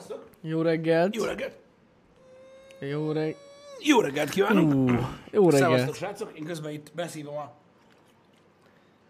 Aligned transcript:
Szevasztok! 0.00 0.28
Jó 0.40 0.62
reggelt. 0.62 1.16
Jó 1.16 1.24
reggelt! 1.24 1.56
Jó 2.80 3.12
reggelt. 3.12 3.36
Jó 3.82 4.00
reggelt 4.00 4.30
kívánok! 4.30 4.74
Ú, 4.74 4.88
jó 5.30 5.50
Szevasztok, 5.50 5.76
reggelt. 5.78 5.96
srácok! 5.96 6.38
Én 6.38 6.44
közben 6.44 6.72
itt 6.72 6.92
beszívom 6.94 7.36
a 7.36 7.52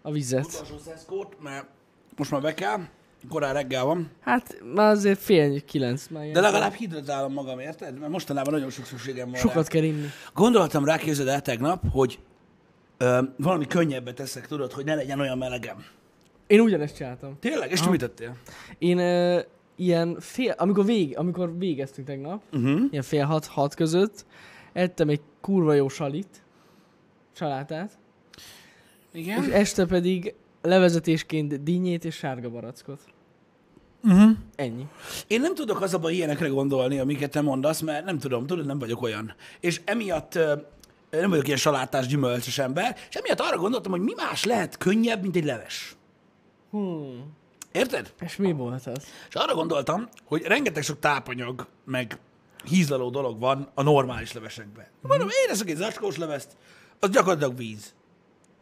A 0.02 0.10
vizet. 0.10 0.44
utolsó 0.44 0.78
szeszkót, 0.78 1.36
mert 1.42 1.66
most 2.16 2.30
már 2.30 2.40
be 2.40 2.54
kell. 2.54 2.78
Korán 3.28 3.52
reggel 3.54 3.84
van. 3.84 4.10
Hát 4.20 4.56
már 4.74 4.90
azért 4.90 5.18
fél 5.18 5.64
kilenc 5.64 6.06
már. 6.08 6.30
De 6.30 6.40
legalább 6.40 6.72
hidratálom 6.72 7.32
magam, 7.32 7.58
érted? 7.58 7.98
Mert 7.98 8.12
mostanában 8.12 8.52
nagyon 8.52 8.70
sok 8.70 8.84
szükségem 8.84 9.30
van 9.30 9.40
Sokat 9.40 9.54
rá. 9.62 9.68
kell 9.68 9.82
inni. 9.82 10.06
Gondoltam 10.34 10.84
rá, 10.84 10.96
képzeld 10.96 11.28
el 11.28 11.42
tegnap, 11.42 11.82
hogy 11.92 12.18
ö, 12.98 13.22
valami 13.36 13.66
könnyebbet 13.66 14.14
teszek, 14.14 14.46
tudod, 14.46 14.72
hogy 14.72 14.84
ne 14.84 14.94
legyen 14.94 15.20
olyan 15.20 15.38
melegem. 15.38 15.84
Én 16.46 16.60
ugyanezt 16.60 16.96
csináltam. 16.96 17.38
Tényleg? 17.40 17.70
És 17.70 17.80
te 17.80 17.88
mit 17.90 18.00
tettél? 18.00 18.36
Én 18.78 18.98
uh, 18.98 19.40
ilyen 19.80 20.16
fél, 20.20 20.54
amikor, 20.56 20.84
vég, 20.84 21.18
amikor 21.18 21.58
végeztünk 21.58 22.06
tegnap, 22.06 22.42
Uh-huh. 22.52 22.80
ilyen 22.90 23.02
fél 23.02 23.24
hat, 23.24 23.46
hat 23.46 23.74
között, 23.74 24.26
ettem 24.72 25.08
egy 25.08 25.20
kurva 25.40 25.72
jó 25.74 25.88
salit, 25.88 26.42
salátát, 27.32 27.98
és 29.12 29.20
Igen? 29.20 29.52
este 29.52 29.86
pedig 29.86 30.34
levezetésként 30.62 31.62
dinnyét 31.62 32.04
és 32.04 32.14
sárga 32.14 32.50
barackot. 32.50 33.00
Uh-huh. 34.04 34.30
Ennyi. 34.56 34.86
Én 35.26 35.40
nem 35.40 35.54
tudok 35.54 35.80
az 35.80 35.94
abban 35.94 36.12
ilyenekre 36.12 36.48
gondolni, 36.48 36.98
amiket 36.98 37.30
te 37.30 37.40
mondasz, 37.40 37.80
mert 37.80 38.04
nem 38.04 38.18
tudom, 38.18 38.46
tudod, 38.46 38.66
nem 38.66 38.78
vagyok 38.78 39.02
olyan. 39.02 39.34
És 39.60 39.80
emiatt 39.84 40.38
nem 41.10 41.30
vagyok 41.30 41.46
ilyen 41.46 41.58
salátás, 41.58 42.06
gyümölcsös 42.06 42.58
ember, 42.58 42.96
és 43.08 43.14
emiatt 43.14 43.40
arra 43.40 43.56
gondoltam, 43.56 43.92
hogy 43.92 44.00
mi 44.00 44.12
más 44.16 44.44
lehet 44.44 44.76
könnyebb, 44.76 45.22
mint 45.22 45.36
egy 45.36 45.44
leves. 45.44 45.96
Hmm. 46.70 47.38
Érted? 47.72 48.12
És 48.20 48.36
mi 48.36 48.52
volt 48.52 48.86
az? 48.86 49.06
És 49.28 49.34
arra 49.34 49.54
gondoltam, 49.54 50.08
hogy 50.24 50.42
rengeteg 50.42 50.82
sok 50.82 50.98
tápanyag, 50.98 51.66
meg 51.84 52.18
hízlaló 52.64 53.10
dolog 53.10 53.38
van 53.38 53.70
a 53.74 53.82
normális 53.82 54.32
levesekben. 54.32 54.86
Mondom, 55.00 55.28
én 55.28 55.50
eszek 55.50 55.70
egy 55.70 55.76
zacskós 55.76 56.16
leveszt, 56.16 56.56
az 56.98 57.10
gyakorlatilag 57.10 57.56
víz. 57.56 57.94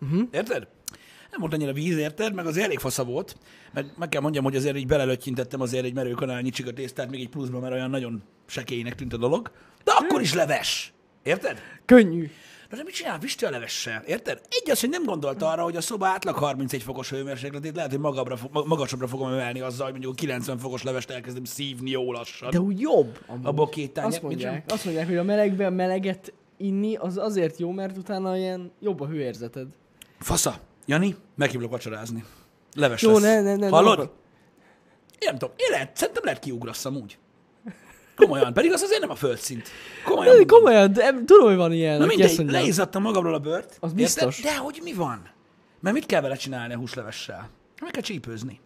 Uh-huh. 0.01 0.29
Érted? 0.31 0.67
Nem 1.31 1.41
volt 1.41 1.53
annyira 1.53 1.73
víz, 1.73 1.97
érted? 1.97 2.34
Meg 2.34 2.47
azért 2.47 2.64
elég 2.64 2.79
fasza 2.79 3.05
volt. 3.05 3.36
Meg, 3.73 3.92
meg 3.97 4.09
kell 4.09 4.20
mondjam, 4.20 4.45
hogy 4.45 4.56
azért 4.56 4.77
így 4.77 4.86
belelöttyintettem 4.86 5.61
azért 5.61 5.84
egy 5.84 5.95
merőkanálnyi 5.95 6.51
csika 6.51 6.73
tésztát, 6.73 7.11
még 7.11 7.20
egy 7.20 7.29
pluszban, 7.29 7.61
mert 7.61 7.73
olyan 7.73 7.91
nagyon 7.91 8.23
sekélynek 8.47 8.95
tűnt 8.95 9.12
a 9.12 9.17
dolog. 9.17 9.51
De 9.84 9.92
akkor 9.92 10.20
is 10.20 10.34
leves. 10.34 10.92
Érted? 11.23 11.61
Könnyű. 11.84 12.31
De 12.70 12.83
mit 12.84 12.94
csinál 12.94 13.19
Pisti 13.19 13.44
a 13.44 13.50
levessel? 13.50 14.02
Érted? 14.06 14.41
Egy 14.48 14.70
az, 14.70 14.80
hogy 14.80 14.88
nem 14.88 15.05
gondolta 15.05 15.50
arra, 15.50 15.62
hogy 15.62 15.77
a 15.77 15.80
szoba 15.80 16.06
átlag 16.06 16.34
31 16.36 16.83
fokos 16.83 17.11
hőmérsékletét 17.11 17.74
lehet, 17.74 17.91
hogy 17.91 18.00
magabbra, 18.00 18.38
magasabbra 18.52 19.06
fogom 19.08 19.33
emelni 19.33 19.61
azzal, 19.61 19.83
hogy 19.83 19.91
mondjuk 19.92 20.12
a 20.12 20.16
90 20.16 20.58
fokos 20.58 20.83
levest 20.83 21.11
elkezdem 21.11 21.44
szívni 21.44 21.91
jó 21.91 22.12
lassan. 22.12 22.50
De 22.50 22.61
úgy 22.61 22.80
jobb. 22.80 23.19
Amúgy. 23.27 23.46
Abból 23.46 23.69
két 23.69 23.92
tányér- 23.92 24.12
Azt 24.12 24.22
mit 24.22 24.30
mondják, 24.30 24.64
azt 24.72 24.84
mondják, 24.84 25.06
hogy 25.06 25.16
a 25.16 25.22
melegben 25.22 25.72
meleget 25.72 26.33
inni, 26.56 26.96
az 26.96 27.16
azért 27.19 27.58
jó, 27.58 27.70
mert 27.70 27.96
utána 27.96 28.36
ilyen 28.36 28.72
jobb 28.80 29.00
a 29.00 29.06
hőérzeted. 29.06 29.66
Fasza. 30.19 30.61
Jani, 30.86 31.16
meghívlak 31.34 31.70
vacsorázni. 31.70 32.24
Leves 32.74 33.02
Jó, 33.02 33.12
lesz. 33.12 33.20
ne, 33.22 33.41
ne, 33.41 33.56
ne. 33.56 33.69
Hallod? 33.69 33.96
ne 33.98 34.02
Én 34.02 34.08
nem 35.28 35.39
tudom. 35.39 35.55
Én 35.56 35.70
lehet, 35.70 35.96
szerintem 35.96 36.24
lehet 36.24 36.41
kiugrasz 36.41 36.84
amúgy. 36.84 37.19
Komolyan. 38.19 38.52
Pedig 38.52 38.72
az 38.72 38.83
azért 38.83 39.00
nem 39.00 39.11
a 39.11 39.14
földszint. 39.14 39.69
Komolyan. 40.05 40.36
De, 40.36 40.44
komolyan, 40.44 40.92
de 40.92 41.12
tudom, 41.24 41.46
hogy 41.48 41.56
van 41.56 41.73
ilyen. 41.73 41.98
Na 41.98 42.06
mindegy, 42.06 42.51
leizzadtam 42.51 43.02
magamról 43.02 43.34
a 43.34 43.39
bört. 43.39 43.77
Az 43.80 43.92
biztos. 43.92 44.40
De 44.40 44.56
hogy 44.56 44.80
mi 44.83 44.92
van? 44.92 45.30
Mert 45.80 45.95
mit 45.95 46.06
kell 46.06 46.20
vele 46.20 46.34
csinálni 46.34 46.74
a 46.74 46.77
húslevessel? 46.77 47.51
Meg 47.80 47.90
kell 47.90 48.02
csípőzni. 48.02 48.61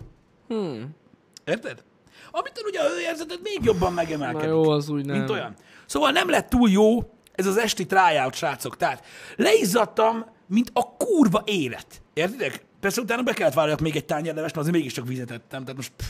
Hmm. 0.48 0.96
Érted? 1.44 1.82
Amitől 2.30 2.64
ugye 2.66 2.80
a 2.80 2.88
hőérzeted 2.88 3.40
még 3.42 3.58
jobban 3.62 3.92
megemelkedik. 3.92 4.48
Na 4.48 4.52
jó, 4.54 4.70
az 4.70 4.88
úgy 4.88 5.06
nem. 5.06 5.16
Mint 5.16 5.30
olyan. 5.30 5.54
Szóval 5.86 6.10
nem 6.10 6.30
lett 6.30 6.48
túl 6.48 6.70
jó 6.70 7.12
ez 7.34 7.46
az 7.46 7.56
esti 7.56 7.86
tryout, 7.86 8.34
srácok. 8.34 8.76
Tehát 8.76 9.04
leizzadtam, 9.36 10.24
mint 10.46 10.70
a 10.72 10.96
kurva 10.96 11.42
élet. 11.44 12.02
Értitek? 12.12 12.64
Persze 12.80 13.00
utána 13.00 13.22
be 13.22 13.32
kellett 13.32 13.54
vállaljak 13.54 13.80
még 13.80 13.96
egy 13.96 14.04
tányérlevest, 14.04 14.54
mert 14.54 14.66
azért 14.66 14.76
mégiscsak 14.76 15.06
vizet 15.06 15.30
ettem. 15.30 15.60
Tehát 15.60 15.76
most, 15.76 15.92
pff, 15.96 16.06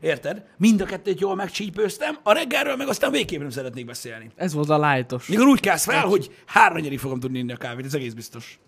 érted? 0.00 0.44
Mind 0.56 0.80
a 0.80 0.84
kettőt 0.84 1.20
jól 1.20 1.34
megcsípőztem, 1.34 2.18
a 2.22 2.32
reggelről 2.32 2.76
meg 2.76 2.88
aztán 2.88 3.10
végképp 3.10 3.40
nem 3.40 3.50
szeretnék 3.50 3.84
beszélni. 3.86 4.30
Ez 4.36 4.52
volt 4.52 4.68
a 4.68 4.78
lájtos. 4.78 5.26
Mikor 5.26 5.46
úgy 5.46 5.60
kezd 5.60 5.84
fel, 5.84 6.06
hogy 6.06 6.30
háromnegyedik 6.46 6.98
fogom 6.98 7.20
tudni 7.20 7.38
inni 7.38 7.52
a 7.52 7.56
kávét, 7.56 7.84
ez 7.84 7.94
egész 7.94 8.12
biztos. 8.12 8.58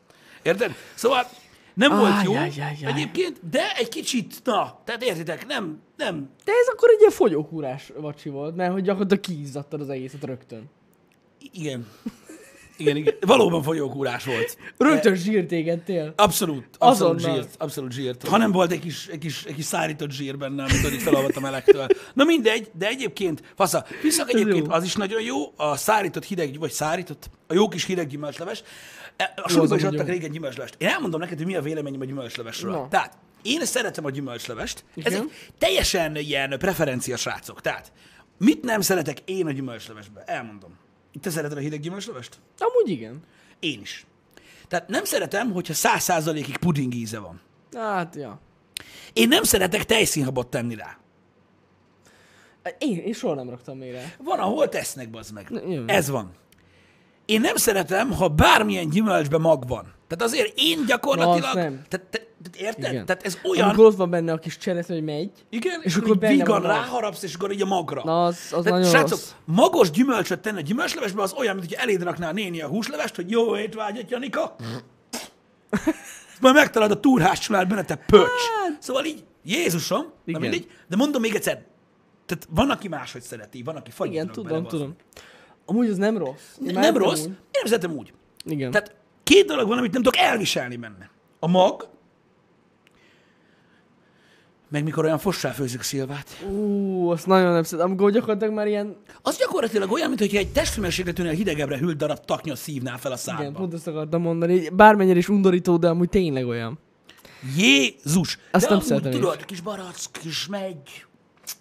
Érted? 0.42 0.74
Szóval 0.94 1.26
nem 1.74 1.98
volt 1.98 2.12
Áj, 2.12 2.24
jó 2.24 2.34
áj, 2.34 2.52
áj, 2.60 2.76
áj. 2.84 2.92
egyébként, 2.92 3.40
de 3.50 3.72
egy 3.76 3.88
kicsit, 3.88 4.40
na, 4.44 4.80
tehát 4.84 5.02
értitek, 5.02 5.46
nem, 5.46 5.80
nem, 5.96 6.30
De 6.44 6.52
ez 6.52 6.69
akkor 6.72 6.88
egy 6.90 6.98
ilyen 6.98 7.10
fogyókúrás 7.10 7.92
vacsi 7.96 8.28
volt, 8.28 8.56
mert 8.56 8.72
hogy 8.72 8.82
gyakorlatilag 8.82 9.22
kiizzadtad 9.22 9.80
az 9.80 9.88
egészet 9.88 10.24
rögtön. 10.24 10.70
igen. 11.52 11.86
Igen, 12.80 12.96
igen. 12.96 13.14
Valóban 13.20 13.62
folyókúrás 13.62 14.24
volt. 14.24 14.56
Rögtön 14.78 15.14
zsírt 15.14 15.52
égettél. 15.52 16.12
Abszolút, 16.16 16.64
abszolút 16.78 17.16
Azonnal. 17.18 17.42
zsírt, 17.42 17.54
abszolút 17.58 17.92
zsírt. 17.92 18.28
Ha 18.28 18.36
nem 18.36 18.52
volt 18.52 18.72
egy 18.72 18.80
kis, 18.80 19.06
egy 19.06 19.18
kis, 19.18 19.44
egy 19.44 19.54
kis 19.54 19.64
szárított 19.64 20.10
zsír 20.10 20.38
benne, 20.38 20.62
amit 20.62 20.92
így 20.92 21.02
felolvadt 21.02 21.36
a 21.36 21.40
melegtől. 21.40 21.86
Na 22.14 22.24
mindegy, 22.24 22.70
de 22.78 22.86
egyébként, 22.86 23.42
fasza, 23.56 23.84
viszont 24.02 24.28
egyébként 24.28 24.66
jó. 24.66 24.72
az 24.72 24.84
is 24.84 24.94
nagyon 24.94 25.22
jó, 25.22 25.36
a 25.56 25.76
szárított 25.76 26.24
hideg, 26.24 26.58
vagy 26.58 26.70
szárított, 26.70 27.30
a 27.46 27.54
jó 27.54 27.69
kis 27.69 27.84
hideg 27.84 28.06
gyümölcsleves. 28.06 28.62
E, 29.16 29.32
A 29.42 29.48
suliban 29.48 29.78
is 29.78 29.84
adtak 29.84 30.06
régen 30.08 30.30
gyümölcslevest. 30.30 30.74
Én 30.78 30.88
elmondom 30.88 31.20
neked, 31.20 31.36
hogy 31.36 31.46
mi 31.46 31.56
a 31.56 31.62
véleményem 31.62 32.00
a 32.00 32.04
gyümölcslevesről. 32.04 32.72
Na. 32.72 32.88
Tehát, 32.88 33.19
én 33.42 33.64
szeretem 33.64 34.04
a 34.04 34.10
gyümölcslevest. 34.10 34.84
Ez 34.96 35.12
Igen. 35.12 35.20
egy 35.22 35.30
teljesen 35.58 36.16
ilyen 36.16 36.58
preferencia, 36.58 37.16
srácok. 37.16 37.60
Tehát, 37.60 37.92
mit 38.38 38.62
nem 38.64 38.80
szeretek 38.80 39.19
én 39.24 39.46
a 39.46 39.50
gyümölcslevesbe? 39.50 40.22
Elmondom. 40.26 40.78
Te 41.21 41.31
szereted 41.31 41.59
a 41.59 41.60
hideg 41.60 41.81
gyümölcslevest? 41.81 42.38
Amúgy 42.59 42.91
igen. 42.91 43.21
Én 43.60 43.81
is. 43.81 44.06
Tehát 44.69 44.88
nem 44.88 45.04
szeretem, 45.04 45.53
hogyha 45.53 45.75
száz 45.75 46.03
százalékig 46.03 46.56
puding 46.56 46.94
íze 46.94 47.19
van. 47.19 47.41
Hát, 47.75 48.15
ja. 48.15 48.41
Én 49.12 49.28
nem 49.28 49.43
szeretek 49.43 49.84
tejszínhabot 49.84 50.47
tenni 50.50 50.75
rá. 50.75 50.99
Én, 52.78 52.99
én 52.99 53.12
soha 53.12 53.34
nem 53.34 53.50
raktam 53.50 53.78
még 53.78 53.93
rá. 53.93 54.03
Van, 54.19 54.38
ahol 54.38 54.69
tesznek, 54.69 55.10
bazd 55.10 55.32
meg. 55.32 55.49
Jó. 55.69 55.82
Ez 55.87 56.09
van. 56.09 56.34
Én 57.25 57.41
nem 57.41 57.56
szeretem, 57.56 58.12
ha 58.12 58.28
bármilyen 58.28 58.88
gyümölcsben 58.88 59.41
mag 59.41 59.69
van. 59.69 59.94
Tehát 60.10 60.32
azért 60.32 60.53
én 60.56 60.84
gyakorlatilag... 60.87 61.54
Na, 61.54 61.62
nem. 61.62 61.82
Tehát, 61.88 62.06
te, 62.06 62.19
te, 62.19 62.59
érted? 62.59 62.93
Igen. 62.93 63.06
Tehát 63.06 63.22
ez 63.22 63.38
olyan... 63.44 63.65
Amikor 63.69 63.84
ott 63.84 63.97
van 63.97 64.10
benne 64.10 64.32
a 64.32 64.38
kis 64.38 64.59
cseresznye, 64.59 64.94
hogy 64.94 65.04
megy. 65.04 65.31
Igen, 65.50 65.81
és 65.82 65.94
és 65.94 65.97
akkor 65.97 66.19
benne 66.19 66.32
vígan 66.32 66.62
ráharapsz, 66.62 67.22
és 67.22 67.34
akkor 67.34 67.53
így 67.53 67.62
a 67.62 67.66
magra. 67.66 68.03
Na, 68.04 68.25
az, 68.25 68.37
az 68.37 68.49
Tehát, 68.49 68.65
nagyon 68.65 68.84
srácok, 68.91 69.10
rossz. 69.10 69.31
magos 69.44 69.91
gyümölcsöt 69.91 70.41
tenni 70.41 70.59
a 70.59 70.60
gyümölcslevesbe, 70.60 71.22
az 71.22 71.32
olyan, 71.32 71.56
mint 71.56 71.69
hogy 71.69 71.76
eléd 71.81 72.03
rakná 72.03 72.28
a 72.28 72.32
néni 72.32 72.60
a 72.60 72.66
húslevest, 72.66 73.15
hogy 73.15 73.31
jó 73.31 73.56
étvágyat, 73.56 74.10
Janika. 74.10 74.56
Majd 76.41 76.54
megtalálod 76.54 76.97
a 76.97 77.00
túrhás 77.00 77.38
család 77.38 77.69
benne, 77.69 77.84
te 77.84 77.97
pöcs. 77.97 78.43
Szóval 78.78 79.04
így, 79.04 79.25
Jézusom, 79.44 80.04
Igen. 80.25 80.41
mindegy, 80.41 80.66
de 80.88 80.97
mondom 80.97 81.20
még 81.20 81.34
egyszer, 81.34 81.62
tehát 82.26 82.49
van, 82.50 82.70
aki 82.70 82.88
máshogy 82.88 83.22
szereti, 83.22 83.62
van, 83.62 83.76
aki 83.76 83.91
fagyit 83.91 84.15
Igen, 84.15 84.26
tudom, 84.26 84.53
bele, 84.53 84.66
tudom. 84.66 84.94
Amúgy 85.66 85.88
az 85.88 85.97
nem 85.97 86.19
rossz. 86.19 86.56
Én 86.66 86.75
Nem 86.75 86.97
rossz, 86.97 87.25
én 87.25 87.37
nem 87.53 87.65
szeretem 87.65 87.93
úgy. 87.93 88.12
Igen. 88.44 88.70
Tehát 88.70 88.99
két 89.30 89.46
dolog 89.46 89.68
van, 89.68 89.78
amit 89.78 89.92
nem 89.92 90.02
tudok 90.02 90.20
elviselni 90.20 90.76
benne. 90.76 91.10
A 91.38 91.46
mag, 91.46 91.88
meg 94.68 94.84
mikor 94.84 95.04
olyan 95.04 95.18
fossá 95.18 95.50
főzik 95.50 95.82
szilvát. 95.82 96.44
Ú, 96.50 97.10
azt 97.10 97.26
nagyon 97.26 97.52
nem 97.52 97.62
szeretem. 97.62 97.90
Amikor 97.90 98.10
gyakorlatilag 98.10 98.55
már 98.55 98.66
ilyen... 98.66 98.96
Az 99.22 99.37
gyakorlatilag 99.38 99.93
olyan, 99.93 100.08
mintha 100.08 100.38
egy 100.38 100.52
testhőmérsékletűnél 100.52 101.32
hidegebbre 101.32 101.78
hűlt 101.78 101.96
darab 101.96 102.25
taknya 102.25 102.56
szívnál 102.56 102.99
fel 102.99 103.12
a 103.12 103.16
szádba. 103.16 103.43
Igen, 103.43 103.52
pont 103.52 103.75
ezt 103.75 103.87
akartam 103.87 104.22
mondani. 104.22 104.69
Bármennyire 104.69 105.19
is 105.19 105.28
undorító, 105.28 105.76
de 105.76 105.88
amúgy 105.88 106.08
tényleg 106.08 106.46
olyan. 106.46 106.78
Jézus! 107.56 108.38
Azt 108.50 108.69
De 108.69 108.75
nem 108.75 108.84
amúgy, 108.88 109.10
tudod, 109.10 109.44
kis 109.44 109.60
barack, 109.60 110.12
kis 110.12 110.46
megy. 110.46 111.05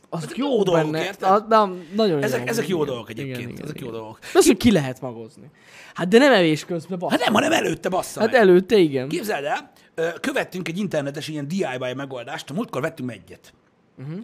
Az 0.09 0.23
Ezek 0.23 0.37
jó, 0.37 0.47
jó 0.47 0.63
dolgok, 0.63 0.91
benne. 0.91 1.05
érted? 1.05 1.47
Na, 1.47 1.65
nem, 1.65 1.87
nagyon 1.95 2.23
Ezek, 2.23 2.39
jó. 2.39 2.45
ezek 2.45 2.67
jó 2.67 2.75
igen. 2.75 2.87
dolgok 2.87 3.09
egyébként. 3.09 3.37
Igen, 3.37 3.49
igen, 3.49 3.63
ezek 3.63 3.79
jó 3.79 3.87
igen. 3.87 3.99
dolgok. 3.99 4.19
Az, 4.33 4.45
hogy 4.45 4.57
ki 4.57 4.71
lehet 4.71 5.01
magozni. 5.01 5.49
Hát 5.93 6.07
de 6.07 6.17
nem 6.17 6.33
evés 6.33 6.65
közben, 6.65 6.99
basz. 6.99 7.11
Hát 7.11 7.19
nem, 7.19 7.33
hanem 7.33 7.51
előtte 7.51 7.89
bassza 7.89 8.19
Hát 8.19 8.31
meg. 8.31 8.41
előtte 8.41 8.77
igen. 8.77 9.07
Képzeld 9.07 9.45
el, 9.45 9.71
követtünk 10.19 10.67
egy 10.67 10.77
internetes 10.77 11.27
ilyen 11.27 11.47
DIY 11.47 11.93
megoldást, 11.95 12.49
a 12.49 12.53
múltkor 12.53 12.81
vettünk 12.81 13.11
egyet. 13.11 13.53
Uh-huh. 13.97 14.19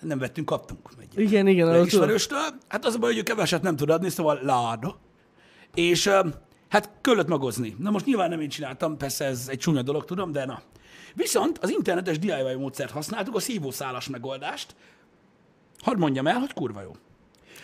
Nem 0.00 0.18
vettünk, 0.18 0.46
kaptunk 0.46 0.88
egyet. 1.00 1.18
Igen, 1.18 1.46
igen, 1.46 1.72
Egy 1.74 1.86
ismerőstől. 1.86 2.40
Hát 2.68 2.84
az 2.84 2.94
a 2.94 2.98
baj, 2.98 3.10
hogy 3.10 3.18
ő 3.18 3.22
keveset 3.22 3.62
nem 3.62 3.76
tud 3.76 3.90
adni, 3.90 4.08
szóval 4.08 4.38
láda. 4.42 4.98
És 5.74 6.10
hát 6.68 6.90
kellett 7.00 7.28
magozni. 7.28 7.74
Na 7.78 7.90
most 7.90 8.04
nyilván 8.06 8.28
nem 8.28 8.40
én 8.40 8.48
csináltam, 8.48 8.96
persze 8.96 9.24
ez 9.24 9.44
egy 9.48 9.58
csúnya 9.58 9.82
dolog, 9.82 10.04
tudom, 10.04 10.32
de 10.32 10.44
na. 10.44 10.62
Viszont 11.14 11.58
az 11.58 11.70
internetes 11.70 12.18
DIY 12.18 12.54
módszert 12.58 12.90
használtuk, 12.90 13.34
a 13.34 13.40
szívószálas 13.40 14.08
megoldást. 14.08 14.74
Hadd 15.82 15.98
mondjam 15.98 16.26
el, 16.26 16.38
hogy 16.38 16.52
kurva 16.52 16.82
jó. 16.82 16.92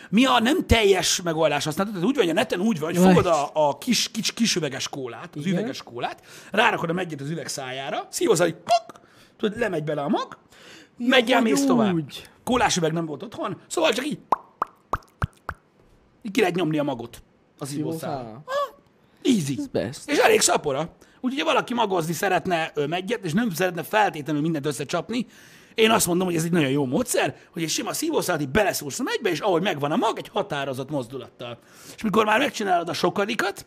Mi 0.09 0.25
a 0.25 0.39
nem 0.39 0.65
teljes 0.65 1.21
megoldás 1.21 1.63
használtuk, 1.63 1.93
tehát 1.93 2.09
úgy 2.09 2.15
van, 2.15 2.25
hogy 2.25 2.35
a 2.35 2.39
neten 2.39 2.59
úgy 2.59 2.79
Jaj. 2.79 2.93
fogod 2.93 3.25
a, 3.25 3.49
a 3.53 3.77
kis, 3.77 4.11
kis, 4.11 4.33
kis 4.33 4.55
üveges 4.55 4.89
kólát, 4.89 5.35
az 5.35 5.45
Igen. 5.45 5.59
üveges 5.59 5.83
kólát, 5.83 6.23
rárakod 6.51 6.89
a 6.89 6.93
megyet 6.93 7.21
az 7.21 7.29
üveg 7.29 7.47
szájára, 7.47 8.07
szívózol, 8.09 8.45
hogy 8.45 8.55
kok, 8.55 8.99
tudod, 9.37 9.57
lemegy 9.57 9.83
bele 9.83 10.01
a 10.01 10.07
mag, 10.07 10.37
megy 10.97 11.31
el, 11.31 11.41
mész 11.41 11.65
tovább. 11.65 11.93
Úgy. 11.93 12.29
kólásüveg 12.43 12.91
nem 12.93 13.05
volt 13.05 13.23
otthon, 13.23 13.61
szóval 13.67 13.91
csak 13.91 14.05
így, 14.05 14.19
így 16.21 16.31
ki 16.31 16.39
lehet 16.39 16.55
nyomni 16.55 16.77
a 16.77 16.83
magot 16.83 17.21
a 17.59 17.65
szívószállal. 17.65 18.43
Szívószál. 19.23 19.71
Easy. 19.73 19.91
És 20.05 20.17
elég 20.17 20.41
szapora. 20.41 20.95
Úgyhogy, 21.21 21.39
ha 21.39 21.45
valaki 21.45 21.73
magozni 21.73 22.13
szeretne 22.13 22.71
megyet, 22.87 23.25
és 23.25 23.33
nem 23.33 23.49
szeretne 23.49 23.83
feltétlenül 23.83 24.41
mindent 24.41 24.65
összecsapni, 24.65 25.25
én 25.75 25.91
azt 25.91 26.07
mondom, 26.07 26.27
hogy 26.27 26.35
ez 26.35 26.43
egy 26.43 26.51
nagyon 26.51 26.69
jó 26.69 26.85
módszer, 26.85 27.35
hogy 27.51 27.63
egy 27.63 27.69
sima 27.69 27.93
szívószálat 27.93 28.41
így 28.41 28.49
beleszúrsz 28.49 28.99
a 28.99 29.03
megybe, 29.03 29.29
és 29.29 29.39
ahogy 29.39 29.61
megvan 29.61 29.91
a 29.91 29.95
mag, 29.95 30.17
egy 30.17 30.27
határozott 30.27 30.89
mozdulattal. 30.89 31.59
És 31.95 32.01
mikor 32.01 32.25
már 32.25 32.39
megcsinálod 32.39 32.89
a 32.89 32.93
sokadikat, 32.93 33.65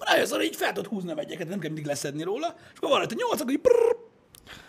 rájössz 0.00 0.30
arra, 0.30 0.42
így 0.42 0.56
fel 0.56 0.72
tudod 0.72 0.90
húzni 0.90 1.10
a 1.10 1.14
megyeket, 1.14 1.48
nem 1.48 1.58
kell 1.58 1.70
mindig 1.70 1.86
leszedni 1.86 2.22
róla, 2.22 2.54
és 2.72 2.76
akkor 2.76 2.88
van 2.88 2.98
rajta 2.98 3.14
nyolc, 3.18 3.40
akkor 3.40 3.52
így, 3.52 3.60
brrr, 3.60 3.96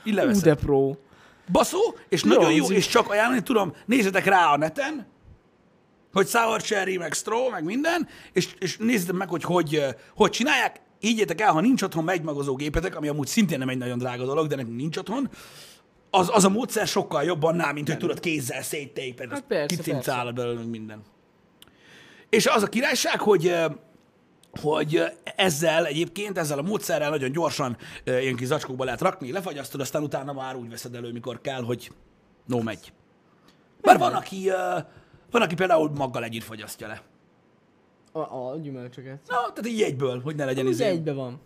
így 0.04 0.14
Ú, 0.14 0.16
leveszed. 0.16 0.44
de 0.44 0.56
pro. 0.56 0.96
Baszó, 1.52 1.96
és 2.10 2.24
nagyon 2.24 2.52
jó, 2.52 2.72
és 2.72 2.88
csak 2.88 3.10
ajánlani 3.10 3.44
tudom, 3.44 3.74
nézzetek 3.86 4.26
rá 4.26 4.52
a 4.52 4.58
neten, 4.58 5.08
hogy 6.14 6.28
sour 6.28 6.62
cherry, 6.62 6.98
meg 6.98 7.14
straw, 7.14 7.50
meg 7.50 7.64
minden, 7.64 8.08
és, 8.34 8.50
és 8.60 8.78
nézzétek 8.78 9.16
meg, 9.16 9.30
hogy 9.30 9.44
hogy, 9.44 9.84
hogy 10.16 10.32
csinálják. 10.32 10.82
Higgyétek 11.06 11.42
el, 11.42 11.52
ha 11.52 11.62
nincs 11.62 11.82
otthon 11.82 12.04
megymagozó 12.04 12.56
gépetek, 12.56 12.96
ami 12.96 13.08
amúgy 13.08 13.28
szintén 13.28 13.58
nem 13.60 13.70
egy 13.70 13.78
nagyon 13.78 13.98
drága 13.98 14.26
dolog, 14.26 14.48
de 14.48 14.56
nekünk 14.56 14.76
nincs 14.76 14.98
otthon, 14.98 15.30
az, 16.10 16.30
az 16.34 16.44
a 16.44 16.50
módszer 16.50 16.88
sokkal 16.88 17.24
jobb 17.24 17.44
annál, 17.44 17.74
mint 17.74 17.88
hogy 17.88 17.98
tudod 17.98 18.20
kézzel 18.20 18.62
széttéped, 18.62 19.30
Hát 19.30 19.42
persze, 19.42 20.32
belőle 20.36 20.60
meg 20.60 20.70
minden. 20.70 21.02
És 22.30 22.46
az 22.46 22.64
a 22.64 22.68
királyság, 22.68 23.20
hogy 23.20 23.56
hogy 24.62 25.04
ezzel 25.36 25.86
egyébként, 25.86 26.38
ezzel 26.38 26.58
a 26.58 26.62
módszerrel 26.62 27.10
nagyon 27.10 27.32
gyorsan 27.32 27.78
ilyen 28.04 28.36
kis 28.36 28.48
zacskókba 28.48 28.84
lehet 28.84 29.02
rakni, 29.02 29.32
lefagyasztod, 29.32 29.82
aztán 29.82 30.04
utána 30.04 30.34
már 30.34 30.56
úgy 30.56 30.70
veszed 30.70 30.96
elő, 30.96 31.12
mikor 31.12 31.42
kell, 31.42 31.62
hogy 31.62 31.92
no 32.46 32.62
megy. 32.62 32.94
Mert 33.82 34.00
van, 34.00 34.14
aki, 34.14 34.50
van, 35.32 35.42
aki 35.42 35.56
például 35.56 35.92
maggal 35.96 36.24
együtt 36.24 36.44
fagyasztja 36.44 36.88
le. 36.88 37.02
A, 38.16 38.20
a 38.20 38.58
gyümölcsöket. 38.62 39.20
Na, 39.28 39.36
tehát 39.36 39.68
így 39.68 39.82
egyből, 39.82 40.22
hogy 40.22 40.36
ne 40.36 40.46
legyen 40.46 40.66
Ez 40.66 40.72
izé. 40.72 40.84
egybe 40.84 41.14
van. 41.14 41.40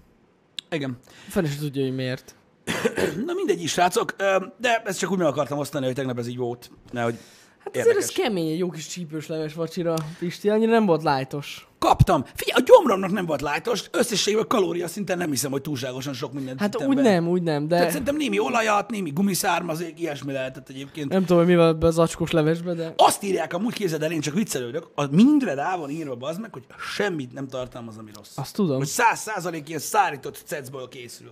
Igen. 0.71 0.97
Fene 1.27 1.47
se 1.47 1.57
tudja, 1.59 1.83
hogy 1.83 1.95
miért. 1.95 2.35
Na 3.25 3.33
mindegy 3.33 3.61
is, 3.61 3.71
srácok, 3.71 4.15
de 4.57 4.81
ezt 4.85 4.99
csak 4.99 5.11
úgy 5.11 5.17
meg 5.17 5.27
akartam 5.27 5.57
osztani, 5.57 5.85
hogy 5.85 5.95
tegnap 5.95 6.17
ez 6.17 6.27
így 6.27 6.37
volt. 6.37 6.71
Nehogy 6.91 7.17
Hát 7.59 7.75
azért 7.77 7.97
ez 7.97 8.03
érdekes. 8.03 8.15
kemény, 8.15 8.47
egy 8.51 8.57
jó 8.57 8.69
kis 8.69 8.87
csípős 8.87 9.27
leves 9.27 9.53
vacsira, 9.53 9.93
Pisti, 10.19 10.49
annyira 10.49 10.71
nem 10.71 10.85
volt 10.85 11.03
lájtos. 11.03 11.67
Kaptam. 11.79 12.23
Figyelj, 12.35 12.61
a 12.61 12.63
gyomromnak 12.65 13.11
nem 13.11 13.25
volt 13.25 13.41
lájtos, 13.41 13.83
összességében 13.91 14.47
kalória 14.47 14.87
szinten 14.87 15.17
nem 15.17 15.29
hiszem, 15.29 15.51
hogy 15.51 15.61
túlságosan 15.61 16.13
sok 16.13 16.33
mindent 16.33 16.59
Hát 16.59 16.83
úgy 16.83 16.95
be. 16.95 17.01
nem, 17.01 17.27
úgy 17.27 17.41
nem, 17.43 17.67
de 17.67 17.75
Tehát 17.75 17.89
szerintem 17.91 18.15
némi 18.15 18.39
olajat, 18.39 18.89
némi 18.89 19.09
gumiszármazék, 19.11 19.99
ilyesmi 19.99 20.31
lehetett 20.31 20.69
egyébként. 20.69 21.09
nem 21.11 21.21
tudom, 21.21 21.37
hogy 21.37 21.47
mi 21.47 21.55
van 21.55 21.67
ebbe 21.67 21.87
az 21.87 21.99
acskós 21.99 22.31
levesbe, 22.31 22.73
de 22.73 22.93
Azt 22.97 23.23
írják, 23.23 23.53
amúgy 23.53 23.73
képzeld 23.73 24.03
el, 24.03 24.11
én 24.11 24.21
csak 24.21 24.33
viccelődök, 24.33 24.87
a 24.95 25.05
mindre 25.11 25.53
rá 25.53 25.77
van 25.77 25.89
írva 25.89 26.27
az 26.27 26.37
meg, 26.37 26.53
hogy 26.53 26.63
semmit 26.95 27.33
nem 27.33 27.47
tartalmaz, 27.47 27.97
ami 27.97 28.11
rossz. 28.15 28.37
azt 28.37 28.55
tudom. 28.55 28.77
Hogy 28.77 28.87
száz 28.87 29.19
százalék 29.19 29.67
ilyen 29.67 29.79
szárított 29.79 30.41
cecből 30.45 30.87
készül. 30.87 31.31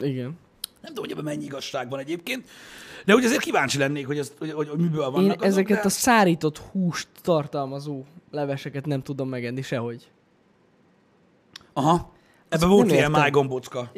Igen. 0.00 0.38
Nem 0.86 0.94
tudom, 0.94 1.10
hogy 1.10 1.18
ebben 1.18 1.34
mennyi 1.34 1.44
igazság 1.44 1.88
van 1.90 1.98
egyébként, 1.98 2.48
de 3.04 3.14
úgy 3.14 3.24
azért 3.24 3.40
kíváncsi 3.40 3.78
lennék, 3.78 4.06
hogy, 4.06 4.18
ez, 4.18 4.32
hogy, 4.38 4.52
hogy, 4.52 4.68
hogy 4.68 4.78
miből 4.78 5.10
vannak 5.10 5.22
Én 5.22 5.30
azok, 5.30 5.44
ezeket 5.44 5.76
de... 5.76 5.82
a 5.84 5.88
szárított 5.88 6.58
húst 6.58 7.08
tartalmazó 7.22 8.04
leveseket 8.30 8.86
nem 8.86 9.02
tudom 9.02 9.28
megenni 9.28 9.62
sehogy. 9.62 10.10
Aha. 11.72 12.12
Ebben 12.48 12.68
volt 12.68 12.86
ilyen 12.86 12.96
értem. 12.96 13.12
májgombocka. 13.12 13.92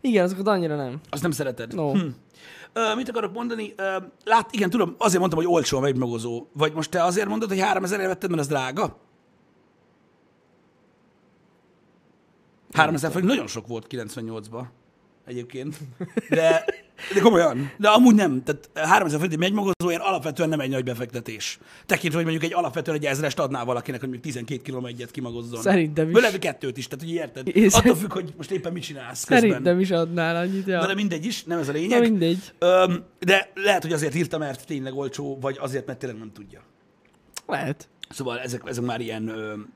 Igen, 0.00 0.24
azokat 0.24 0.46
annyira 0.46 0.76
nem. 0.76 1.00
Azt 1.10 1.22
nem 1.22 1.30
szereted? 1.30 1.74
No. 1.74 1.92
Hm. 1.92 2.06
Ö, 2.72 2.94
mit 2.94 3.08
akarok 3.08 3.32
mondani? 3.32 3.72
Ö, 3.76 3.96
lát, 4.24 4.52
igen, 4.52 4.70
tudom, 4.70 4.94
azért 4.98 5.18
mondtam, 5.18 5.40
hogy 5.40 5.52
olcsó 5.52 5.76
a 5.76 5.80
megmagozó. 5.80 6.46
Vagy 6.52 6.72
most 6.72 6.90
te 6.90 7.02
azért 7.02 7.28
mondod, 7.28 7.48
hogy 7.48 7.60
3000 7.60 7.98
ére 7.98 8.08
vetted, 8.08 8.30
mert 8.30 8.42
az 8.42 8.48
drága? 8.48 8.98
3000 12.72 13.10
forint 13.10 13.30
nagyon 13.30 13.46
sok 13.46 13.66
volt 13.66 13.86
98-ban 13.90 14.64
egyébként. 15.26 15.76
De, 16.28 16.64
de 17.14 17.20
komolyan. 17.20 17.72
De 17.78 17.88
amúgy 17.88 18.14
nem. 18.14 18.42
Tehát 18.42 18.70
3000 18.74 19.18
forint 19.20 19.32
egy 19.32 19.38
megmagozóért 19.50 20.00
alapvetően 20.02 20.48
nem 20.48 20.60
egy 20.60 20.70
nagy 20.70 20.84
befektetés. 20.84 21.58
Tekintve, 21.86 22.18
hogy 22.18 22.28
mondjuk 22.30 22.52
egy 22.52 22.58
alapvetően 22.58 22.96
egy 22.96 23.04
ezrest 23.04 23.38
adnál 23.38 23.64
valakinek, 23.64 24.00
hogy 24.00 24.08
mondjuk 24.08 24.32
12 24.34 24.62
kiló 24.62 24.86
egyet 24.86 25.10
kimagozzon. 25.10 25.60
Szerintem 25.60 26.06
is. 26.06 26.12
Bőle 26.12 26.38
kettőt 26.38 26.76
is, 26.76 26.88
tehát 26.88 27.04
hogy 27.04 27.14
érted? 27.14 27.56
Én 27.56 27.68
Attól 27.72 27.94
függ, 27.94 28.12
hogy 28.12 28.34
most 28.36 28.50
éppen 28.50 28.72
mit 28.72 28.82
csinálsz 28.82 29.24
közben. 29.24 29.50
Szerintem 29.50 29.80
is 29.80 29.90
adnál 29.90 30.36
annyit, 30.36 30.66
ja. 30.66 30.80
Na 30.80 30.86
de 30.86 30.94
mindegy 30.94 31.24
is, 31.26 31.44
nem 31.44 31.58
ez 31.58 31.68
a 31.68 31.72
Na 31.72 31.78
lényeg. 31.78 32.00
mindegy. 32.00 32.52
Öm, 32.58 33.04
de 33.18 33.50
lehet, 33.54 33.82
hogy 33.82 33.92
azért 33.92 34.14
írta, 34.14 34.38
mert 34.38 34.66
tényleg 34.66 34.94
olcsó, 34.94 35.38
vagy 35.40 35.56
azért, 35.60 35.86
mert 35.86 35.98
tényleg 35.98 36.18
nem 36.18 36.32
tudja. 36.32 36.60
Lehet. 37.46 37.88
Szóval 38.08 38.38
ezek, 38.38 38.62
ezek 38.66 38.84
már 38.84 39.00
ilyen... 39.00 39.28
Öm, 39.28 39.72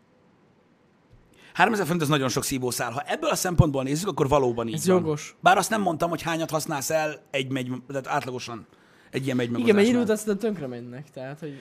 3000 1.55 1.85
forint 1.85 2.03
az 2.03 2.09
nagyon 2.09 2.29
sok 2.29 2.45
szívószál. 2.45 2.93
Ha 2.93 3.01
ebből 3.07 3.31
a 3.31 3.35
szempontból 3.35 3.83
nézzük, 3.83 4.09
akkor 4.09 4.29
valóban 4.29 4.69
így 4.69 4.75
Ez 4.75 4.87
van. 4.87 4.97
jogos. 4.97 5.37
Bár 5.41 5.57
azt 5.57 5.71
nem 5.71 5.81
mondtam, 5.81 6.09
hogy 6.11 6.23
hányat 6.23 6.51
használsz 6.51 6.91
el 6.91 7.23
egy 7.31 7.53
megy, 7.53 7.73
tehát 7.89 8.07
átlagosan 8.07 8.67
egy 9.11 9.25
ilyen 9.25 9.37
megy 9.37 9.59
Igen, 9.59 9.75
mert 9.75 9.87
idő 9.89 10.01
után 10.01 10.17
szerintem 10.17 10.39
tönkre 10.39 10.67
mennek, 10.67 11.11
tehát, 11.11 11.39
hogy 11.41 11.55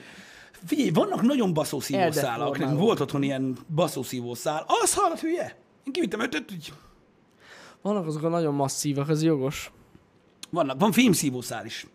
Figyelj, 0.66 0.90
vannak 0.90 1.22
nagyon 1.22 1.54
baszó 1.54 1.80
szívószálak. 1.80 2.58
Nekünk 2.58 2.78
volt 2.78 3.00
otthon 3.00 3.22
ilyen 3.22 3.56
baszó 3.74 4.02
szívószál. 4.02 4.64
Az 4.82 4.94
hallod, 4.94 5.18
hülye? 5.18 5.56
Én 5.84 5.92
kivittem 5.92 6.20
ötöt, 6.20 6.52
úgy 6.52 6.72
vannak 7.82 8.06
azok 8.06 8.22
a 8.22 8.28
nagyon 8.28 8.54
masszívak, 8.54 9.08
az 9.08 9.22
jogos. 9.22 9.70
vannak. 10.50 10.80
Van 10.80 10.92
fémszívószál 10.92 11.64
is. 11.66 11.86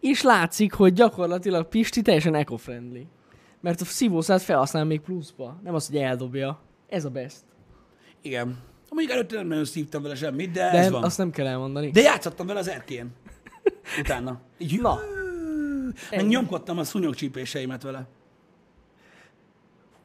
És 0.00 0.22
látszik, 0.22 0.72
hogy 0.72 0.92
gyakorlatilag 0.92 1.68
Pisti 1.68 2.02
teljesen 2.02 2.34
eco-friendly. 2.34 3.06
Mert 3.60 3.80
a 3.80 3.84
szívószát 3.84 4.42
felhasznál 4.42 4.84
még 4.84 5.00
pluszba. 5.00 5.60
Nem 5.62 5.74
az, 5.74 5.86
hogy 5.86 5.96
eldobja. 5.96 6.60
Ez 6.88 7.04
a 7.04 7.10
best. 7.10 7.42
Igen. 8.22 8.58
Mondjuk 8.90 9.12
előtte 9.16 9.36
nem 9.36 9.46
nagyon 9.46 9.64
szívtam 9.64 10.02
vele 10.02 10.14
semmit, 10.14 10.50
de, 10.50 10.70
De 10.70 10.78
ez 10.78 10.90
van. 10.90 11.02
azt 11.04 11.18
nem 11.18 11.30
kell 11.30 11.46
elmondani. 11.46 11.90
De 11.90 12.00
játszottam 12.00 12.46
vele 12.46 12.58
az 12.58 12.68
erkén. 12.68 13.10
Utána. 14.00 14.40
Így, 14.58 14.80
Na. 14.80 14.98
meg 16.10 16.26
nyomkodtam 16.26 16.78
a 16.78 16.84
szúnyogcsípéseimet 16.84 17.82
vele. 17.82 18.06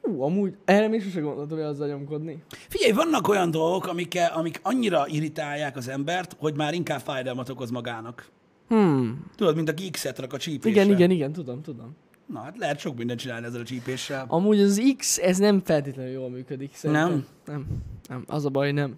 Hú, 0.01 0.21
amúgy 0.21 0.55
erre 0.65 0.87
még 0.87 1.03
sose 1.03 1.19
gondoltam, 1.19 1.57
hogy 1.57 1.67
azzal 1.67 1.87
nyomkodni. 1.87 2.43
Figyelj, 2.49 2.91
vannak 2.91 3.27
olyan 3.27 3.51
dolgok, 3.51 3.87
amik, 3.87 4.17
amik 4.33 4.59
annyira 4.63 5.07
irritálják 5.07 5.75
az 5.75 5.87
embert, 5.87 6.35
hogy 6.39 6.55
már 6.55 6.73
inkább 6.73 6.99
fájdalmat 6.99 7.49
okoz 7.49 7.69
magának. 7.69 8.29
Hmm. 8.67 9.25
Tudod, 9.35 9.55
mint 9.55 9.69
a 9.69 9.73
X-et 9.91 10.19
rak 10.19 10.33
a 10.33 10.37
csípésre. 10.37 10.81
Igen, 10.81 10.95
igen, 10.95 11.09
igen, 11.11 11.31
tudom, 11.31 11.61
tudom. 11.61 11.95
Na, 12.31 12.39
hát 12.41 12.57
lehet 12.57 12.79
sok 12.79 12.97
mindent 12.97 13.19
csinálni 13.19 13.45
ezzel 13.45 13.61
a 13.61 13.63
csípéssel. 13.63 14.25
Amúgy 14.27 14.59
az 14.59 14.81
X, 14.97 15.17
ez 15.17 15.37
nem 15.37 15.61
feltétlenül 15.63 16.11
jól 16.11 16.29
működik. 16.29 16.75
Szerintem. 16.75 17.09
Nem? 17.09 17.25
Nem. 17.45 17.65
Nem. 18.09 18.23
Az 18.27 18.45
a 18.45 18.49
baj, 18.49 18.71
nem. 18.71 18.97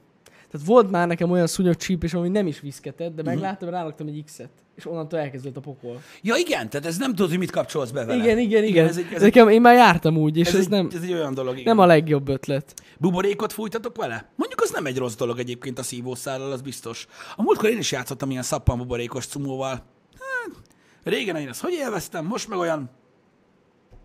Tehát 0.52 0.68
volt 0.68 0.92
már 0.92 1.08
nekem 1.08 1.32
olyan 1.32 1.48
szúnyog 1.48 1.76
csípés, 1.76 2.14
ami 2.14 2.30
nem 2.30 2.48
is 2.48 2.60
viszketett, 2.60 3.08
Mhm. 3.08 3.16
de 3.16 3.24
megláttam, 3.24 3.70
rálaktam 3.70 4.08
egy 4.08 4.24
X-et. 4.26 4.50
És 4.76 4.86
onnantól 4.86 5.20
elkezdődött 5.20 5.58
a 5.58 5.62
pokol. 5.62 6.02
Ja 6.22 6.36
igen, 6.36 6.70
tehát 6.70 6.86
ez 6.86 6.98
nem 6.98 7.10
tudod, 7.16 7.30
hogy 7.30 7.40
mit 7.40 7.52
kapcsolsz 7.52 7.92
be 7.92 8.06
vele. 8.06 8.24
Igen, 8.24 8.38
igen, 8.40 8.64
igen. 8.64 8.88
Ez 8.88 8.98
egy, 8.98 9.06
ez, 9.06 9.16
egy, 9.16 9.22
Nekem, 9.22 9.50
én 9.50 9.62
már 9.62 9.76
jártam 9.76 10.18
úgy, 10.18 10.38
és 10.38 10.48
ez, 10.48 10.54
ez, 10.54 10.62
egy, 10.62 10.70
nem, 10.70 10.90
ez 10.96 11.02
egy 11.02 11.14
olyan 11.14 11.34
dolog, 11.34 11.54
igen. 11.54 11.64
nem 11.76 11.80
a 11.80 11.86
legjobb 11.86 12.28
ötlet. 12.28 12.74
Buborékot 13.00 13.54
fújtatok 13.54 13.96
vele? 13.98 14.30
Mondjuk 14.36 14.62
az 14.62 14.72
nem 14.72 14.86
egy 14.86 14.98
rossz 14.98 15.16
dolog 15.16 15.40
egyébként 15.40 15.80
a 15.80 15.84
szívószállal, 15.84 16.52
az 16.52 16.62
biztos. 16.62 17.08
A 17.36 17.42
múltkor 17.42 17.70
én 17.70 17.78
is 17.78 17.92
játszottam 17.92 18.30
ilyen 18.32 18.44
szappan 18.44 18.78
buborékos 18.78 19.26
cumóval. 19.26 19.72
Hát, 20.20 20.56
régen 21.04 21.36
én 21.36 21.48
ezt 21.48 21.62
hogy 21.62 21.74
élveztem, 21.74 22.26
most 22.26 22.48
meg 22.50 22.58
olyan 22.60 22.90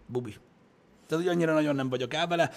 bubi. 0.08 0.36
Tehát, 1.06 1.24
hogy 1.24 1.32
annyira 1.32 1.52
nagyon 1.52 1.74
nem 1.74 1.88
vagyok 1.88 2.14
el 2.14 2.26
vele. 2.26 2.50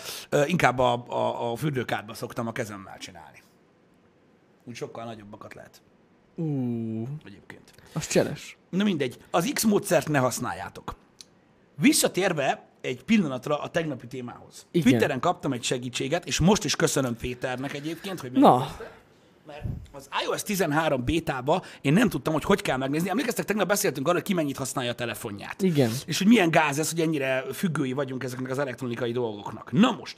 Inkább 0.45 0.79
a, 0.79 1.05
a, 1.07 1.51
a 1.51 1.55
fürdőkádba 1.55 2.13
szoktam 2.13 2.47
a 2.47 2.51
kezemmel 2.51 2.97
csinálni. 2.97 3.41
Úgy 4.63 4.75
sokkal 4.75 5.05
nagyobbakat 5.05 5.53
lehet 5.53 5.81
Ú, 6.35 6.43
egyébként. 7.25 7.73
az 7.93 8.07
cseles. 8.07 8.57
Na 8.69 8.83
mindegy, 8.83 9.17
az 9.31 9.51
X 9.53 9.63
módszert 9.63 10.07
ne 10.09 10.19
használjátok. 10.19 10.95
Visszatérve 11.75 12.65
egy 12.81 13.03
pillanatra 13.03 13.61
a 13.61 13.69
tegnapi 13.69 14.07
témához. 14.07 14.65
Igen. 14.71 14.89
Twitteren 14.89 15.19
kaptam 15.19 15.53
egy 15.53 15.63
segítséget, 15.63 16.25
és 16.25 16.39
most 16.39 16.63
is 16.63 16.75
köszönöm 16.75 17.15
Péternek 17.17 17.73
egyébként, 17.73 18.19
hogy 18.19 18.31
Na, 18.31 18.57
megnézte. 18.57 18.91
Mert 19.51 19.63
az 19.91 20.09
iOS 20.25 20.43
13 20.43 21.03
bétába 21.03 21.63
én 21.81 21.93
nem 21.93 22.09
tudtam, 22.09 22.33
hogy 22.33 22.43
hogy 22.43 22.61
kell 22.61 22.77
megnézni. 22.77 23.09
Emlékeztek, 23.09 23.45
tegnap 23.45 23.67
beszéltünk 23.67 24.07
arról, 24.07 24.19
hogy 24.19 24.27
ki 24.29 24.33
mennyit 24.33 24.57
használja 24.57 24.91
a 24.91 24.95
telefonját. 24.95 25.61
igen. 25.61 25.91
És 26.05 26.17
hogy 26.17 26.27
milyen 26.27 26.51
gáz 26.51 26.79
ez, 26.79 26.89
hogy 26.89 26.99
ennyire 26.99 27.43
függői 27.53 27.93
vagyunk 27.93 28.23
ezeknek 28.23 28.51
az 28.51 28.59
elektronikai 28.59 29.11
dolgoknak. 29.11 29.71
Na 29.71 29.91
most, 29.91 30.17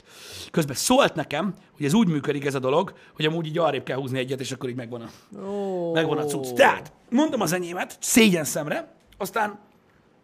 közben 0.50 0.76
szólt 0.76 1.14
nekem, 1.14 1.54
hogy 1.76 1.86
ez 1.86 1.94
úgy 1.94 2.08
működik 2.08 2.44
ez 2.44 2.54
a 2.54 2.58
dolog, 2.58 2.92
hogy 3.14 3.24
amúgy 3.24 3.46
így 3.46 3.58
arrébb 3.58 3.84
kell 3.84 3.96
húzni 3.96 4.18
egyet, 4.18 4.40
és 4.40 4.52
akkor 4.52 4.68
így 4.68 4.76
megvan 4.76 5.00
a, 5.00 5.38
Ó, 5.46 5.92
megvan 5.92 6.18
a 6.18 6.24
cucc. 6.24 6.52
Tehát, 6.54 6.92
mondom 7.10 7.40
az 7.40 7.52
enyémet, 7.52 7.96
szégyen 8.00 8.44
szemre, 8.44 8.94
aztán 9.18 9.58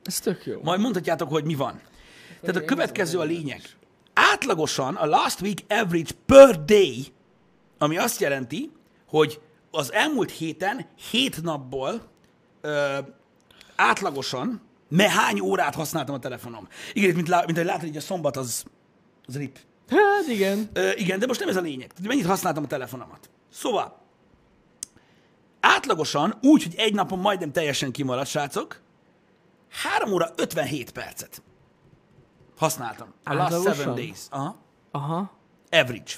Ez 0.04 0.20
tök 0.20 0.46
jó. 0.46 0.60
majd 0.62 0.80
mondhatjátok, 0.80 1.28
hogy 1.28 1.44
mi 1.44 1.54
van. 1.54 1.80
Tehát 2.40 2.56
a 2.56 2.64
következő 2.64 3.18
a 3.18 3.22
lényeg. 3.24 3.62
Átlagosan 4.14 4.94
a 4.94 5.06
last 5.06 5.40
week 5.40 5.58
average 5.68 6.10
per 6.26 6.64
day, 6.64 7.06
ami 7.78 7.98
azt 7.98 8.20
jelenti, 8.20 8.70
hogy 9.10 9.40
az 9.70 9.92
elmúlt 9.92 10.30
héten, 10.30 10.86
hét 11.10 11.42
napból 11.42 12.02
ö, 12.60 12.98
átlagosan 13.76 14.68
Mert 14.88 15.10
hány 15.10 15.40
órát 15.40 15.74
használtam 15.74 16.14
a 16.14 16.18
telefonom. 16.18 16.68
Igen, 16.92 17.14
mint, 17.14 17.28
lá, 17.28 17.42
mint 17.44 17.56
hogy 17.56 17.66
látod, 17.66 17.86
hogy 17.88 17.96
a 17.96 18.00
szombat 18.00 18.36
az, 18.36 18.64
az 19.26 19.36
rip. 19.36 19.58
Hát 19.88 20.26
igen. 20.28 20.70
Ö, 20.72 20.90
igen, 20.94 21.18
de 21.18 21.26
most 21.26 21.40
nem 21.40 21.48
ez 21.48 21.56
a 21.56 21.60
lényeg. 21.60 21.92
Mennyit 22.02 22.26
használtam 22.26 22.64
a 22.64 22.66
telefonomat. 22.66 23.30
Szóval, 23.52 24.02
átlagosan, 25.60 26.38
úgy, 26.42 26.62
hogy 26.62 26.74
egy 26.76 26.94
napon 26.94 27.18
majdnem 27.18 27.52
teljesen 27.52 27.92
kimaradt, 27.92 28.28
srácok, 28.28 28.80
3 29.70 30.12
óra 30.12 30.30
57 30.36 30.90
percet 30.90 31.42
használtam. 32.56 33.14
A 33.24 33.34
last 33.34 33.62
seven 33.62 33.94
days. 33.94 34.18
Aha. 34.30 34.56
Aha. 34.90 35.30
Average. 35.70 36.12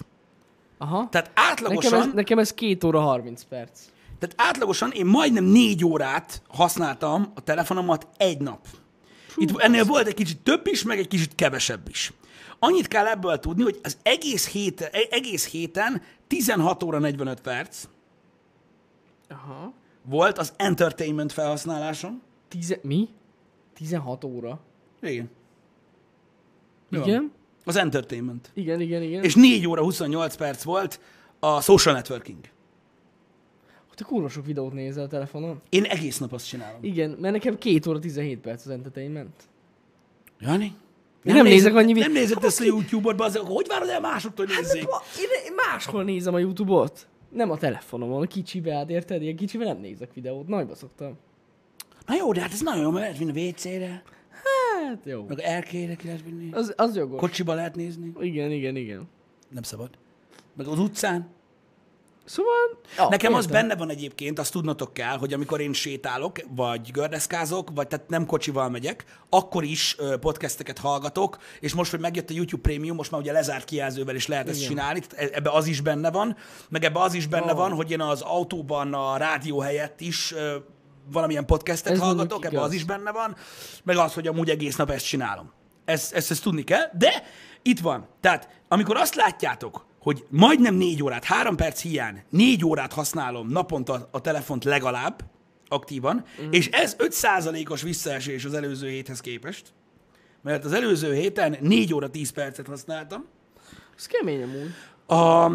Aha. 0.83 1.09
Tehát 1.09 1.27
Nekem 1.35 1.45
átlagosan, 1.51 2.01
ez, 2.01 2.15
nekem 2.15 2.39
ez 2.39 2.55
2 2.55 2.87
óra 2.87 3.01
30 3.01 3.43
perc. 3.43 3.81
tehát 4.19 4.35
átlagosan 4.39 4.91
én 4.91 5.07
majdnem 5.07 5.45
négy 5.45 5.85
órát 5.85 6.43
használtam 6.49 7.33
a 7.35 7.41
telefonomat 7.41 8.07
egy 8.17 8.41
nap. 8.41 8.67
Itt 9.37 9.61
ennél 9.61 9.85
volt 9.85 10.07
egy 10.07 10.15
kicsit 10.15 10.39
több 10.39 10.67
is, 10.67 10.83
meg 10.83 10.99
egy 10.99 11.09
kicsit 11.09 11.35
kevesebb 11.35 11.89
is. 11.89 12.13
Annyit 12.59 12.89
kell 12.89 13.07
ebből 13.07 13.39
tudni, 13.39 13.63
hogy 13.63 13.81
az 13.83 13.97
egész 14.03 14.49
héten, 14.49 14.89
egész 15.11 15.49
héten 15.49 16.03
16 16.27 16.83
óra 16.83 16.99
45 16.99 17.41
perc 17.41 17.85
Aha. 19.29 19.73
volt 20.03 20.39
az 20.39 20.53
entertainment 20.57 21.33
felhasználásom. 21.33 22.23
Tize... 22.49 22.79
Mi? 22.83 23.09
16 23.75 24.25
óra. 24.25 24.61
Igen. 25.01 25.31
Igen? 26.91 27.33
Az 27.65 27.77
entertainment. 27.77 28.51
Igen, 28.55 28.81
igen, 28.81 29.03
igen. 29.03 29.23
És 29.25 29.35
4 29.35 29.67
óra 29.67 29.83
28 29.83 30.35
perc 30.37 30.63
volt 30.63 31.01
a 31.41 31.61
social 31.61 31.95
networking. 31.95 32.39
Te 33.95 34.05
kurva 34.05 34.29
sok 34.29 34.47
videót 34.47 34.73
nézel 34.73 35.05
a 35.05 35.07
telefonon. 35.09 35.61
Én 35.69 35.85
egész 35.85 36.19
nap 36.19 36.33
azt 36.33 36.49
csinálom. 36.49 36.79
Igen, 36.85 37.11
mert 37.21 37.33
nekem 37.35 37.59
2 37.59 37.81
óra 37.91 37.99
17 37.99 38.39
perc 38.39 38.65
az 38.65 38.71
entertainment. 38.71 39.43
Jani? 40.41 40.75
Én 41.25 41.35
nem 41.35 41.45
nézek 41.45 41.75
annyi 41.75 41.85
Nem 41.93 41.95
videót. 41.95 42.13
nézed 42.13 42.45
ezt 42.45 42.61
a 42.61 42.65
YouTube-ot, 42.65 43.17
bazzeg, 43.17 43.43
hogy 43.43 43.67
várod 43.69 43.89
el 43.89 44.01
másoktól, 44.01 44.47
hogy 44.47 44.55
nézzék? 44.57 44.89
Ma- 44.89 45.03
Én 45.19 45.55
máshol 45.67 46.05
nézem 46.05 46.35
a 46.35 46.39
Youtube-ot. 46.39 47.07
Nem 47.29 47.51
a 47.51 47.57
telefonomon, 47.57 48.23
a 48.23 48.27
kicsibe, 48.27 48.75
hát 48.75 48.91
érted? 48.91 49.23
Ilyen 49.23 49.37
kicsibe 49.37 49.65
nem 49.65 49.79
nézek 49.81 50.15
videót, 50.15 50.47
nagyba 50.47 50.75
szoktam. 50.75 51.19
Na 52.07 52.15
jó, 52.15 52.33
de 52.33 52.41
hát 52.41 52.53
ez 52.53 52.61
nagyon 52.61 52.83
jó, 52.83 52.91
mert 52.91 53.19
vinni 53.19 53.47
a 53.47 53.49
WC-re, 53.51 54.03
Hát 54.89 55.01
jó. 55.05 55.25
meg 55.29 55.39
erkére 55.39 55.95
ki 55.95 56.07
lehet 56.07 56.23
vinni, 56.23 56.53
Az, 56.53 56.73
az 56.77 56.97
jogos. 56.97 57.21
kocsiba 57.21 57.55
lehet 57.55 57.77
nézni, 57.77 58.13
Igen, 58.21 58.51
igen, 58.51 58.77
igen. 58.77 59.09
nem 59.49 59.63
szabad. 59.63 59.91
Meg 60.57 60.67
az 60.67 60.79
utcán. 60.79 61.29
Szóval... 62.25 62.81
Ja, 62.97 63.09
Nekem 63.09 63.35
az 63.35 63.45
értem. 63.45 63.61
benne 63.61 63.77
van 63.77 63.91
egyébként, 63.91 64.39
azt 64.39 64.53
tudnotok 64.53 64.95
kell, 64.95 65.17
hogy 65.17 65.33
amikor 65.33 65.61
én 65.61 65.73
sétálok, 65.73 66.39
vagy 66.55 66.91
gördeszkázok, 66.93 67.71
vagy 67.75 67.87
tehát 67.89 68.09
nem 68.09 68.27
kocsival 68.27 68.69
megyek, 68.69 69.05
akkor 69.29 69.65
is 69.65 69.97
ö, 69.99 70.17
podcasteket 70.19 70.79
hallgatok, 70.79 71.39
és 71.61 71.75
most, 71.75 71.91
hogy 71.91 72.01
megjött 72.01 72.31
a 72.31 72.35
YouTube 72.35 72.63
Premium, 72.63 72.97
most 72.97 73.11
már 73.11 73.21
ugye 73.21 73.33
lezárt 73.33 73.65
kijelzővel 73.65 74.15
is 74.15 74.27
lehet 74.27 74.49
ezt 74.49 74.57
Igen. 74.59 74.69
csinálni, 74.69 75.01
tehát 75.01 75.31
e- 75.31 75.37
ebbe 75.37 75.51
az 75.51 75.67
is 75.67 75.81
benne 75.81 76.11
van, 76.11 76.37
meg 76.69 76.85
ebbe 76.85 77.01
az 77.01 77.15
is 77.15 77.27
benne 77.27 77.53
Ó. 77.53 77.57
van, 77.57 77.73
hogy 77.73 77.91
én 77.91 78.01
az 78.01 78.21
autóban 78.21 78.95
a 78.95 79.17
rádió 79.17 79.59
helyett 79.61 80.01
is 80.01 80.33
ö, 80.33 80.57
valamilyen 81.13 81.47
podcastet 81.47 81.93
Ez 81.93 81.99
hallgatok, 81.99 82.31
mondjuk 82.31 82.53
ebbe 82.53 82.63
az 82.63 82.73
is 82.73 82.85
benne 82.85 83.13
van, 83.13 83.37
meg 83.83 83.97
az, 83.97 84.15
hogy 84.15 84.27
amúgy 84.27 84.51
egész 84.51 84.77
nap 84.77 84.91
ezt 84.91 85.07
csinálom. 85.07 85.53
Ezt, 85.85 86.15
ezt, 86.15 86.31
ezt 86.31 86.43
tudni 86.43 86.65
kell, 86.65 86.91
de 86.99 87.23
itt 87.63 87.81
van. 87.81 88.09
Tehát, 88.21 88.49
amikor 88.69 88.97
azt 88.97 89.15
látjátok, 89.15 89.87
hogy 89.99 90.25
majdnem 90.29 90.75
négy 90.75 91.03
órát, 91.03 91.25
három 91.25 91.57
perc 91.57 91.81
hiány, 91.81 92.23
négy 92.29 92.65
órát 92.65 92.93
használom 92.93 93.49
naponta 93.49 94.09
a 94.11 94.21
telefont 94.21 94.65
legalább, 94.65 95.25
aktívan, 95.69 96.25
mm. 96.43 96.51
és 96.51 96.69
ez 96.69 96.97
5%-os 96.99 97.83
visszaesés 97.83 98.45
az 98.45 98.55
előző 98.55 98.89
héthez 98.89 99.21
képest, 99.21 99.73
mert 100.43 100.65
az 100.65 100.73
előző 100.73 101.15
héten 101.15 101.57
4 101.61 101.95
óra 101.95 102.11
10 102.11 102.31
percet 102.31 102.67
használtam, 102.67 103.25
Ez 103.97 104.07
kemény 104.07 104.43
amúgy. 104.43 104.71
a, 105.07 105.51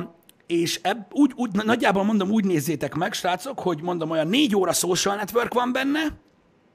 és 0.48 0.80
ebb, 0.84 1.08
úgy, 1.12 1.32
úgy, 1.36 1.52
nagyjából 1.52 2.04
mondom, 2.04 2.30
úgy 2.30 2.46
nézzétek 2.46 2.96
meg, 2.96 3.14
srácok, 3.14 3.60
hogy 3.60 3.82
mondom, 3.82 4.10
olyan 4.10 4.28
4 4.28 4.56
óra 4.56 4.74
social 4.74 5.16
network 5.16 5.54
van 5.54 5.72
benne, 5.72 6.18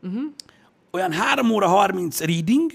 uh-huh. 0.03 0.23
olyan 0.91 1.13
3 1.13 1.51
óra 1.51 1.69
30 1.69 2.21
reading 2.21 2.73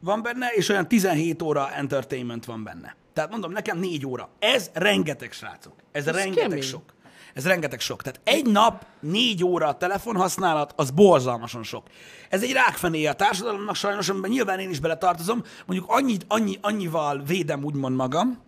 van 0.00 0.22
benne, 0.22 0.48
és 0.48 0.68
olyan 0.68 0.88
17 0.88 1.42
óra 1.42 1.70
entertainment 1.72 2.44
van 2.44 2.64
benne. 2.64 2.96
Tehát 3.12 3.30
mondom, 3.30 3.52
nekem 3.52 3.78
4 3.78 4.06
óra. 4.06 4.28
Ez 4.38 4.70
rengeteg, 4.72 5.32
srácok. 5.32 5.74
Ez, 5.92 6.06
Ez 6.06 6.14
rengeteg 6.14 6.48
kemény. 6.48 6.62
sok. 6.62 6.94
Ez 7.34 7.46
rengeteg 7.46 7.80
sok. 7.80 8.02
Tehát 8.02 8.20
egy 8.24 8.46
nap 8.46 8.86
négy 9.00 9.44
óra 9.44 9.76
telefonhasználat, 9.76 10.72
az 10.76 10.90
borzalmasan 10.90 11.62
sok. 11.62 11.86
Ez 12.28 12.42
egy 12.42 12.52
rákfenéje 12.52 13.10
a 13.10 13.14
társadalomnak 13.14 13.74
sajnos, 13.74 14.08
amiben 14.08 14.30
nyilván 14.30 14.58
én 14.58 14.70
is 14.70 14.80
beletartozom. 14.80 15.42
Mondjuk 15.66 15.90
annyit, 15.90 16.24
annyi, 16.28 16.58
annyival 16.60 17.22
védem 17.26 17.64
úgymond 17.64 17.96
magam, 17.96 18.42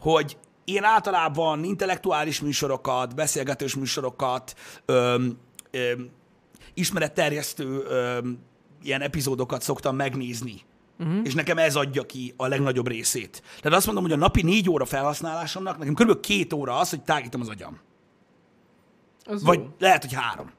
hogy 0.00 0.36
én 0.68 0.84
általában 0.84 1.64
intellektuális 1.64 2.40
műsorokat, 2.40 3.14
beszélgetős 3.14 3.74
műsorokat, 3.74 4.54
öm, 4.84 5.38
öm, 5.70 6.10
ismeretterjesztő 6.74 7.82
öm, 7.82 8.38
ilyen 8.82 9.00
epizódokat 9.00 9.62
szoktam 9.62 9.96
megnézni. 9.96 10.60
Uh-huh. 10.98 11.20
És 11.24 11.34
nekem 11.34 11.58
ez 11.58 11.76
adja 11.76 12.02
ki 12.02 12.34
a 12.36 12.46
legnagyobb 12.46 12.88
részét. 12.88 13.42
Tehát 13.60 13.78
azt 13.78 13.86
mondom, 13.86 14.04
hogy 14.04 14.12
a 14.12 14.16
napi 14.16 14.42
négy 14.42 14.70
óra 14.70 14.84
felhasználásomnak 14.84 15.78
nekem 15.78 15.94
kb. 15.94 16.20
két 16.20 16.52
óra 16.52 16.78
az, 16.78 16.90
hogy 16.90 17.02
tágítom 17.02 17.40
az 17.40 17.48
agyam. 17.48 17.80
Az 19.24 19.42
Vagy 19.42 19.58
jó. 19.58 19.68
lehet, 19.78 20.02
hogy 20.02 20.12
három. 20.12 20.52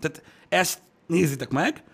Tehát 0.00 0.22
ezt 0.48 0.80
nézzétek 1.06 1.50
meg, 1.50 1.84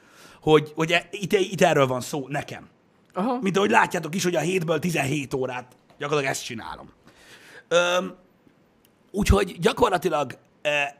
hogy, 0.40 0.72
hogy 0.74 0.92
e- 0.92 1.08
itt, 1.10 1.32
itt 1.32 1.60
erről 1.60 1.86
van 1.86 2.00
szó 2.00 2.26
nekem. 2.28 2.68
Aha. 3.12 3.38
Mint 3.40 3.56
ahogy 3.56 3.70
látjátok 3.70 4.14
is, 4.14 4.24
hogy 4.24 4.34
a 4.34 4.40
7-ből 4.40 4.78
17 4.78 5.34
órát 5.34 5.76
gyakorlatilag 5.98 6.34
ezt 6.34 6.44
csinálom. 6.44 6.90
Úgyhogy 9.10 9.58
gyakorlatilag 9.60 10.38
e, 10.62 10.98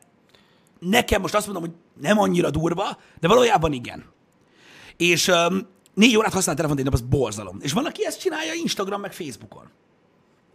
nekem 0.78 1.20
most 1.20 1.34
azt 1.34 1.46
mondom, 1.46 1.62
hogy 1.62 1.72
nem 2.00 2.18
annyira 2.18 2.50
durva, 2.50 2.98
de 3.20 3.28
valójában 3.28 3.72
igen. 3.72 4.04
És 4.96 5.28
öm, 5.28 5.68
négy 5.94 6.16
órát 6.16 6.32
használ 6.32 6.54
telefont 6.54 6.78
egy 6.78 6.84
nap, 6.84 6.94
az 6.94 7.00
borzalom. 7.00 7.58
És 7.60 7.72
van, 7.72 7.86
aki 7.86 8.06
ezt 8.06 8.20
csinálja 8.20 8.52
Instagram 8.52 9.00
meg 9.00 9.12
Facebookon. 9.12 9.70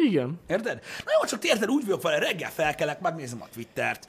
Igen. 0.04 0.40
Érted? 0.48 0.80
Na 1.06 1.12
jó, 1.20 1.28
csak 1.28 1.44
érted, 1.44 1.70
úgy 1.70 1.86
vagyok 1.86 2.02
vele, 2.02 2.20
reggel 2.20 2.52
felkelek, 2.52 3.02
megnézem 3.02 3.42
a 3.42 3.46
Twittert, 3.54 4.08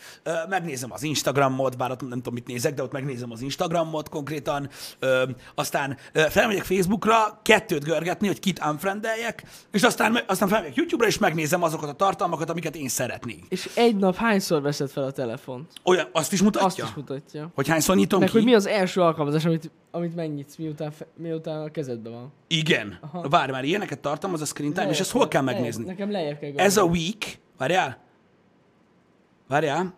megnézem 0.49 0.93
az 0.93 1.03
Instagramot, 1.03 1.77
bár 1.77 1.91
ott 1.91 2.01
nem 2.01 2.11
tudom, 2.11 2.35
mit 2.35 2.47
nézek, 2.47 2.75
de 2.75 2.83
ott 2.83 2.93
megnézem 2.93 3.31
az 3.31 3.41
Instagramot 3.41 4.09
konkrétan, 4.09 4.69
aztán 5.55 5.97
felmegyek 6.13 6.65
Facebookra, 6.65 7.41
kettőt 7.43 7.85
görgetni, 7.85 8.27
hogy 8.27 8.41
kit 8.41 8.65
unfriendeljek, 8.65 9.43
és 9.73 9.83
aztán, 9.83 10.19
aztán 10.27 10.49
felmegyek 10.49 10.77
YouTube-ra, 10.77 11.09
és 11.09 11.19
megnézem 11.19 11.63
azokat 11.63 11.89
a 11.89 11.93
tartalmakat, 11.93 12.51
amiket 12.51 12.77
én 12.77 12.89
szeretnék. 12.89 13.45
És 13.49 13.71
egy 13.75 13.97
nap 13.97 14.17
hányszor 14.17 14.63
veszed 14.63 14.91
fel 14.91 15.05
a 15.05 15.11
telefont? 15.11 15.73
Olyan, 15.85 16.09
azt 16.13 16.33
is 16.33 16.43
mutatja? 16.43 16.67
Azt 16.67 16.79
is 16.79 16.95
mutatja. 16.95 17.51
Hogy 17.55 17.69
hányszor 17.69 17.97
nyitom 17.97 18.21
Meg 18.21 18.29
ki? 18.29 18.35
hogy 18.35 18.45
mi 18.45 18.55
az 18.55 18.67
első 18.67 19.01
alkalmazás, 19.01 19.45
amit, 19.45 19.71
amit 19.91 20.15
megnyitsz, 20.15 20.57
miután, 20.57 20.91
fe, 20.91 21.07
miután 21.17 21.63
a 21.63 21.71
kezedben 21.71 22.13
van. 22.13 22.33
Igen. 22.47 22.99
Aha. 23.01 23.29
Várj 23.29 23.53
már, 23.53 23.65
ilyeneket 23.65 23.99
tartalmaz 24.01 24.41
a 24.41 24.45
screen 24.45 24.73
time, 24.73 24.81
és 24.83 24.87
Lejjebb 24.89 25.01
ezt 25.03 25.11
hol 25.13 25.29
kell 25.29 25.45
lejjebb. 25.45 25.63
megnézni? 25.63 25.85
Nekem 25.85 26.11
lejjebb 26.11 26.39
kell 26.39 26.53
Ez 26.57 26.77
a 26.77 26.81
gondolni. 26.81 27.03
week, 27.05 27.39
várjál, 27.59 27.99
várjál, 29.49 29.95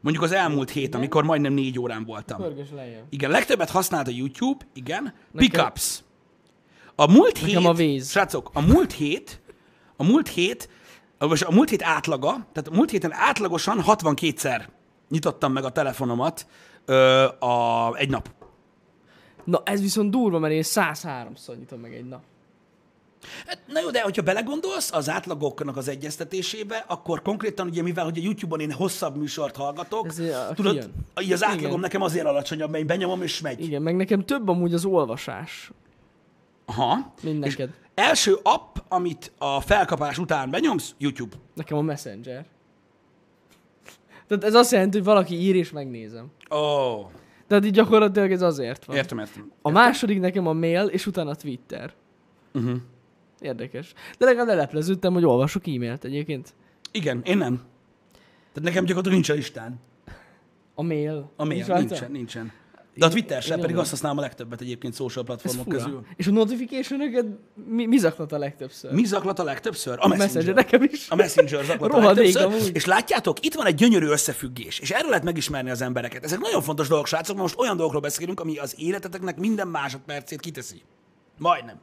mondjuk 0.00 0.24
az 0.24 0.32
elmúlt 0.32 0.70
hét, 0.70 0.94
amikor 0.94 1.24
majdnem 1.24 1.52
négy 1.52 1.78
órán 1.78 2.04
voltam. 2.04 2.38
Pörgős 2.40 2.68
lejjebb. 2.74 3.04
Igen, 3.10 3.30
legtöbbet 3.30 3.70
használt 3.70 4.08
a 4.08 4.10
YouTube, 4.10 4.64
igen. 4.74 5.02
Nekem- 5.02 5.14
Pickups. 5.36 6.00
A 6.94 7.10
múlt 7.12 7.40
Nekem 7.42 7.48
hét, 7.48 7.66
a 7.66 7.68
Waze. 7.82 8.04
srácok, 8.10 8.50
a 8.52 8.60
múlt 8.60 8.92
hét, 8.92 9.40
a 9.96 10.04
múlt 10.04 10.28
hét, 10.28 10.68
vagy 11.18 11.44
a 11.46 11.52
múlt 11.52 11.68
hét 11.68 11.82
átlaga, 11.82 12.30
tehát 12.30 12.68
a 12.68 12.74
múlt 12.74 12.90
héten 12.90 13.12
átlagosan 13.12 13.82
62-szer 13.86 14.62
nyitottam 15.08 15.52
meg 15.52 15.64
a 15.64 15.70
telefonomat 15.70 16.46
ö, 16.84 17.22
a, 17.24 17.94
egy 17.96 18.10
nap. 18.10 18.34
Na 19.46 19.62
ez 19.64 19.80
viszont 19.80 20.10
durva, 20.10 20.38
mert 20.38 20.52
én 20.54 20.62
103-szor 20.64 21.56
nyitom 21.58 21.80
meg 21.80 21.94
egy 21.94 22.08
nap. 22.08 22.22
Hát, 23.46 23.58
Na 23.66 23.80
jó, 23.80 23.90
de 23.90 24.02
hogyha 24.02 24.22
belegondolsz 24.22 24.92
az 24.92 25.08
átlagoknak 25.10 25.76
az 25.76 25.88
egyeztetésébe, 25.88 26.84
akkor 26.88 27.22
konkrétan 27.22 27.66
ugye 27.68 27.82
mivel, 27.82 28.04
hogy 28.04 28.18
a 28.18 28.22
YouTube-on 28.22 28.60
én 28.60 28.72
hosszabb 28.72 29.16
műsort 29.16 29.56
hallgatok, 29.56 30.06
Ez, 30.06 30.18
a- 30.18 30.52
tudod, 30.54 30.72
kijön. 30.72 30.90
így 31.22 31.32
az 31.32 31.44
átlagom 31.44 31.66
Igen. 31.68 31.80
nekem 31.80 32.02
azért 32.02 32.26
alacsonyabb, 32.26 32.68
mert 32.70 32.80
én 32.80 32.86
benyomom 32.86 33.22
és 33.22 33.40
megy. 33.40 33.60
Igen, 33.64 33.82
meg 33.82 33.96
nekem 33.96 34.24
több 34.24 34.48
amúgy 34.48 34.74
az 34.74 34.84
olvasás. 34.84 35.70
Aha. 36.66 37.12
Mint 37.22 37.46
És 37.46 37.56
neked. 37.56 37.74
első 37.94 38.38
app, 38.42 38.76
amit 38.88 39.32
a 39.38 39.60
felkapás 39.60 40.18
után 40.18 40.50
benyomsz, 40.50 40.94
YouTube. 40.98 41.36
Nekem 41.54 41.76
a 41.78 41.82
Messenger. 41.82 42.46
Tehát 44.28 44.44
ez 44.44 44.54
azt 44.54 44.72
jelenti, 44.72 44.96
hogy 44.96 45.06
valaki 45.06 45.34
ír 45.40 45.54
és 45.56 45.70
megnézem. 45.70 46.30
Ó, 46.50 46.56
oh, 46.56 47.06
Tehát 47.46 47.64
így 47.64 47.72
gyakorlatilag 47.72 48.32
ez 48.32 48.42
azért 48.42 48.84
van. 48.84 48.96
értem, 48.96 49.18
értem. 49.18 49.52
A 49.62 49.70
második 49.70 50.20
nekem 50.20 50.46
a 50.46 50.52
mail, 50.52 50.86
és 50.86 51.06
utána 51.06 51.30
a 51.30 51.34
Twitter. 51.34 51.92
Uh-huh. 52.54 52.76
Érdekes. 53.40 53.92
De 54.18 54.24
legalább 54.24 54.46
lelepleződtem, 54.48 55.12
hogy 55.12 55.24
olvasok 55.24 55.66
e-mailt 55.66 56.04
egyébként. 56.04 56.54
Igen, 56.92 57.22
én 57.24 57.38
nem. 57.38 57.54
Tehát 58.52 58.68
nekem 58.68 58.84
gyakorlatilag 58.84 59.12
nincs 59.12 59.28
a 59.28 59.34
listán. 59.34 59.80
A 60.74 60.82
mail. 60.82 61.32
A 61.36 61.44
mail, 61.44 61.64
nincsen, 61.66 62.10
nincsen. 62.10 62.52
De 62.96 63.06
a 63.06 63.08
Twitter 63.08 63.42
sem, 63.42 63.60
pedig 63.60 63.76
azt 63.76 63.90
használom 63.90 64.18
a 64.18 64.20
legtöbbet 64.20 64.60
egyébként 64.60 64.94
social 64.94 65.24
platformok 65.24 65.68
közül. 65.68 66.06
És 66.16 66.26
a 66.26 66.30
notification 66.30 67.00
mi, 67.66 67.86
mi 67.86 67.98
zaklat 67.98 68.32
a 68.32 68.38
legtöbbször? 68.38 68.92
Mi 68.92 69.04
zaklat 69.04 69.38
a 69.38 69.44
legtöbbször? 69.44 69.98
A 69.98 70.04
a 70.04 70.08
Messenger. 70.08 70.34
Messenger, 70.34 70.54
nekem 70.54 70.82
is. 70.92 71.08
A 71.08 71.14
Messenger 71.14 71.64
zaklat 71.64 71.92
a 71.92 71.98
legtöbbször. 71.98 72.42
amúgy. 72.42 72.70
És 72.74 72.84
látjátok, 72.84 73.44
itt 73.44 73.54
van 73.54 73.66
egy 73.66 73.74
gyönyörű 73.74 74.06
összefüggés, 74.06 74.78
és 74.78 74.90
erről 74.90 75.08
lehet 75.08 75.24
megismerni 75.24 75.70
az 75.70 75.80
embereket. 75.80 76.24
Ezek 76.24 76.38
nagyon 76.38 76.62
fontos 76.62 76.88
dolgok, 76.88 77.06
srácok, 77.06 77.36
most 77.36 77.58
olyan 77.58 77.76
dolgokról 77.76 78.02
beszélünk, 78.02 78.40
ami 78.40 78.56
az 78.58 78.74
életeteknek 78.78 79.36
minden 79.36 79.68
másodpercét 79.68 80.40
kiteszi. 80.40 80.82
Majdnem. 81.38 81.80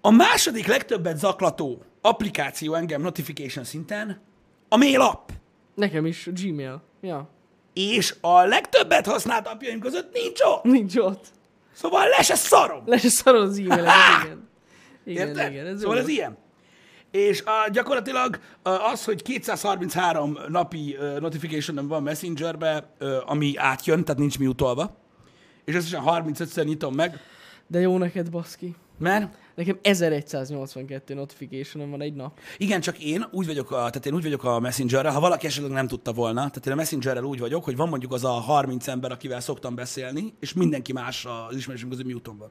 A 0.00 0.10
második 0.10 0.66
legtöbbet 0.66 1.18
zaklató 1.18 1.82
applikáció 2.00 2.74
engem 2.74 3.02
notification 3.02 3.64
szinten 3.64 4.20
a 4.68 4.76
mail 4.76 5.00
app. 5.00 5.28
Nekem 5.74 6.06
is, 6.06 6.26
a 6.26 6.30
Gmail. 6.30 6.82
Ja. 7.00 7.36
És 7.78 8.14
a 8.20 8.42
legtöbbet 8.44 9.06
használt 9.06 9.46
appjaim 9.46 9.80
között 9.80 10.12
nincs 10.12 10.40
ott. 10.40 10.62
Nincs 10.64 10.96
ott. 10.96 11.26
Szóval 11.72 12.08
le 12.08 12.22
se 12.22 12.34
szarom. 12.34 12.82
Le 12.86 12.98
se 12.98 13.08
szarod 13.08 13.42
az 13.42 13.58
e-maileket, 13.58 14.24
igen. 14.24 14.48
Igen, 15.04 15.28
Érted? 15.28 15.50
igen. 15.52 15.66
Ez 15.66 15.80
szóval 15.80 15.96
jó. 15.96 16.02
ez 16.02 16.08
ilyen. 16.08 16.36
És 17.10 17.40
uh, 17.40 17.72
gyakorlatilag 17.72 18.38
az, 18.62 19.04
hogy 19.04 19.22
233 19.22 20.38
napi 20.48 20.96
notification 21.20 21.88
van 21.88 22.02
Messengerbe, 22.02 22.94
ami 23.26 23.52
átjön, 23.56 24.04
tehát 24.04 24.20
nincs 24.20 24.38
mi 24.38 24.46
utolva, 24.46 24.96
és 25.64 25.74
összesen 25.74 26.02
35-szer 26.06 26.64
nyitom 26.64 26.94
meg, 26.94 27.20
De 27.66 27.80
jó 27.80 27.98
neked, 27.98 28.30
baszki. 28.30 28.74
mert 28.98 29.34
Nekem 29.58 29.78
1182 29.82 31.14
notification 31.14 31.90
van 31.90 32.00
egy 32.00 32.14
nap. 32.14 32.38
igen, 32.56 32.80
csak 32.80 32.98
én 32.98 33.24
úgy 33.30 33.46
vagyok 33.46 33.70
a, 33.70 33.76
tehát 33.76 34.06
én 34.06 34.14
úgy 34.14 34.22
vagyok 34.22 34.44
a 34.44 34.60
Messengerrel, 34.60 35.12
ha 35.12 35.20
valaki 35.20 35.46
esetleg 35.46 35.72
nem 35.72 35.86
tudta 35.86 36.12
volna, 36.12 36.40
tehát 36.40 36.66
én 36.66 36.72
a 36.72 36.76
Messengerrel 36.76 37.24
úgy 37.24 37.38
vagyok, 37.38 37.64
hogy 37.64 37.76
van 37.76 37.88
mondjuk 37.88 38.12
az 38.12 38.24
a 38.24 38.28
30 38.28 38.88
ember, 38.88 39.12
akivel 39.12 39.40
szoktam 39.40 39.74
beszélni, 39.74 40.34
és 40.40 40.52
mindenki 40.52 40.92
más 40.92 41.26
az 41.48 41.56
ismerősünk 41.56 41.90
közül 41.90 42.12
mute 42.12 42.30
van. 42.38 42.50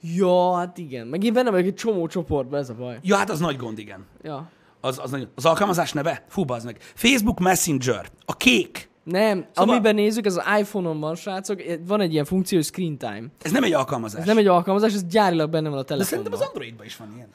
Ja, 0.00 0.54
hát 0.54 0.78
igen. 0.78 1.06
Meg 1.06 1.24
én 1.24 1.32
benne 1.32 1.50
vagyok 1.50 1.66
egy 1.66 1.74
csomó 1.74 2.06
csoportban, 2.06 2.60
ez 2.60 2.70
a 2.70 2.74
baj. 2.74 2.98
Ja, 3.02 3.16
hát 3.16 3.30
az 3.30 3.40
nagy 3.40 3.56
gond, 3.56 3.78
igen. 3.78 4.06
Ja. 4.22 4.50
Az, 4.80 4.98
az, 4.98 5.10
nagy, 5.10 5.28
az 5.34 5.44
alkalmazás 5.44 5.92
neve? 5.92 6.24
Fú, 6.28 6.44
bazd 6.44 6.64
meg. 6.64 6.76
Facebook 6.80 7.40
Messenger. 7.40 8.10
A 8.24 8.36
kék. 8.36 8.90
Nem, 9.04 9.46
Szóval- 9.52 9.74
amiben 9.74 9.94
nézzük, 9.94 10.26
az 10.26 10.40
iPhone-on 10.58 11.00
van, 11.00 11.14
srácok, 11.14 11.62
van 11.86 12.00
egy 12.00 12.12
ilyen 12.12 12.24
funkció, 12.24 12.58
hogy 12.58 12.66
screen 12.66 12.96
time. 12.98 13.24
Ez 13.42 13.50
nem 13.52 13.64
egy 13.64 13.72
alkalmazás. 13.72 14.20
Ez 14.20 14.26
nem 14.26 14.38
egy 14.38 14.46
alkalmazás, 14.46 14.94
ez 14.94 15.04
gyárilag 15.04 15.50
benne 15.50 15.68
van 15.68 15.78
a 15.78 15.80
De 15.80 15.86
telefonban. 15.86 16.24
szerintem 16.24 16.32
az 16.32 16.48
Androidban 16.54 16.86
is 16.86 16.96
van 16.96 17.12
ilyen. 17.16 17.28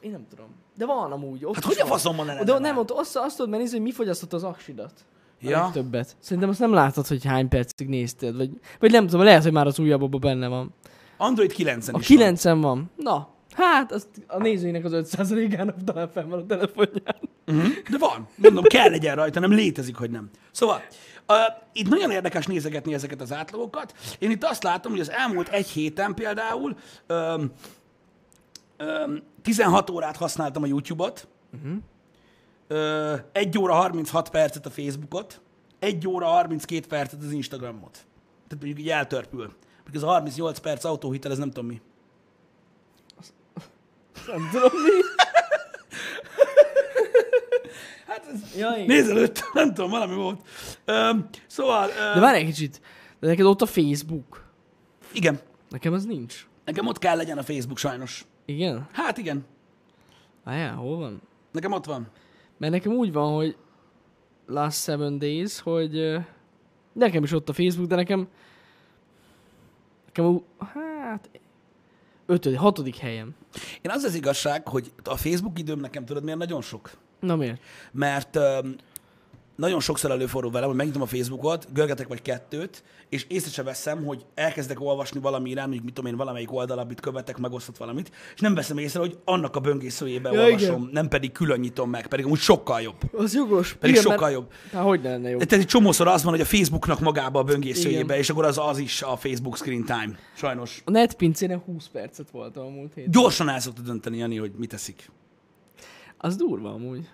Én 0.00 0.10
nem 0.10 0.26
tudom. 0.30 0.46
De 0.76 0.86
van 0.86 1.12
amúgy. 1.12 1.44
Ott 1.44 1.54
Hát 1.54 1.64
hogy 1.64 1.76
a 1.78 1.82
van. 1.82 1.88
faszomban 1.90 2.26
ne 2.26 2.32
lenne 2.32 2.44
De 2.44 2.58
nem, 2.58 2.78
ott 2.78 2.90
azt, 2.90 3.16
azt 3.16 3.36
tudod 3.36 3.50
megnézni, 3.50 3.76
hogy 3.76 3.86
mi 3.86 3.92
fogyasztott 3.92 4.32
az 4.32 4.42
aksidat. 4.44 4.92
Ja. 5.40 5.60
legtöbbet. 5.62 6.16
Szerintem 6.20 6.48
azt 6.48 6.58
nem 6.58 6.72
látod, 6.72 7.06
hogy 7.06 7.24
hány 7.24 7.48
percig 7.48 7.88
nézted, 7.88 8.36
vagy, 8.36 8.50
vagy 8.80 8.90
nem 8.90 9.06
tudom, 9.06 9.24
lehet, 9.24 9.42
hogy 9.42 9.52
már 9.52 9.66
az 9.66 9.78
újabbabban 9.78 10.20
benne 10.20 10.48
van. 10.48 10.74
Android 11.16 11.52
9-en 11.56 11.66
A 11.76 11.78
is 11.78 11.86
van. 11.90 12.00
9 12.00 12.42
van. 12.44 12.90
Na, 12.96 13.28
hát 13.52 13.92
azt 13.92 14.08
a 14.26 14.38
nézőinek 14.38 14.84
az 14.84 14.92
5%-ának 15.16 15.76
talán 15.84 16.08
fenn 16.08 16.28
van 16.28 16.38
a 16.38 16.46
telefonján. 16.46 17.16
Mhm. 17.46 17.66
De 17.90 17.98
van. 17.98 18.26
Mondom, 18.36 18.62
kell 18.64 18.90
legyen 18.90 19.14
rajta, 19.16 19.40
nem 19.40 19.52
létezik, 19.52 19.96
hogy 19.96 20.10
nem. 20.10 20.30
Szóval, 20.50 20.82
uh, 21.28 21.36
itt 21.72 21.88
nagyon 21.88 22.10
érdekes 22.10 22.46
nézegetni 22.46 22.94
ezeket 22.94 23.20
az 23.20 23.32
átlagokat. 23.32 23.94
Én 24.18 24.30
itt 24.30 24.44
azt 24.44 24.62
látom, 24.62 24.92
hogy 24.92 25.00
az 25.00 25.10
elmúlt 25.10 25.48
egy 25.48 25.68
héten 25.68 26.14
például 26.14 26.76
um, 27.08 27.52
um, 28.78 29.22
16 29.42 29.90
órát 29.90 30.16
használtam 30.16 30.62
a 30.62 30.66
YouTube-ot, 30.66 31.28
uh-huh. 31.52 33.12
uh, 33.12 33.20
1 33.32 33.58
óra 33.58 33.74
36 33.74 34.28
percet 34.28 34.66
a 34.66 34.70
Facebookot, 34.70 35.40
1 35.78 36.08
óra 36.08 36.26
32 36.26 36.86
percet 36.86 37.22
az 37.22 37.32
Instagramot. 37.32 37.92
Tehát 38.48 38.64
mondjuk 38.64 38.78
így 38.78 38.90
eltörpül. 38.90 39.54
Porque 39.82 39.98
az 39.98 40.02
a 40.02 40.06
38 40.06 40.58
perc 40.58 40.84
autóhitel, 40.84 41.30
ez 41.30 41.38
nem 41.38 41.50
tudom 41.50 41.66
mi. 41.66 41.80
Nem 44.26 44.48
tudom 44.52 44.72
mi. 44.82 44.90
Hát 48.06 48.26
ez 48.32 48.56
Ja, 48.56 48.72
igen. 48.74 48.86
nézelőtt, 48.86 49.50
nem 49.52 49.74
tudom, 49.74 49.90
valami 49.90 50.14
volt. 50.14 50.40
Um, 50.86 51.28
szóval, 51.46 51.86
De 51.88 52.12
um, 52.14 52.20
várj 52.20 52.38
egy 52.38 52.44
kicsit. 52.46 52.80
De 53.20 53.26
neked 53.26 53.44
ott 53.46 53.62
a 53.62 53.66
Facebook. 53.66 54.44
igen, 55.12 55.40
Nekem 55.70 55.92
az 55.92 56.04
nincs. 56.04 56.46
nekem 56.64 56.86
ott 56.86 56.98
kell 56.98 57.16
legyen 57.16 57.38
a 57.38 57.42
Facebook 57.42 57.78
sajnos. 57.78 58.24
Igen? 58.44 58.88
Hát 58.92 59.18
igen, 59.18 59.44
Á, 60.44 60.68
hol 60.70 60.96
van? 60.96 61.20
nekem 61.52 61.72
ott 61.72 61.84
van. 61.84 62.06
Mert 62.58 62.72
nekem 62.72 62.92
úgy 62.92 63.12
van, 63.12 63.34
hogy 63.34 63.56
last 64.46 64.82
seven 64.82 65.18
days, 65.18 65.60
hogy 65.60 66.16
nekem 66.92 67.22
is 67.22 67.32
ott 67.32 67.48
a 67.48 67.52
Facebook, 67.52 67.88
de 67.88 67.94
nekem 67.94 68.28
nekem 70.06 70.40
hát 70.58 71.30
ötödik, 72.26 72.58
hatodik 72.58 72.96
helyem. 72.96 73.34
Én 73.82 73.90
az 73.90 74.02
az 74.02 74.14
igazság, 74.14 74.68
hogy 74.68 74.92
a 75.04 75.16
Facebook 75.16 75.58
időm 75.58 75.80
nekem 75.80 76.04
tudod 76.04 76.22
miért 76.24 76.38
nagyon 76.38 76.60
sok? 76.62 76.90
Na 77.20 77.36
miért? 77.36 77.60
Mert 77.92 78.36
um, 78.36 78.74
nagyon 79.56 79.80
sokszor 79.80 80.10
előfordul 80.10 80.50
velem, 80.50 80.68
hogy 80.68 80.76
megnyitom 80.76 81.02
a 81.02 81.06
Facebookot, 81.06 81.72
görgetek 81.72 82.08
vagy 82.08 82.22
kettőt, 82.22 82.82
és 83.08 83.24
észre 83.28 83.50
se 83.50 83.62
veszem, 83.62 84.04
hogy 84.04 84.24
elkezdek 84.34 84.80
olvasni 84.80 85.20
valami 85.20 85.50
irány, 85.50 85.64
mondjuk 85.64 85.84
mit 85.84 85.94
tudom 85.94 86.10
én, 86.10 86.16
valamelyik 86.16 86.52
oldal, 86.52 86.78
amit 86.78 87.00
követek, 87.00 87.38
megosztott 87.38 87.76
valamit, 87.76 88.10
és 88.34 88.40
nem 88.40 88.54
veszem 88.54 88.78
észre, 88.78 89.00
hogy 89.00 89.18
annak 89.24 89.56
a 89.56 89.60
böngészőjében 89.60 90.32
Ja, 90.32 90.44
olvasom, 90.44 90.80
igen. 90.80 90.88
nem 90.92 91.08
pedig 91.08 91.32
külön 91.32 91.60
nyitom 91.60 91.90
meg, 91.90 92.06
pedig 92.06 92.26
úgy 92.26 92.38
sokkal 92.38 92.80
jobb. 92.80 92.96
Az 93.12 93.34
jogos. 93.34 93.74
Pedig 93.74 93.96
sokkal 93.96 94.18
mert, 94.18 94.32
jobb. 94.32 94.50
Hát 94.72 94.84
hogy 94.84 95.00
ne 95.00 95.10
lenne 95.10 95.28
jó? 95.28 95.38
Tehát 95.38 95.64
egy 95.64 95.66
csomószor 95.66 96.08
az 96.08 96.22
van, 96.22 96.32
hogy 96.32 96.40
a 96.40 96.44
Facebooknak 96.44 97.00
magába 97.00 97.38
a 97.38 97.42
böngészőjébe, 97.42 98.04
Igen. 98.04 98.18
és 98.18 98.30
akkor 98.30 98.44
az 98.44 98.58
az 98.58 98.78
is 98.78 99.02
a 99.02 99.16
Facebook 99.16 99.56
screen 99.56 99.84
time. 99.84 100.18
Sajnos. 100.36 100.82
A 100.84 100.90
netpincénen 100.90 101.58
20 101.58 101.86
percet 101.86 102.30
voltam 102.30 102.66
a 102.66 102.68
múlt 102.68 102.94
héten. 102.94 103.10
Gyorsan 103.10 103.48
el 103.48 103.60
szokta 103.60 103.82
dönteni, 103.82 104.16
Jani, 104.16 104.36
hogy 104.36 104.52
mit 104.56 104.68
teszik. 104.68 105.10
Az 106.18 106.36
durva 106.36 106.72
amúgy. 106.72 107.08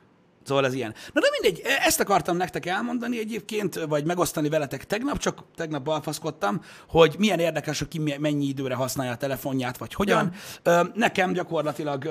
Szóval 0.44 0.66
ez 0.66 0.74
ilyen. 0.74 0.94
Na 1.12 1.20
de 1.20 1.26
mindegy, 1.40 1.62
ezt 1.87 2.00
akartam 2.00 2.37
nektek 2.37 2.66
elmondani 2.66 3.18
egyébként, 3.18 3.85
vagy 3.85 4.05
megosztani 4.05 4.48
veletek 4.48 4.85
tegnap, 4.87 5.18
csak 5.18 5.38
tegnap 5.57 5.83
balfaszkodtam, 5.83 6.61
hogy 6.88 7.14
milyen 7.18 7.38
érdekes, 7.38 7.78
hogy 7.78 7.88
ki 7.88 8.16
mennyi 8.18 8.46
időre 8.46 8.74
használja 8.74 9.12
a 9.12 9.16
telefonját, 9.16 9.76
vagy 9.76 9.94
hogyan. 9.94 10.33
Ö, 10.62 10.81
Nekem 10.94 11.33
gyakorlatilag 11.33 12.09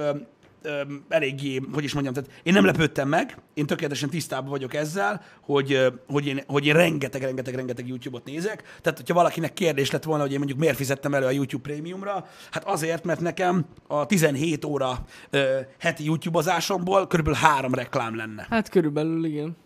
ö, 0.61 0.69
ö, 0.69 0.81
eléggé, 1.09 1.61
hogy 1.73 1.83
is 1.83 1.93
mondjam, 1.93 2.13
tehát 2.13 2.29
én 2.43 2.53
nem 2.53 2.65
lepődtem 2.65 3.07
meg, 3.07 3.37
én 3.53 3.65
tökéletesen 3.65 4.09
tisztában 4.09 4.49
vagyok 4.49 4.73
ezzel, 4.73 5.21
hogy, 5.41 5.79
hogy, 6.07 6.27
én, 6.27 6.43
hogy 6.47 6.65
én 6.65 6.73
rengeteg, 6.73 7.21
rengeteg, 7.21 7.55
rengeteg 7.55 7.87
YouTube-ot 7.87 8.25
nézek. 8.25 8.63
Tehát, 8.81 8.97
hogyha 8.97 9.13
valakinek 9.13 9.53
kérdés 9.53 9.91
lett 9.91 10.03
volna, 10.03 10.21
hogy 10.21 10.31
én 10.31 10.37
mondjuk 10.37 10.59
miért 10.59 10.75
fizettem 10.75 11.13
elő 11.13 11.25
a 11.25 11.31
YouTube 11.31 11.63
Premiumra, 11.63 12.27
hát 12.51 12.63
azért, 12.63 13.03
mert 13.03 13.19
nekem 13.19 13.65
a 13.87 14.05
17 14.05 14.65
óra 14.65 15.05
ö, 15.29 15.59
heti 15.79 16.03
YouTube-ozásomból 16.03 17.07
körülbelül 17.07 17.39
három 17.39 17.73
reklám 17.73 18.15
lenne. 18.15 18.47
Hát 18.49 18.69
körülbelül 18.69 19.25
igen. 19.25 19.57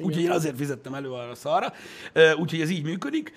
Úgyhogy 0.00 0.22
én 0.22 0.30
azért 0.30 0.56
fizettem 0.56 0.94
elő 0.94 1.10
arra 1.10 1.34
szarra, 1.34 1.72
úgyhogy 2.38 2.60
ez 2.60 2.70
így 2.70 2.82
működik, 2.82 3.32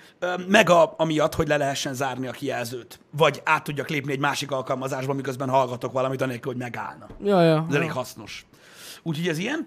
meg 0.48 0.70
a, 0.70 0.94
amiatt, 0.96 1.34
hogy 1.34 1.48
le 1.48 1.56
lehessen 1.56 1.94
zárni 1.94 2.26
a 2.26 2.30
kijelzőt, 2.30 3.00
vagy 3.10 3.40
át 3.44 3.64
tudjak 3.64 3.88
lépni 3.88 4.12
egy 4.12 4.18
másik 4.18 4.50
alkalmazásba, 4.50 5.12
miközben 5.12 5.48
hallgatok 5.48 5.92
valamit, 5.92 6.22
anélkül, 6.22 6.52
hogy 6.52 6.60
megállna. 6.60 7.06
Ja, 7.24 7.42
ja. 7.42 7.66
Ez 7.68 7.74
elég 7.74 7.86
ja. 7.86 7.94
hasznos. 7.94 8.46
Úgyhogy 9.02 9.28
ez 9.28 9.38
ilyen, 9.38 9.66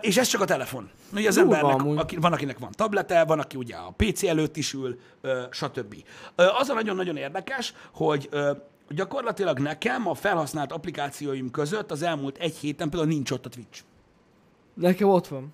és 0.00 0.16
ez 0.16 0.26
csak 0.26 0.40
a 0.40 0.44
telefon. 0.44 0.90
Ugye 1.12 1.28
az 1.28 1.34
Durva 1.34 1.54
embernek, 1.54 1.80
amúgy. 1.80 1.98
aki, 1.98 2.16
van, 2.16 2.32
akinek 2.32 2.58
van 2.58 2.70
tablete, 2.72 3.24
van, 3.24 3.38
aki 3.38 3.56
ugye 3.56 3.74
a 3.74 3.94
PC 3.96 4.22
előtt 4.22 4.56
is 4.56 4.72
ül, 4.72 4.98
stb. 5.50 5.94
Az 6.34 6.68
a 6.68 6.74
nagyon-nagyon 6.74 7.16
érdekes, 7.16 7.74
hogy 7.92 8.28
gyakorlatilag 8.88 9.58
nekem 9.58 10.08
a 10.08 10.14
felhasznált 10.14 10.72
applikációim 10.72 11.50
között 11.50 11.90
az 11.90 12.02
elmúlt 12.02 12.38
egy 12.38 12.56
héten 12.56 12.90
például 12.90 13.12
nincs 13.12 13.30
ott 13.30 13.46
a 13.46 13.48
Twitch. 13.48 13.80
Nekem 14.74 15.08
ott 15.08 15.26
van. 15.26 15.52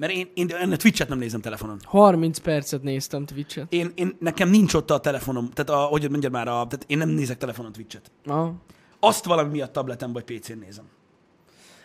Mert 0.00 0.12
én, 0.12 0.30
én, 0.34 0.48
én 0.48 0.72
a 0.72 0.76
Twitch-et 0.76 1.08
nem 1.08 1.18
nézem 1.18 1.40
telefonon. 1.40 1.78
30 1.84 2.38
percet 2.38 2.82
néztem 2.82 3.24
Twitch-et. 3.24 3.72
Én, 3.72 3.92
én, 3.94 4.16
nekem 4.18 4.48
nincs 4.48 4.74
ott 4.74 4.90
a 4.90 5.00
telefonom, 5.00 5.50
tehát 5.50 5.82
a, 5.82 5.86
hogy 5.86 6.10
mondjad 6.10 6.32
már, 6.32 6.48
a, 6.48 6.52
tehát 6.52 6.84
én 6.86 6.98
nem 6.98 7.08
nézek 7.08 7.38
telefonon 7.38 7.72
Twitch-et. 7.72 8.10
Na. 8.24 8.54
Azt 9.00 9.24
valami 9.24 9.50
miatt 9.50 9.72
tableten 9.72 10.12
vagy 10.12 10.24
PC-n 10.24 10.58
nézem. 10.58 10.84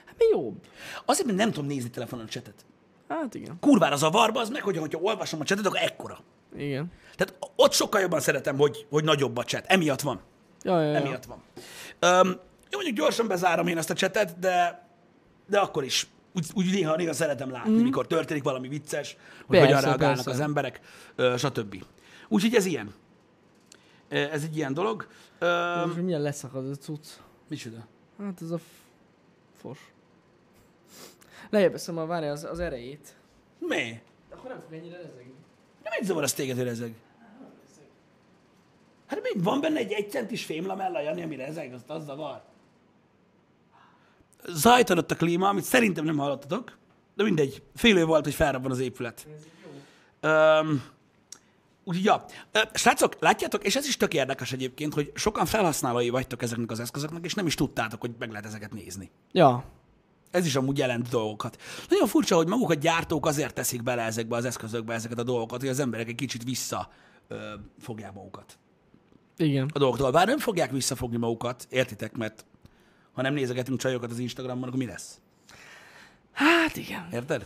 Hát 0.05 0.15
mi 0.17 0.25
jobb? 0.31 0.55
Azért, 1.05 1.25
mert 1.25 1.37
nem 1.37 1.51
tudom 1.51 1.65
nézni 1.65 1.89
telefonon 1.89 2.25
csetet. 2.25 2.65
Hát 3.07 3.35
igen. 3.35 3.57
Kurvára 3.59 3.95
zavarba 3.95 4.39
az 4.39 4.49
meg, 4.49 4.61
hogy 4.61 4.77
hogyha 4.77 4.99
olvasom 5.01 5.39
a 5.39 5.43
csetet, 5.43 5.65
akkor 5.65 5.79
ekkora. 5.81 6.19
Igen. 6.57 6.91
Tehát 7.15 7.37
ott 7.55 7.71
sokkal 7.71 8.01
jobban 8.01 8.19
szeretem, 8.19 8.57
hogy, 8.57 8.85
hogy 8.89 9.03
nagyobb 9.03 9.37
a 9.37 9.43
chat. 9.43 9.65
Emiatt 9.67 10.01
van. 10.01 10.19
Ja, 10.61 10.81
ja, 10.81 10.91
ja. 10.91 10.97
Emiatt 10.97 11.25
van. 11.25 11.37
Um, 12.11 12.27
jó, 12.69 12.77
mondjuk 12.79 12.95
gyorsan 12.95 13.27
bezárom 13.27 13.67
én 13.67 13.77
ezt 13.77 13.89
a 13.89 13.93
csetet, 13.93 14.39
de, 14.39 14.87
de 15.47 15.59
akkor 15.59 15.83
is. 15.83 16.07
Úgy, 16.35 16.45
úgy 16.53 16.71
néha, 16.71 16.95
néha 16.95 17.13
szeretem 17.13 17.51
látni, 17.51 17.71
mm. 17.71 17.83
mikor 17.83 18.07
történik 18.07 18.43
valami 18.43 18.67
vicces, 18.67 19.17
hogy 19.45 19.57
Persze, 19.57 19.65
hogyan 19.65 19.81
reagálnak 19.81 20.23
persze. 20.23 20.31
az 20.31 20.39
emberek, 20.39 20.79
stb. 21.37 21.83
Úgyhogy 22.27 22.55
ez 22.55 22.65
ilyen. 22.65 22.93
Ez 24.07 24.43
egy 24.43 24.57
ilyen 24.57 24.73
dolog. 24.73 25.07
Most 25.85 26.01
milyen 26.01 26.21
leszakad 26.21 26.69
a 26.69 26.75
cucc? 26.75 27.07
micsoda? 27.47 27.87
Hát 28.19 28.41
ez 28.41 28.51
a 28.51 28.59
fos. 29.57 29.93
Lejjebb 31.49 31.71
veszem 31.71 31.97
a 31.97 32.05
várja 32.05 32.31
az, 32.31 32.43
az 32.43 32.59
erejét. 32.59 33.15
Mi? 33.59 34.01
Akkor 34.29 34.49
nem 34.49 34.59
fog 34.59 34.73
ennyire 34.73 34.97
rezegni. 34.97 35.33
Nem 35.83 35.93
egy 35.99 36.05
zavar, 36.05 36.23
az 36.23 36.33
téged, 36.33 36.57
hogy 36.57 36.67
ezek. 36.67 36.93
Hát 39.05 39.21
még 39.21 39.43
van 39.43 39.61
benne 39.61 39.77
egy 39.77 39.91
egy 39.91 40.09
centis 40.09 40.45
fémlamella, 40.45 41.01
Jani, 41.01 41.23
amire 41.23 41.45
ezek, 41.45 41.73
azt 41.73 41.89
az 41.89 42.05
zavar. 42.05 42.43
Zajt 44.47 44.89
adott 44.89 45.11
a 45.11 45.15
klíma, 45.15 45.47
amit 45.47 45.63
szerintem 45.63 46.05
nem 46.05 46.17
hallottatok, 46.17 46.77
de 47.15 47.23
mindegy. 47.23 47.63
Fél 47.75 47.97
év 47.97 48.05
volt, 48.05 48.23
hogy 48.23 48.33
felrabban 48.33 48.71
az 48.71 48.79
épület. 48.79 49.27
Öm, 50.19 50.83
úgyhogy, 51.83 52.05
ja. 52.05 52.25
Srácok, 52.73 53.15
látjátok, 53.19 53.63
és 53.63 53.75
ez 53.75 53.87
is 53.87 53.97
tök 53.97 54.13
érdekes 54.13 54.51
egyébként, 54.51 54.93
hogy 54.93 55.11
sokan 55.15 55.45
felhasználói 55.45 56.09
vagytok 56.09 56.41
ezeknek 56.41 56.71
az 56.71 56.79
eszközöknek, 56.79 57.25
és 57.25 57.33
nem 57.33 57.45
is 57.45 57.55
tudtátok, 57.55 58.01
hogy 58.01 58.11
meg 58.19 58.29
lehet 58.29 58.45
ezeket 58.45 58.73
nézni. 58.73 59.11
Ja. 59.31 59.63
Ez 60.31 60.45
is 60.45 60.55
amúgy 60.55 60.77
jelent 60.77 61.09
dolgokat. 61.09 61.61
Nagyon 61.89 62.07
furcsa, 62.07 62.35
hogy 62.35 62.47
maguk 62.47 62.69
a 62.69 62.73
gyártók 62.73 63.25
azért 63.25 63.53
teszik 63.53 63.83
bele 63.83 64.01
ezekbe 64.01 64.35
az 64.35 64.45
eszközökbe 64.45 64.93
ezeket 64.93 65.19
a 65.19 65.23
dolgokat, 65.23 65.59
hogy 65.59 65.69
az 65.69 65.79
emberek 65.79 66.07
egy 66.07 66.15
kicsit 66.15 66.43
vissza 66.43 66.89
ö, 67.27 67.53
fogják 67.79 68.13
magukat 68.13 68.57
Igen. 69.37 69.69
a 69.73 69.79
dolgoktól. 69.79 70.11
Bár 70.11 70.27
nem 70.27 70.37
fogják 70.37 70.71
visszafogni 70.71 71.17
magukat, 71.17 71.67
értitek, 71.69 72.17
mert 72.17 72.45
ha 73.15 73.21
nem 73.21 73.33
nézegetünk 73.33 73.79
csajokat 73.79 74.11
az 74.11 74.19
Instagramon, 74.19 74.63
akkor 74.63 74.79
mi 74.79 74.85
lesz? 74.85 75.19
Hát 76.31 76.77
igen. 76.77 77.07
Érted? 77.11 77.39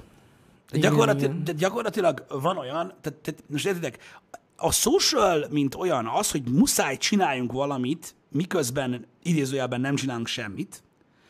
De, 0.70 0.78
Igen, 0.78 0.92
gyakorlati, 0.92 1.24
igen. 1.24 1.44
de 1.44 1.52
gyakorlatilag 1.52 2.26
van 2.30 2.58
olyan, 2.58 2.94
tehát, 3.02 3.20
tehát 3.20 3.44
most 3.48 3.66
értitek, 3.66 4.20
a 4.56 4.72
social, 4.72 5.46
mint 5.50 5.76
olyan, 5.76 6.08
az, 6.08 6.32
hogy 6.32 6.44
muszáj 6.44 6.98
csináljunk 6.98 7.52
valamit, 7.52 8.16
miközben 8.30 9.06
idézőjelben 9.24 9.82
nem 9.82 9.96
csinálunk 9.96 10.28
semmit, 10.28 10.84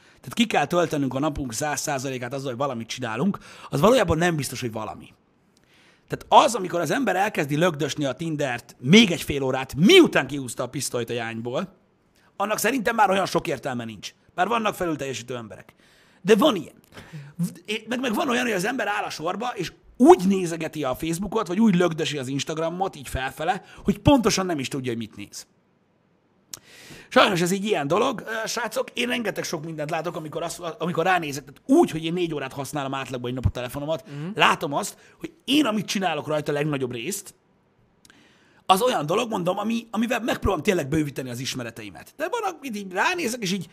tehát 0.05 0.33
ki 0.33 0.45
kell 0.45 0.65
töltenünk 0.65 1.13
a 1.13 1.19
napunk 1.19 1.53
100%-át 1.55 2.33
azzal, 2.33 2.49
hogy 2.49 2.57
valamit 2.57 2.87
csinálunk, 2.87 3.37
az 3.69 3.79
valójában 3.79 4.17
nem 4.17 4.35
biztos, 4.35 4.61
hogy 4.61 4.71
valami. 4.71 5.13
Tehát 6.07 6.45
az, 6.45 6.55
amikor 6.55 6.79
az 6.79 6.91
ember 6.91 7.15
elkezdi 7.15 7.55
lögdösni 7.55 8.05
a 8.05 8.13
Tindert 8.13 8.75
még 8.79 9.11
egy 9.11 9.21
fél 9.21 9.43
órát, 9.43 9.75
miután 9.75 10.27
kihúzta 10.27 10.63
a 10.63 10.69
pisztolyt 10.69 11.09
a 11.09 11.13
jányból, 11.13 11.73
annak 12.35 12.57
szerintem 12.57 12.95
már 12.95 13.09
olyan 13.09 13.25
sok 13.25 13.47
értelme 13.47 13.85
nincs. 13.85 14.13
Bár 14.39 14.47
vannak 14.47 14.75
felülteljesítő 14.75 15.35
emberek. 15.35 15.73
De 16.21 16.35
van 16.35 16.55
ilyen. 16.55 16.75
Meg, 17.87 17.99
meg 17.99 18.13
van 18.13 18.29
olyan, 18.29 18.43
hogy 18.43 18.51
az 18.51 18.65
ember 18.65 18.87
áll 18.87 19.03
a 19.03 19.09
sorba, 19.09 19.51
és 19.55 19.71
úgy 19.97 20.27
nézegeti 20.27 20.83
a 20.83 20.95
Facebookot, 20.95 21.47
vagy 21.47 21.59
úgy 21.59 21.75
lögdösi 21.75 22.17
az 22.17 22.27
Instagramot, 22.27 22.95
így 22.95 23.07
felfele, 23.07 23.63
hogy 23.83 23.97
pontosan 23.97 24.45
nem 24.45 24.59
is 24.59 24.67
tudja, 24.67 24.91
hogy 24.91 24.99
mit 24.99 25.15
néz. 25.15 25.47
Sajnos 27.09 27.41
ez 27.41 27.51
egy 27.51 27.65
ilyen 27.65 27.87
dolog, 27.87 28.23
srácok. 28.45 28.89
Én 28.93 29.07
rengeteg 29.07 29.43
sok 29.43 29.65
mindent 29.65 29.89
látok, 29.89 30.15
amikor, 30.15 30.43
azt, 30.43 30.59
amikor 30.59 31.03
ránézek, 31.03 31.43
tehát 31.43 31.61
úgy, 31.65 31.91
hogy 31.91 32.05
én 32.05 32.13
négy 32.13 32.33
órát 32.33 32.53
használom 32.53 32.93
átlagban 32.93 33.29
egy 33.29 33.35
nap 33.35 33.45
a 33.45 33.49
telefonomat, 33.49 34.03
uh-huh. 34.07 34.35
látom 34.35 34.73
azt, 34.73 34.97
hogy 35.19 35.31
én, 35.45 35.65
amit 35.65 35.85
csinálok 35.85 36.27
rajta 36.27 36.51
a 36.51 36.55
legnagyobb 36.55 36.91
részt, 36.91 37.33
az 38.65 38.81
olyan 38.81 39.05
dolog, 39.05 39.29
mondom, 39.29 39.57
ami, 39.57 39.87
amivel 39.91 40.19
megpróbálom 40.19 40.63
tényleg 40.63 40.87
bővíteni 40.87 41.29
az 41.29 41.39
ismereteimet. 41.39 42.13
De 42.17 42.27
van, 42.29 42.53
amit 42.53 42.75
így 42.75 42.91
ránézek, 42.91 43.41
és 43.41 43.51
így 43.51 43.69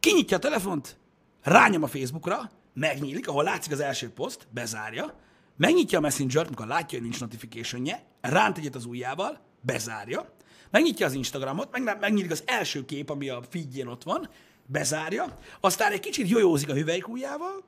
kinyitja 0.00 0.36
a 0.36 0.40
telefont, 0.40 0.98
rányom 1.42 1.82
a 1.82 1.86
Facebookra, 1.86 2.50
megnyílik, 2.74 3.28
ahol 3.28 3.44
látszik 3.44 3.72
az 3.72 3.80
első 3.80 4.10
poszt, 4.10 4.46
bezárja, 4.50 5.14
megnyitja 5.56 5.98
a 5.98 6.00
Messenger-t, 6.00 6.46
amikor 6.46 6.66
látja, 6.66 6.98
hogy 6.98 7.08
nincs 7.08 7.20
notification 7.20 7.88
ránt 8.20 8.58
egyet 8.58 8.74
az 8.74 8.84
ujjával, 8.84 9.40
bezárja, 9.60 10.34
megnyitja 10.70 11.06
az 11.06 11.12
Instagramot, 11.12 11.70
meg, 11.70 11.98
megnyílik 12.00 12.30
az 12.30 12.42
első 12.46 12.84
kép, 12.84 13.10
ami 13.10 13.28
a 13.28 13.42
feedjén 13.50 13.86
ott 13.86 14.02
van, 14.02 14.28
bezárja, 14.66 15.38
aztán 15.60 15.92
egy 15.92 16.00
kicsit 16.00 16.28
jojózik 16.28 16.68
a 16.68 16.74
hüvelykújjával, 16.74 17.64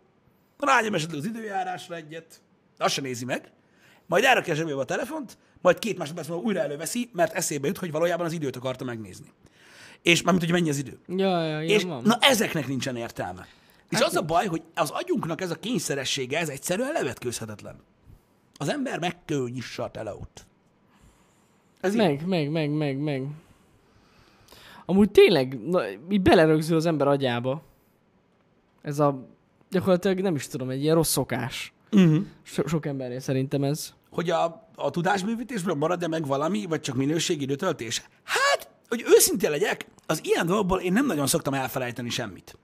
rányom 0.59 0.95
esetleg 0.95 1.19
az 1.19 1.27
időjárásra 1.27 1.95
egyet, 1.95 2.41
azt 2.79 2.95
sem 2.95 3.05
nézi 3.05 3.25
meg, 3.25 3.53
majd 4.07 4.25
a 4.25 4.55
zsebébe 4.55 4.81
a 4.81 4.85
telefont, 4.85 5.39
majd 5.61 5.79
két 5.79 5.99
másodperc 5.99 6.29
múlva 6.29 6.43
újra 6.43 6.61
előveszi, 6.61 7.11
mert 7.13 7.35
eszébe 7.35 7.67
jut, 7.67 7.79
hogy 7.79 7.91
valójában 7.91 8.27
az 8.27 8.33
időt 8.33 8.57
akarta 8.57 8.85
megnézni. 8.85 9.27
És 10.03 10.23
mármint, 10.23 10.45
hogy 10.45 10.53
mennyi 10.53 10.69
az 10.69 10.79
idő. 10.79 10.99
Ja, 11.07 11.43
ja, 11.43 11.63
ilyen 11.63 11.79
És 11.79 11.85
van. 11.85 12.03
na 12.03 12.17
ezeknek 12.21 12.67
nincsen 12.67 12.97
értelme. 12.97 13.47
És 13.91 13.99
Hát 13.99 14.07
az 14.07 14.17
a 14.17 14.23
baj, 14.23 14.47
hogy 14.47 14.63
az 14.75 14.91
agyunknak 14.91 15.41
ez 15.41 15.51
a 15.51 15.55
kényszeressége, 15.55 16.39
ez 16.39 16.49
egyszerűen 16.49 16.93
levetkőzhetetlen. 16.93 17.77
Az 18.59 18.69
ember 18.69 18.99
meg 18.99 19.25
kell, 19.25 19.39
hogy 19.39 19.53
nyissa 19.53 19.83
a 19.83 19.91
teleót. 19.91 20.47
Ez 21.81 21.91
így. 21.93 21.97
Meg, 21.99 22.27
meg, 22.27 22.51
meg, 22.51 22.71
meg, 22.71 22.99
meg. 22.99 23.27
Amúgy 24.87 25.11
tényleg, 25.11 25.59
na, 25.69 25.83
így 26.11 26.23
belerögzül 26.23 26.77
az 26.77 26.87
ember 26.87 27.07
agyába. 27.07 27.63
Ez 28.83 28.99
a, 28.99 29.29
gyakorlatilag 29.71 30.21
nem 30.21 30.35
is 30.35 30.47
tudom, 30.47 30.71
egy 30.71 30.83
ilyen 30.83 30.95
rossz 30.95 31.11
szokás. 31.11 31.73
Uh-huh. 31.93 32.25
So, 32.43 32.67
sok 32.67 32.87
embernél 32.87 33.21
szerintem 33.21 33.65
ez. 33.65 33.95
Hogy 34.11 34.31
a, 34.31 34.69
a 34.75 34.91
tudásbővítésből 34.91 35.75
marad-e 35.75 36.09
meg 36.09 36.27
valami, 36.27 36.67
vagy 36.67 36.81
csak 36.81 36.97
minőségi 36.97 37.43
időtöltés? 37.43 38.03
Hát, 38.25 38.71
hogy 38.93 39.05
őszintén 39.17 39.51
legyek, 39.51 39.87
az 40.07 40.21
ilyen 40.25 40.47
dolgokból 40.47 40.81
én 40.81 40.93
nem 40.93 41.07
nagyon 41.07 41.27
szoktam 41.27 41.55
elfelejteni 41.55 42.11
semmit. 42.11 42.59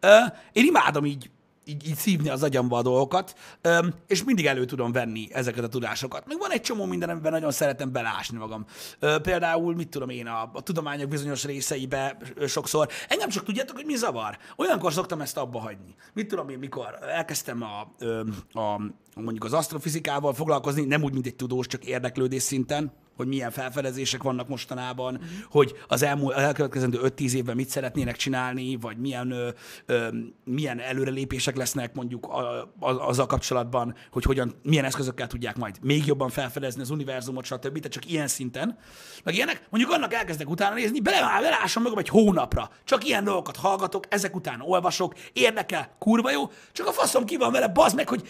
Ö, 0.00 0.18
én 0.52 0.64
imádom 0.64 1.04
így, 1.04 1.30
így, 1.64 1.88
így 1.88 1.96
szívni 1.96 2.28
az 2.28 2.42
agyamba 2.42 2.78
a 2.78 2.82
dolgokat, 2.82 3.34
ö, 3.60 3.86
és 4.06 4.24
mindig 4.24 4.46
elő 4.46 4.64
tudom 4.64 4.92
venni 4.92 5.28
ezeket 5.32 5.64
a 5.64 5.68
tudásokat. 5.68 6.26
Meg 6.26 6.38
van 6.38 6.50
egy 6.50 6.60
csomó 6.60 6.84
minden, 6.84 7.08
amiben 7.08 7.32
nagyon 7.32 7.50
szeretem 7.50 7.92
belásni 7.92 8.38
magam. 8.38 8.64
Ö, 8.98 9.18
például, 9.22 9.74
mit 9.74 9.88
tudom 9.88 10.08
én, 10.08 10.26
a, 10.26 10.50
a 10.52 10.62
tudományok 10.62 11.08
bizonyos 11.08 11.44
részeibe 11.44 12.16
sokszor. 12.46 12.88
Engem 13.08 13.28
csak 13.28 13.44
tudjátok, 13.44 13.76
hogy 13.76 13.86
mi 13.86 13.96
zavar? 13.96 14.38
Olyankor 14.56 14.92
szoktam 14.92 15.20
ezt 15.20 15.36
abba 15.36 15.60
hagyni. 15.60 15.94
Mit 16.12 16.28
tudom 16.28 16.48
én, 16.48 16.58
mikor 16.58 16.98
elkezdtem 17.00 17.62
a, 17.62 17.90
ö, 17.98 18.20
a 18.52 18.80
mondjuk 19.14 19.44
az 19.44 19.52
asztrofizikával 19.52 20.34
foglalkozni, 20.34 20.84
nem 20.84 21.02
úgy, 21.02 21.12
mint 21.12 21.26
egy 21.26 21.36
tudós, 21.36 21.66
csak 21.66 21.84
érdeklődés 21.84 22.42
szinten, 22.42 22.92
hogy 23.16 23.26
milyen 23.26 23.50
felfedezések 23.50 24.22
vannak 24.22 24.48
mostanában, 24.48 25.20
mm. 25.22 25.38
hogy 25.50 25.74
az 25.88 26.02
elmúlt, 26.02 26.36
elkövetkezendő 26.36 26.98
5-10 27.02 27.32
évben 27.32 27.56
mit 27.56 27.68
szeretnének 27.68 28.16
csinálni, 28.16 28.76
vagy 28.80 28.96
milyen, 28.96 29.30
ö, 29.30 29.48
ö, 29.86 30.08
milyen 30.44 30.80
előrelépések 30.80 31.56
lesznek 31.56 31.94
mondjuk 31.94 32.26
a, 32.26 32.60
a, 32.80 33.08
azzal 33.08 33.26
kapcsolatban, 33.26 33.94
hogy 34.10 34.24
hogyan, 34.24 34.54
milyen 34.62 34.84
eszközökkel 34.84 35.26
tudják 35.26 35.56
majd 35.56 35.76
még 35.82 36.06
jobban 36.06 36.28
felfedezni 36.28 36.80
az 36.80 36.90
univerzumot, 36.90 37.44
stb. 37.44 37.74
Tehát 37.76 37.92
csak 37.92 38.10
ilyen 38.10 38.28
szinten. 38.28 38.78
Meg 39.24 39.34
ilyenek, 39.34 39.66
mondjuk 39.70 39.92
annak 39.92 40.14
elkezdek 40.14 40.50
utána 40.50 40.74
nézni, 40.74 41.00
bele, 41.00 41.20
beleásom 41.40 41.82
magam 41.82 41.98
egy 41.98 42.08
hónapra. 42.08 42.70
Csak 42.84 43.04
ilyen 43.04 43.24
dolgokat 43.24 43.56
hallgatok, 43.56 44.04
ezek 44.08 44.36
után 44.36 44.60
olvasok, 44.60 45.14
érdekel, 45.32 45.96
kurva 45.98 46.30
jó, 46.30 46.50
csak 46.72 46.86
a 46.86 46.92
faszom 46.92 47.24
ki 47.24 47.36
van 47.36 47.52
vele, 47.52 47.68
bazd 47.68 47.96
meg, 47.96 48.08
hogy 48.08 48.28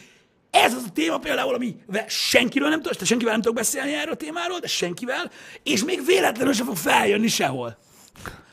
ez 0.62 0.75
az 0.75 0.85
a 0.88 0.92
téma 0.92 1.19
például, 1.19 1.55
amivel 1.55 2.09
senkiről 2.09 2.69
nem 2.69 2.83
tudok, 2.83 3.07
senkivel 3.07 3.33
nem 3.33 3.42
tudok 3.42 3.57
beszélni 3.57 3.95
erről 3.95 4.12
a 4.12 4.16
témáról, 4.16 4.59
de 4.59 4.66
senkivel, 4.66 5.31
és 5.62 5.85
még 5.85 6.05
véletlenül 6.05 6.53
sem 6.53 6.66
fog 6.66 6.77
feljönni 6.77 7.29
sehol. 7.29 7.79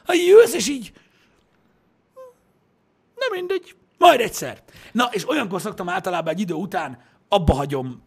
Ha 0.05 0.13
jössz, 0.13 0.53
és 0.53 0.67
így... 0.67 0.91
Nem 3.15 3.29
mindegy. 3.31 3.75
Majd 3.97 4.19
egyszer. 4.19 4.63
Na, 4.91 5.09
és 5.11 5.29
olyankor 5.29 5.61
szoktam 5.61 5.89
általában 5.89 6.33
egy 6.33 6.39
idő 6.39 6.53
után 6.53 7.01
abba 7.27 7.53
hagyom 7.53 8.03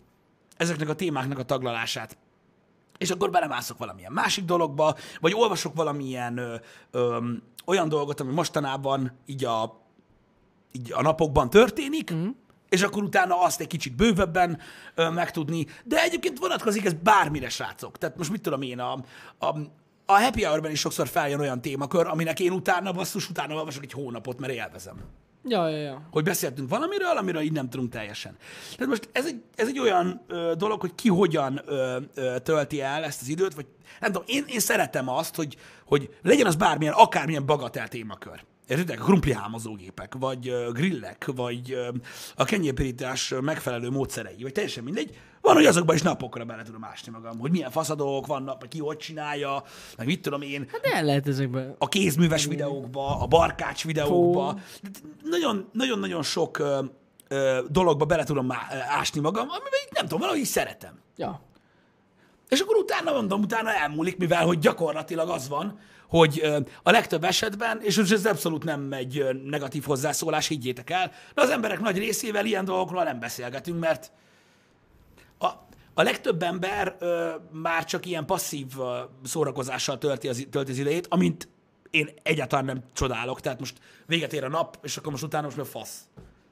ezeknek 0.56 0.88
a 0.88 0.94
témáknak 0.94 1.38
a 1.38 1.44
taglalását. 1.44 2.16
És 2.98 3.10
akkor 3.10 3.30
belemászok 3.30 3.78
valamilyen 3.78 4.12
másik 4.12 4.44
dologba, 4.44 4.96
vagy 5.20 5.34
olvasok 5.34 5.74
valamilyen 5.74 6.38
ö, 6.38 6.54
ö, 6.90 7.18
olyan 7.64 7.88
dolgot, 7.88 8.20
ami 8.20 8.32
mostanában 8.32 9.12
így 9.26 9.44
a, 9.44 9.80
így 10.72 10.92
a 10.92 11.02
napokban 11.02 11.50
történik, 11.50 12.14
mm. 12.14 12.28
És 12.68 12.82
akkor 12.82 13.02
utána 13.02 13.42
azt 13.42 13.60
egy 13.60 13.66
kicsit 13.66 13.96
bővebben 13.96 14.58
ö, 14.94 15.10
megtudni. 15.10 15.66
De 15.84 16.02
egyébként 16.02 16.38
vonatkozik 16.38 16.84
ez 16.84 16.92
bármire, 17.02 17.48
srácok. 17.48 17.98
Tehát 17.98 18.16
most 18.16 18.30
mit 18.30 18.40
tudom 18.40 18.62
én, 18.62 18.78
a, 18.78 18.92
a, 19.38 19.46
a 20.06 20.20
happy 20.20 20.44
hour 20.44 20.70
is 20.70 20.80
sokszor 20.80 21.08
feljön 21.08 21.40
olyan 21.40 21.60
témakör, 21.60 22.06
aminek 22.06 22.40
én 22.40 22.52
utána, 22.52 22.92
basszus, 22.92 23.30
utána 23.30 23.54
olvasok 23.54 23.82
egy 23.82 23.92
hónapot, 23.92 24.38
mert 24.38 24.52
élvezem 24.52 24.96
Ja, 25.48 25.68
ja, 25.68 25.76
ja. 25.76 26.02
hogy 26.10 26.24
beszéltünk 26.24 26.68
valamiről, 26.68 27.16
amiről 27.16 27.42
így 27.42 27.52
nem 27.52 27.68
tudunk 27.68 27.90
teljesen. 27.90 28.36
Tehát 28.72 28.88
most 28.88 29.08
ez 29.12 29.26
egy, 29.26 29.42
ez 29.54 29.68
egy 29.68 29.78
olyan 29.78 30.20
ö, 30.26 30.52
dolog, 30.58 30.80
hogy 30.80 30.94
ki 30.94 31.08
hogyan 31.08 31.60
ö, 31.66 31.98
ö, 32.14 32.38
tölti 32.38 32.80
el 32.80 33.04
ezt 33.04 33.20
az 33.20 33.28
időt, 33.28 33.54
vagy 33.54 33.66
nem 34.00 34.12
tudom, 34.12 34.26
én, 34.28 34.44
én 34.48 34.60
szeretem 34.60 35.08
azt, 35.08 35.34
hogy, 35.34 35.56
hogy 35.84 36.16
legyen 36.22 36.46
az 36.46 36.56
bármilyen, 36.56 36.92
akármilyen 36.92 37.46
bagatel 37.46 37.88
témakör. 37.88 38.44
Értitek? 38.68 38.98
Krumplihámozógépek, 38.98 40.14
vagy 40.18 40.48
ö, 40.48 40.70
grillek, 40.72 41.30
vagy 41.34 41.78
a 42.36 42.44
kenyérpirítás 42.44 43.34
megfelelő 43.40 43.90
módszerei, 43.90 44.42
vagy 44.42 44.52
teljesen 44.52 44.84
mindegy. 44.84 45.18
Van, 45.40 45.54
hogy 45.54 45.66
azokban 45.66 45.94
is 45.94 46.02
napokra 46.02 46.44
bele 46.44 46.62
tudom 46.62 46.84
ásni 46.84 47.12
magam, 47.12 47.38
hogy 47.38 47.50
milyen 47.50 47.70
faszadók 47.70 48.26
vannak, 48.26 48.60
meg 48.60 48.68
ki 48.68 48.78
hogy 48.78 48.96
csinálja, 48.96 49.62
meg 49.96 50.06
mit 50.06 50.20
tudom 50.22 50.42
én 50.42 50.66
Hát 50.72 50.84
el 50.84 51.04
lehet 51.04 51.28
ezekben. 51.28 51.74
a 51.78 51.88
kézműves 51.88 52.46
videókba, 52.46 53.20
a 53.20 53.26
barkács 53.26 53.84
videókba. 53.84 54.58
Nagyon- 55.22 55.68
Nagyon-nagyon 55.72 56.22
sok 56.22 56.58
ö, 56.58 56.84
ö, 57.28 57.60
dologba 57.68 58.04
bele 58.04 58.24
tudom 58.24 58.50
ásni 58.98 59.20
magam, 59.20 59.48
amiben 59.48 59.80
nem 59.90 60.02
tudom, 60.04 60.20
valahogy 60.20 60.44
szeretem. 60.44 60.98
Ja. 61.16 61.40
Utána 63.00 63.16
mondom, 63.16 63.40
utána 63.40 63.74
elmúlik, 63.74 64.16
mivel 64.16 64.44
hogy 64.44 64.58
gyakorlatilag 64.58 65.28
az 65.28 65.48
van, 65.48 65.78
hogy 66.08 66.42
a 66.82 66.90
legtöbb 66.90 67.24
esetben, 67.24 67.80
és 67.82 67.98
ez 67.98 68.26
abszolút 68.26 68.64
nem 68.64 68.92
egy 68.92 69.26
negatív 69.44 69.84
hozzászólás, 69.84 70.46
higgyétek 70.46 70.90
el, 70.90 71.12
de 71.34 71.42
az 71.42 71.50
emberek 71.50 71.80
nagy 71.80 71.98
részével 71.98 72.46
ilyen 72.46 72.64
dolgokról 72.64 73.04
nem 73.04 73.20
beszélgetünk, 73.20 73.80
mert 73.80 74.12
a, 75.38 75.46
a 75.94 76.02
legtöbb 76.02 76.42
ember 76.42 76.96
ö, 76.98 77.30
már 77.50 77.84
csak 77.84 78.06
ilyen 78.06 78.26
passzív 78.26 78.66
ö, 78.78 79.00
szórakozással 79.24 79.98
tölti 79.98 80.28
az, 80.28 80.46
tölti 80.50 80.70
az 80.70 80.78
idejét, 80.78 81.06
amint 81.10 81.48
én 81.90 82.08
egyáltalán 82.22 82.64
nem 82.64 82.82
csodálok. 82.92 83.40
Tehát 83.40 83.58
most 83.58 83.78
véget 84.06 84.32
ér 84.32 84.44
a 84.44 84.48
nap, 84.48 84.78
és 84.82 84.96
akkor 84.96 85.10
most 85.10 85.24
utána 85.24 85.44
most 85.44 85.58
a 85.58 85.64
fasz? 85.64 86.06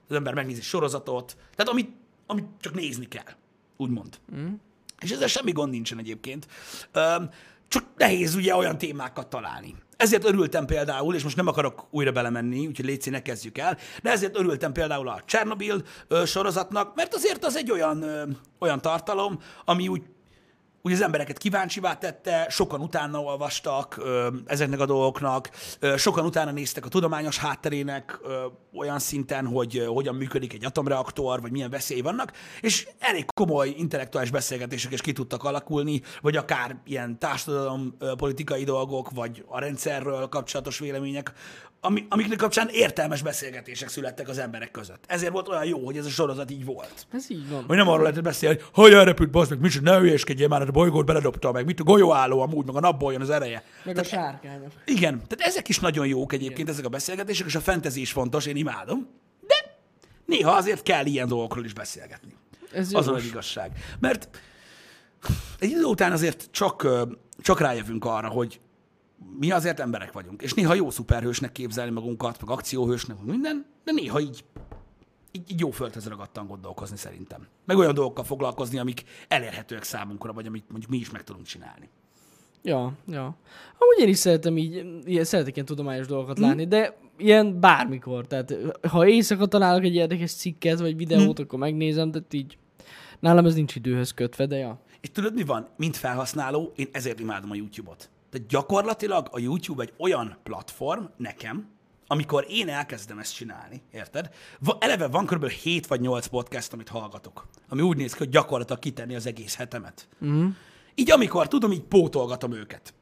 Az 0.09 0.17
ember 0.17 0.35
megnézi 0.35 0.61
sorozatot. 0.61 1.37
Tehát 1.57 1.73
amit, 1.73 1.97
amit 2.27 2.47
csak 2.61 2.75
nézni 2.75 3.09
kell, 3.09 3.35
úgymond. 3.77 4.19
Mm. 4.35 4.55
És 5.01 5.11
ezzel 5.11 5.29
semmi 5.29 5.53
gond 5.53 5.71
nincsen 5.71 5.99
egyébként. 5.99 6.47
Csak 7.69 7.85
nehéz 7.97 8.35
ugye 8.35 8.57
olyan 8.57 8.79
témákat 8.79 9.27
találni. 9.27 9.75
Ezért 9.97 10.25
örültem 10.25 10.67
például, 10.67 11.15
és 11.15 11.23
most 11.23 11.37
nem 11.37 11.47
akarok 11.47 11.87
újra 11.91 12.13
belemenni, 12.13 12.67
úgyhogy 12.67 12.85
légy 12.85 13.11
ne 13.11 13.23
kezdjük 13.23 13.59
el, 13.59 13.79
de 14.03 14.11
ezért 14.11 14.39
örültem 14.39 14.73
például 14.73 15.09
a 15.09 15.23
Chernobyl 15.27 15.83
ö, 16.09 16.25
sorozatnak, 16.25 16.95
mert 16.95 17.15
azért 17.15 17.45
az 17.45 17.57
egy 17.57 17.71
olyan, 17.71 18.03
ö, 18.03 18.23
olyan 18.59 18.81
tartalom, 18.81 19.39
ami 19.65 19.89
úgy 19.89 20.03
úgy 20.87 20.93
az 20.93 21.03
embereket 21.03 21.39
kíváncsivá 21.39 21.99
tette, 21.99 22.47
sokan 22.51 22.81
utána 22.81 23.21
olvastak 23.21 23.97
ö, 23.99 24.29
ezeknek 24.47 24.81
a 24.81 24.87
dolgoknak, 24.87 25.51
ö, 25.79 25.97
sokan 25.97 26.25
utána 26.25 26.51
néztek 26.51 26.85
a 26.85 26.89
tudományos 26.89 27.39
hátterének 27.39 28.19
ö, 28.23 28.47
olyan 28.75 28.99
szinten, 28.99 29.47
hogy 29.47 29.79
ö, 29.79 29.85
hogyan 29.85 30.15
működik 30.15 30.53
egy 30.53 30.65
atomreaktor, 30.65 31.41
vagy 31.41 31.51
milyen 31.51 31.71
veszély 31.71 32.01
vannak, 32.01 32.33
és 32.61 32.89
elég 32.99 33.25
komoly 33.35 33.75
intellektuális 33.77 34.31
beszélgetések 34.31 34.93
is 34.93 35.01
ki 35.01 35.13
tudtak 35.13 35.45
alakulni, 35.45 36.03
vagy 36.21 36.37
akár 36.37 36.77
ilyen 36.85 37.19
társadalom 37.19 37.95
ö, 37.99 38.13
politikai 38.17 38.65
dolgok, 38.65 39.11
vagy 39.11 39.45
a 39.47 39.61
rendszerről 39.61 40.29
kapcsolatos 40.29 40.79
vélemények, 40.79 41.33
ami, 41.85 42.07
amiknek 42.09 42.39
kapcsán 42.39 42.69
értelmes 42.71 43.23
beszélgetések 43.23 43.89
születtek 43.89 44.29
az 44.29 44.39
emberek 44.39 44.71
között. 44.71 45.05
Ezért 45.07 45.33
volt 45.33 45.49
olyan 45.49 45.65
jó, 45.65 45.85
hogy 45.85 45.97
ez 45.97 46.07
a 46.07 46.09
sorozat 46.09 46.51
így 46.51 46.65
volt. 46.65 47.07
Ez 47.13 47.31
így 47.31 47.49
van. 47.51 47.65
Hogy 47.67 47.77
nem 47.77 47.89
arról 47.89 48.03
lehetett 48.03 48.23
beszélni, 48.23 48.59
hogy 48.73 48.85
hogy 48.85 48.93
elrepült, 48.93 49.31
bazd 49.31 49.51
meg, 49.51 49.61
micsoda, 49.61 49.91
ne 49.91 49.99
hülyeskedjél 49.99 50.49
már, 50.49 50.61
hát 50.61 50.73
bolygót 50.75 51.07
beledobta 51.07 51.53
meg, 51.53 51.65
mit 51.65 51.81
a 51.81 51.83
golyóálló 51.83 52.41
amúgy, 52.41 52.67
meg 52.67 52.75
a 52.75 52.81
napból 52.81 53.13
jön 53.13 53.21
az 53.21 53.31
ereje. 53.31 53.65
Meg 53.85 53.99
a 53.99 54.05
sárkányok. 54.05 54.73
Igen, 54.85 55.23
tehát 55.29 55.41
ezek 55.53 55.69
is 55.69 55.79
nagyon 55.81 56.07
jók 56.07 56.33
egyébként, 56.33 56.59
Igen. 56.59 56.73
ezek 56.73 56.85
a 56.85 56.89
beszélgetések, 56.89 57.47
és 57.47 57.55
a 57.55 57.61
fantasy 57.61 58.01
is 58.01 58.13
fontos, 58.13 58.47
én 58.47 58.57
imádom, 58.57 59.09
de 59.47 59.79
néha 60.27 60.51
azért 60.51 60.83
kell 60.83 61.07
ilyen 61.07 61.29
dolgokról 61.29 61.65
is 61.65 61.73
beszélgetni. 61.73 62.33
Ez 62.73 62.95
Az 62.95 63.09
az 63.09 63.25
igazság. 63.25 63.71
Mert 64.01 64.29
egy 65.59 65.71
idő 65.71 65.85
után 65.85 66.13
azért 66.13 66.49
csak, 66.51 66.89
csak 67.39 67.61
rájövünk 67.61 68.05
arra, 68.05 68.29
hogy 68.29 68.61
mi 69.39 69.51
azért 69.51 69.81
emberek 69.81 70.13
vagyunk. 70.13 70.43
És 70.43 70.55
néha 70.55 70.75
jó 70.75 70.91
szuperhősnek 70.91 71.53
képzelni 71.53 71.91
magunkat, 71.91 72.41
meg 72.41 72.51
akcióhősnek, 72.51 73.17
meg 73.17 73.27
minden, 73.27 73.67
de 73.85 73.93
néha 73.93 74.21
így, 74.21 74.45
így, 75.37 75.51
így 75.51 75.61
jó 75.61 75.71
földhez 75.71 76.09
ragadtan 76.09 76.47
gondolkozni 76.47 76.97
szerintem. 76.97 77.47
Meg 77.65 77.77
olyan 77.77 77.95
dolgokkal 77.95 78.25
foglalkozni, 78.25 78.79
amik 78.79 79.05
elérhetőek 79.29 79.83
számunkra, 79.83 80.33
vagy 80.33 80.47
amit 80.47 80.71
mondjuk 80.71 80.91
mi 80.91 80.97
is 80.97 81.11
meg 81.11 81.25
tudunk 81.25 81.47
csinálni. 81.47 81.89
Ja, 82.63 82.93
ja. 83.07 83.23
Amúgy 83.79 83.99
én 84.01 84.09
is 84.09 84.19
szeretem 84.19 84.59
így, 84.59 84.87
ilyen, 85.05 85.25
szeretek 85.25 85.55
ilyen 85.55 85.67
tudományos 85.67 86.07
dolgokat 86.07 86.39
látni, 86.39 86.67
de 86.67 86.97
ilyen 87.19 87.61
bármikor. 87.61 88.27
Tehát 88.27 88.55
ha 88.89 89.07
éjszaka 89.07 89.47
találok 89.47 89.85
egy 89.85 89.95
érdekes 89.95 90.33
cikket, 90.33 90.79
vagy 90.79 90.97
videót, 90.97 91.39
akkor 91.39 91.59
megnézem, 91.59 92.11
de 92.11 92.21
így 92.31 92.59
nálam 93.21 93.47
ez 93.47 93.55
nincs 93.55 93.75
időhöz 93.75 94.11
kötve, 94.11 94.47
de 94.47 94.57
ja. 94.57 94.81
És 95.01 95.11
tudod, 95.11 95.35
mi 95.35 95.45
van? 95.45 95.69
Mint 95.77 95.97
felhasználó, 95.97 96.73
én 96.77 96.89
ezért 96.93 97.21
imádom 97.21 97.51
a 97.51 97.55
YouTube-ot. 97.55 98.11
Tehát 98.31 98.47
gyakorlatilag 98.49 99.29
a 99.31 99.39
YouTube 99.39 99.83
egy 99.83 99.93
olyan 99.99 100.37
platform 100.43 101.05
nekem, 101.17 101.69
amikor 102.07 102.47
én 102.49 102.69
elkezdem 102.69 103.19
ezt 103.19 103.35
csinálni, 103.35 103.83
érted? 103.93 104.31
Eleve 104.79 105.07
van 105.07 105.27
kb. 105.27 105.49
7 105.49 105.87
vagy 105.87 106.01
8 106.01 106.27
podcast, 106.27 106.73
amit 106.73 106.89
hallgatok, 106.89 107.47
ami 107.69 107.83
úgy 107.83 107.97
néz 107.97 108.13
ki, 108.13 108.19
hogy 108.19 108.29
gyakorlatilag 108.29 108.81
kitenni 108.81 109.15
az 109.15 109.27
egész 109.27 109.57
hetemet. 109.57 110.09
Mm. 110.25 110.49
Így 110.95 111.11
amikor 111.11 111.49
tudom, 111.49 111.73
így 111.73 111.83
pótolgatom 111.83 112.53
őket. 112.53 112.95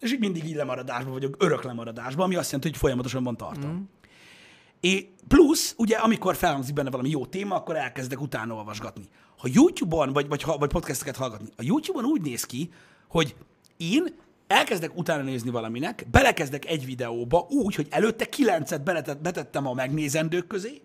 És 0.00 0.12
így 0.12 0.18
mindig 0.18 0.44
így 0.44 0.54
lemaradásban 0.54 1.12
vagyok, 1.12 1.36
örök 1.38 1.62
lemaradásban, 1.62 2.24
ami 2.24 2.34
azt 2.34 2.46
jelenti, 2.46 2.68
hogy 2.68 2.78
folyamatosan 2.78 3.24
van 3.24 3.36
tartalom. 3.36 3.76
Mm. 3.76 3.82
É, 4.80 5.14
plusz, 5.28 5.74
ugye, 5.78 5.96
amikor 5.96 6.36
felhangzik 6.36 6.74
benne 6.74 6.90
valami 6.90 7.10
jó 7.10 7.26
téma, 7.26 7.54
akkor 7.54 7.76
elkezdek 7.76 8.20
utána 8.20 8.54
olvasgatni. 8.54 9.08
Ha 9.38 9.48
YouTube-on, 9.52 10.12
vagy, 10.12 10.28
vagy, 10.28 10.44
vagy 10.58 10.70
podcasteket 10.70 11.16
hallgatni, 11.16 11.48
a 11.56 11.62
YouTube-on 11.62 12.04
úgy 12.04 12.22
néz 12.22 12.44
ki, 12.44 12.72
hogy 13.08 13.34
én 13.76 14.14
elkezdek 14.52 14.96
utána 14.96 15.22
nézni 15.22 15.50
valaminek, 15.50 16.06
belekezdek 16.10 16.66
egy 16.66 16.84
videóba 16.84 17.46
úgy, 17.50 17.74
hogy 17.74 17.86
előtte 17.90 18.24
kilencet 18.24 18.82
beletett, 18.84 19.20
betettem 19.20 19.66
a 19.66 19.72
megnézendők 19.72 20.46
közé, 20.46 20.82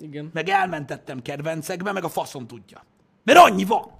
Igen. 0.00 0.30
meg 0.32 0.48
elmentettem 0.48 1.22
kedvencekbe, 1.22 1.92
meg 1.92 2.04
a 2.04 2.08
faszom 2.08 2.46
tudja. 2.46 2.84
Mert 3.24 3.38
annyi 3.38 3.64
van. 3.64 3.90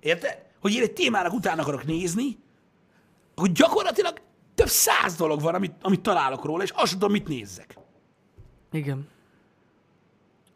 Érted? 0.00 0.42
Hogy 0.60 0.72
én 0.72 0.82
egy 0.82 0.92
témának 0.92 1.32
utána 1.32 1.62
akarok 1.62 1.84
nézni, 1.84 2.38
hogy 3.34 3.52
gyakorlatilag 3.52 4.20
több 4.54 4.68
száz 4.68 5.16
dolog 5.16 5.40
van, 5.40 5.54
amit, 5.54 5.74
amit 5.82 6.00
találok 6.00 6.44
róla, 6.44 6.62
és 6.62 6.70
azt 6.70 6.92
tudom, 6.92 7.10
mit 7.10 7.28
nézzek. 7.28 7.76
Igen. 8.72 9.08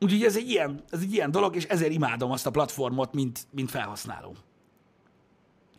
Úgyhogy 0.00 0.24
ez 0.24 0.37
egy 0.37 0.48
ilyen, 0.50 0.85
ez 0.90 1.00
egy 1.00 1.12
ilyen 1.12 1.31
dolog, 1.31 1.57
és 1.57 1.64
ezért 1.64 1.92
imádom 1.92 2.31
azt 2.31 2.46
a 2.46 2.50
platformot, 2.50 3.14
mint, 3.14 3.46
mint 3.50 3.70
felhasználó. 3.70 4.37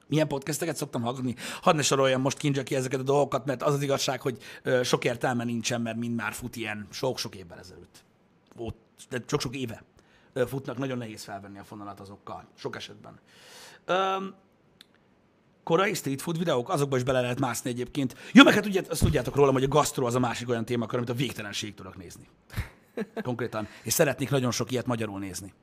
Milyen 0.09 0.27
podcasteket 0.27 0.75
szoktam 0.75 1.01
hallgatni? 1.01 1.35
Hadd 1.61 1.75
ne 1.75 1.81
soroljam 1.81 2.21
most 2.21 2.37
kincsek 2.37 2.63
ki 2.63 2.75
ezeket 2.75 2.99
a 2.99 3.03
dolgokat, 3.03 3.45
mert 3.45 3.63
az 3.63 3.73
az 3.73 3.81
igazság, 3.81 4.21
hogy 4.21 4.37
sok 4.83 5.05
értelme 5.05 5.43
nincsen, 5.43 5.81
mert 5.81 5.97
mind 5.97 6.15
már 6.15 6.33
fut 6.33 6.55
ilyen 6.55 6.87
sok-sok 6.91 7.35
évvel 7.35 7.59
ezelőtt. 7.59 8.03
Ott, 8.55 8.77
de 9.09 9.23
sok-sok 9.27 9.55
éve 9.55 9.83
futnak, 10.47 10.77
nagyon 10.77 10.97
nehéz 10.97 11.23
felvenni 11.23 11.59
a 11.59 11.63
fonalat 11.63 11.99
azokkal, 11.99 12.47
sok 12.55 12.75
esetben. 12.75 13.19
Öm, 13.85 14.35
korai 15.63 15.93
street 15.93 16.21
food 16.21 16.37
videók, 16.37 16.69
azokba 16.69 16.97
is 16.97 17.03
bele 17.03 17.21
lehet 17.21 17.39
mászni 17.39 17.69
egyébként. 17.69 18.15
Jó, 18.33 18.43
meg 18.43 18.53
hát 18.53 18.65
ugye, 18.65 18.81
azt 18.89 19.01
tudjátok 19.01 19.35
rólam, 19.35 19.53
hogy 19.53 19.63
a 19.63 19.67
gasztro 19.67 20.05
az 20.05 20.15
a 20.15 20.19
másik 20.19 20.49
olyan 20.49 20.65
témakör, 20.65 20.97
amit 20.97 21.09
a 21.09 21.13
végtelenség 21.13 21.73
tudok 21.73 21.97
nézni. 21.97 22.27
Konkrétan. 23.21 23.67
És 23.83 23.93
szeretnék 23.93 24.29
nagyon 24.29 24.51
sok 24.51 24.71
ilyet 24.71 24.85
magyarul 24.85 25.19
nézni. 25.19 25.53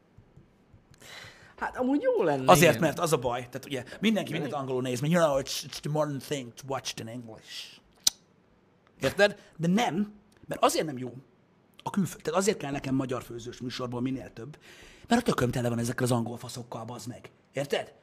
Hát 1.56 1.76
amúgy 1.76 2.02
jó 2.02 2.22
lenne. 2.22 2.50
Azért, 2.50 2.70
igen. 2.70 2.82
mert 2.82 2.98
az 2.98 3.12
a 3.12 3.16
baj, 3.16 3.38
tehát 3.38 3.64
ugye 3.64 3.84
mindenki 4.00 4.32
mindent 4.32 4.52
angolul 4.52 4.82
néz, 4.82 5.00
mert 5.00 5.12
you 5.12 5.22
know, 5.22 5.40
it's, 5.40 5.62
it's 5.66 5.78
the 5.80 5.90
modern 5.90 6.18
thing 6.18 6.54
to 6.54 6.62
watch 6.68 6.90
it 6.90 7.00
in 7.00 7.08
English. 7.08 7.80
Érted? 9.00 9.36
De 9.56 9.68
nem, 9.68 10.12
mert 10.46 10.62
azért 10.62 10.86
nem 10.86 10.98
jó 10.98 11.12
a 11.82 11.90
külföld. 11.90 12.22
Tehát 12.22 12.38
azért 12.38 12.56
kell 12.56 12.70
nekem 12.70 12.94
magyar 12.94 13.22
főzős 13.22 13.60
műsorból 13.60 14.00
minél 14.00 14.32
több, 14.32 14.58
mert 15.08 15.20
a 15.20 15.24
tököm 15.24 15.50
tele 15.50 15.68
van 15.68 15.78
ezekkel 15.78 16.04
az 16.04 16.12
angol 16.12 16.36
faszokkal, 16.36 16.84
bazd 16.84 17.08
meg. 17.08 17.30
Érted? 17.52 17.94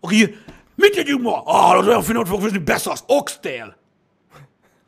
Aki 0.00 0.34
mit 0.74 0.94
tegyünk 0.94 1.22
ma? 1.22 1.42
Ah, 1.44 1.78
az 1.78 1.86
olyan 1.86 2.02
finomot 2.02 2.28
fog 2.28 2.40
főzni, 2.40 2.58
beszasz, 2.58 3.04
oxtail. 3.06 3.76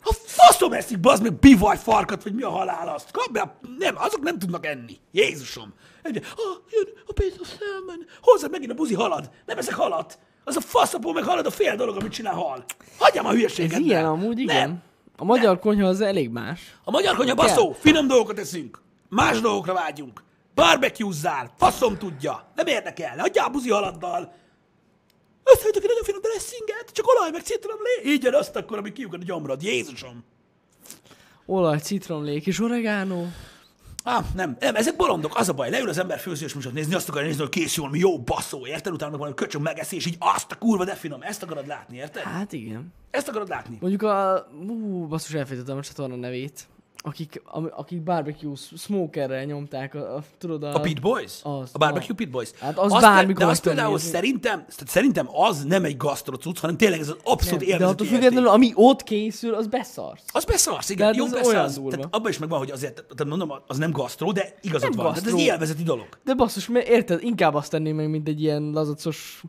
A 0.04 0.12
faszom 0.26 0.72
eszik, 0.72 1.00
bazd 1.00 1.22
meg, 1.22 1.38
bivaj 1.38 1.76
farkat, 1.76 2.22
vagy 2.22 2.34
mi 2.34 2.42
a 2.42 2.50
halál 2.50 2.88
azt. 2.88 3.10
Kap 3.10 3.32
be, 3.32 3.56
nem, 3.78 3.94
azok 3.98 4.20
nem 4.20 4.38
tudnak 4.38 4.66
enni. 4.66 4.96
Jézusom. 5.12 5.74
Egy, 6.02 6.16
ah, 6.16 6.56
jön 6.70 6.88
a 7.06 7.12
piece 7.12 7.36
of 7.40 7.48
salmon. 7.58 8.06
Hozzad 8.20 8.50
megint 8.50 8.70
a 8.70 8.74
buzi 8.74 8.94
halad. 8.94 9.30
Nem 9.46 9.58
eszek 9.58 9.74
halat. 9.74 10.18
Az 10.44 10.56
a 10.56 10.60
faszapó 10.60 11.12
meg 11.12 11.24
halad 11.24 11.46
a 11.46 11.50
fél 11.50 11.76
dolog, 11.76 11.96
amit 11.96 12.12
csinál 12.12 12.34
hal. 12.34 12.64
Hagyjam 12.98 13.26
a 13.26 13.30
hülyeséget. 13.30 13.72
Ez 13.72 13.84
ilyen 13.84 14.04
amúgy, 14.04 14.38
igen. 14.38 14.56
Nem. 14.68 14.82
A 15.16 15.24
magyar 15.24 15.58
konyha 15.58 15.88
az 15.88 16.00
elég 16.00 16.30
más. 16.30 16.60
A 16.84 16.90
magyar 16.90 17.16
konyha 17.16 17.34
baszó, 17.34 17.72
finom 17.72 18.06
dolgokat 18.06 18.38
eszünk. 18.38 18.82
Más 19.08 19.40
dolgokra 19.40 19.72
vágyunk. 19.72 20.22
Barbecue-zzál, 20.54 21.50
faszom 21.56 21.98
tudja. 21.98 22.52
Nem 22.54 22.66
érdekel, 22.66 23.18
hagyjál 23.18 23.46
a 23.46 23.50
buzi 23.50 23.70
haladdal. 23.70 24.32
Összehagyok 25.44 25.82
egy 25.82 25.88
nagyon 25.88 26.04
finom 26.04 26.20
dressinget, 26.20 26.90
csak 26.92 27.06
olaj 27.08 27.30
meg 27.30 27.42
citromlé. 27.42 28.02
Így 28.04 28.22
jön 28.22 28.34
azt 28.34 28.56
akkor, 28.56 28.78
ami 28.78 28.92
kiukad 28.92 29.20
a 29.20 29.24
gyomrod. 29.24 29.62
Jézusom. 29.62 30.24
Olaj, 31.46 31.78
citromlék 31.78 32.46
és 32.46 32.60
oregano. 32.60 33.24
Ah, 34.06 34.24
nem, 34.34 34.56
nem, 34.60 34.74
ezek 34.74 34.96
bolondok, 34.96 35.36
az 35.36 35.48
a 35.48 35.52
baj, 35.52 35.70
leül 35.70 35.88
az 35.88 35.98
ember 35.98 36.18
főzős 36.18 36.54
műsort 36.54 36.74
nézni, 36.74 36.94
azt 36.94 37.08
akarja 37.08 37.26
nézni, 37.26 37.42
hogy 37.42 37.50
készül, 37.50 37.88
mi 37.88 37.98
jó 37.98 38.18
baszó, 38.18 38.66
érted? 38.66 38.92
Utána 38.92 39.10
meg 39.10 39.18
valami 39.18 39.36
köcsög 39.36 39.62
megeszi, 39.62 39.96
és 39.96 40.06
így 40.06 40.16
azt 40.18 40.52
a 40.52 40.58
kurva 40.58 40.84
de 40.84 40.94
finom, 40.94 41.22
ezt 41.22 41.42
akarod 41.42 41.66
látni, 41.66 41.96
érted? 41.96 42.22
Hát 42.22 42.52
igen. 42.52 42.92
Ezt 43.10 43.28
akarod 43.28 43.48
látni. 43.48 43.78
Mondjuk 43.80 44.02
a... 44.02 44.46
Ú, 44.68 45.06
basszus, 45.06 45.34
elfejtettem 45.34 45.76
a 45.76 45.82
csatorna 45.82 46.16
nevét. 46.16 46.66
Akik, 47.06 47.42
akik 47.76 48.02
barbecue 48.02 48.54
smokerrel 48.76 49.44
nyomták, 49.44 49.94
a, 49.94 50.16
a, 50.16 50.22
tudod 50.38 50.62
a... 50.62 50.74
A 50.74 50.80
Pit 50.80 51.00
Boys? 51.00 51.32
Az, 51.42 51.70
a 51.72 51.78
Barbecue 51.78 52.10
az. 52.10 52.16
Pit 52.16 52.30
Boys? 52.30 52.50
Hát 52.60 52.78
az 52.78 52.92
Azt- 52.92 53.02
bármikor 53.02 53.44
De 53.44 53.50
azt 53.50 53.62
például 53.62 53.92
nézni. 53.92 54.10
szerintem, 54.10 54.64
szerintem 54.86 55.28
az 55.32 55.64
nem 55.64 55.84
egy 55.84 55.96
gasztro 55.96 56.36
cucc, 56.36 56.58
hanem 56.58 56.76
tényleg 56.76 57.00
ez 57.00 57.08
az 57.08 57.16
abszolút 57.24 57.68
Nem, 57.68 57.78
de 57.78 57.86
attól 57.86 58.06
függetlenül, 58.06 58.48
ami 58.48 58.72
ott 58.74 59.02
készül, 59.02 59.54
az 59.54 59.66
beszarsz. 59.66 60.22
Az 60.32 60.44
beszarsz, 60.44 60.88
igen. 60.88 61.12
Tehát 61.12 61.16
Jó, 61.16 61.38
az 61.38 61.80
tehát 61.90 62.06
abban 62.10 62.30
is 62.30 62.38
megvan, 62.38 62.58
hogy 62.58 62.70
azért, 62.70 62.94
tehát 62.94 63.24
mondom, 63.24 63.52
az 63.66 63.78
nem 63.78 63.90
gasztró, 63.90 64.32
de 64.32 64.54
igazad 64.60 64.88
Nem 64.88 64.98
van. 64.98 65.12
Tehát 65.12 65.26
ez 65.26 65.32
gasztró. 65.32 65.52
élvezeti 65.52 65.82
dolog. 65.82 66.06
De 66.24 66.34
basszus, 66.34 66.68
mert 66.68 66.88
érted, 66.88 67.22
inkább 67.22 67.54
azt 67.54 67.70
tenném 67.70 67.96
meg, 67.96 68.10
mint 68.10 68.28
egy 68.28 68.42
ilyen 68.42 68.70
lazacos... 68.70 69.42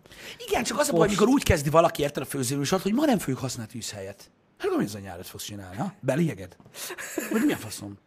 Igen, 0.48 0.64
csak 0.64 0.80
az 0.80 0.90
a 0.90 0.94
baj, 0.94 1.08
amikor 1.08 1.28
úgy 1.28 1.44
kezdi 1.44 1.70
valaki 1.70 2.02
érted 2.02 2.24
a 2.24 2.26
főzőműsort, 2.26 2.84
hogy 2.84 2.94
ma 2.94 3.06
nem 3.06 3.18
fogjuk 3.18 3.40
használni 3.40 3.72
tűzhelyet. 3.72 4.30
Hát 4.58 4.68
akkor 4.68 4.78
mi 4.78 4.84
ez 4.84 4.96
a 4.96 5.00
nyárat 5.00 5.28
fogsz 5.28 5.44
csinálni, 5.44 5.78
ha? 5.78 5.94
Belieged? 6.00 6.58
Vagy 7.32 7.46
mi 7.46 7.54
a 7.54 7.58
faszom? 7.58 7.98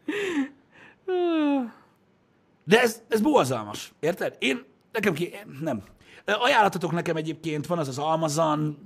De 2.64 2.80
ez, 2.80 3.02
ez 3.08 3.20
borzalmas, 3.20 3.92
érted? 4.00 4.36
Én, 4.38 4.66
Nekem 4.92 5.14
ki, 5.14 5.34
nem. 5.60 5.82
Ajánlatotok 6.24 6.92
nekem 6.92 7.16
egyébként, 7.16 7.66
van 7.66 7.78
az 7.78 7.88
az 7.88 7.98
Amazon, 7.98 8.78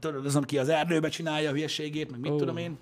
tudod, 0.00 0.26
az, 0.26 0.36
aki 0.36 0.58
az 0.58 0.68
erdőbe 0.68 1.08
csinálja 1.08 1.50
a 1.50 1.52
hülyeségét, 1.52 2.10
meg 2.10 2.20
mit 2.20 2.30
Ó. 2.30 2.36
tudom 2.36 2.56
én. 2.56 2.78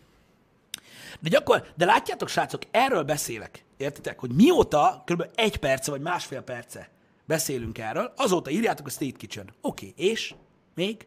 De 1.20 1.28
gyakor, 1.28 1.66
de 1.76 1.84
látjátok, 1.84 2.28
srácok, 2.28 2.62
erről 2.70 3.02
beszélek, 3.02 3.64
értitek, 3.76 4.20
hogy 4.20 4.30
mióta 4.30 5.02
kb. 5.06 5.26
egy 5.34 5.56
perce 5.56 5.90
vagy 5.90 6.00
másfél 6.00 6.40
perce 6.40 6.90
beszélünk 7.24 7.78
erről, 7.78 8.12
azóta 8.16 8.50
írjátok 8.50 8.86
a 8.86 8.90
State 8.90 9.16
Kitchen. 9.16 9.48
Oké, 9.60 9.88
okay, 9.88 10.06
és? 10.06 10.34
Még? 10.74 11.06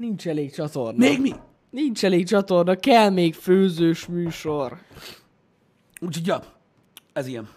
Nincs 0.00 0.28
elég 0.28 0.52
csatorna. 0.52 0.98
Még 0.98 1.20
mi? 1.20 1.32
Nincs 1.70 2.04
elég 2.04 2.26
csatorna, 2.26 2.76
kell 2.76 3.10
még 3.10 3.34
főzős 3.34 4.06
műsor. 4.06 4.78
Úgyhogy, 6.00 6.26
ja, 6.26 6.42
ez 7.12 7.26
ilyen. 7.26 7.48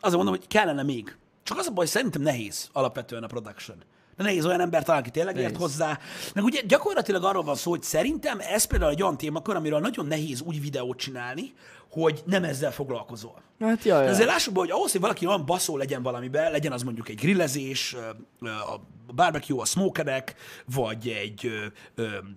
Azért 0.00 0.16
mondom, 0.16 0.34
hogy 0.34 0.46
kellene 0.46 0.82
még. 0.82 1.16
Csak 1.42 1.58
az 1.58 1.66
a 1.66 1.72
baj, 1.72 1.86
szerintem 1.86 2.22
nehéz 2.22 2.68
alapvetően 2.72 3.22
a 3.22 3.26
production. 3.26 3.76
Nehéz 4.22 4.46
olyan 4.46 4.60
ember 4.60 4.82
találni, 4.82 5.06
aki 5.06 5.18
tényleg 5.18 5.36
ért 5.36 5.56
hozzá. 5.56 5.98
Meg 6.34 6.44
ugye 6.44 6.60
gyakorlatilag 6.66 7.24
arról 7.24 7.42
van 7.42 7.54
szó, 7.54 7.70
hogy 7.70 7.82
szerintem 7.82 8.38
ez 8.40 8.64
például 8.64 8.90
egy 8.90 9.02
olyan 9.02 9.16
témakör, 9.16 9.56
amiről 9.56 9.80
nagyon 9.80 10.06
nehéz 10.06 10.40
úgy 10.40 10.60
videót 10.60 10.98
csinálni, 10.98 11.52
hogy 11.90 12.22
nem 12.26 12.44
ezzel 12.44 12.72
foglalkozol. 12.72 13.42
Hát 13.60 13.84
jaj, 13.84 14.02
jaj. 14.02 14.10
azért 14.12 14.28
lássuk 14.28 14.54
be, 14.54 14.60
hogy 14.60 14.70
ahhoz, 14.70 14.92
hogy 14.92 15.00
valaki 15.00 15.26
olyan 15.26 15.46
baszó 15.46 15.76
legyen 15.76 16.02
valamiben, 16.02 16.50
legyen 16.50 16.72
az 16.72 16.82
mondjuk 16.82 17.08
egy 17.08 17.16
grillezés, 17.16 17.96
a 18.40 18.80
barbecue, 19.14 19.60
a 19.60 19.64
smokerek, 19.64 20.34
vagy 20.74 21.08
egy 21.08 21.50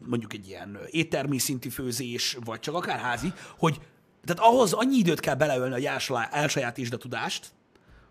mondjuk 0.06 0.34
egy 0.34 0.48
ilyen 0.48 0.80
éttermi 0.90 1.38
szintű 1.38 1.70
főzés, 1.70 2.38
vagy 2.46 2.60
csak 2.60 2.76
akár 2.76 3.00
házi, 3.00 3.34
hogy 3.58 3.80
tehát 4.26 4.52
ahhoz 4.52 4.74
annyi 4.74 4.98
időt 4.98 5.20
kell 5.20 5.36
beleölni, 5.36 5.74
hogy 5.74 5.90
elsajátítsd 6.32 6.94
a 6.94 6.98
tudást, 6.98 7.52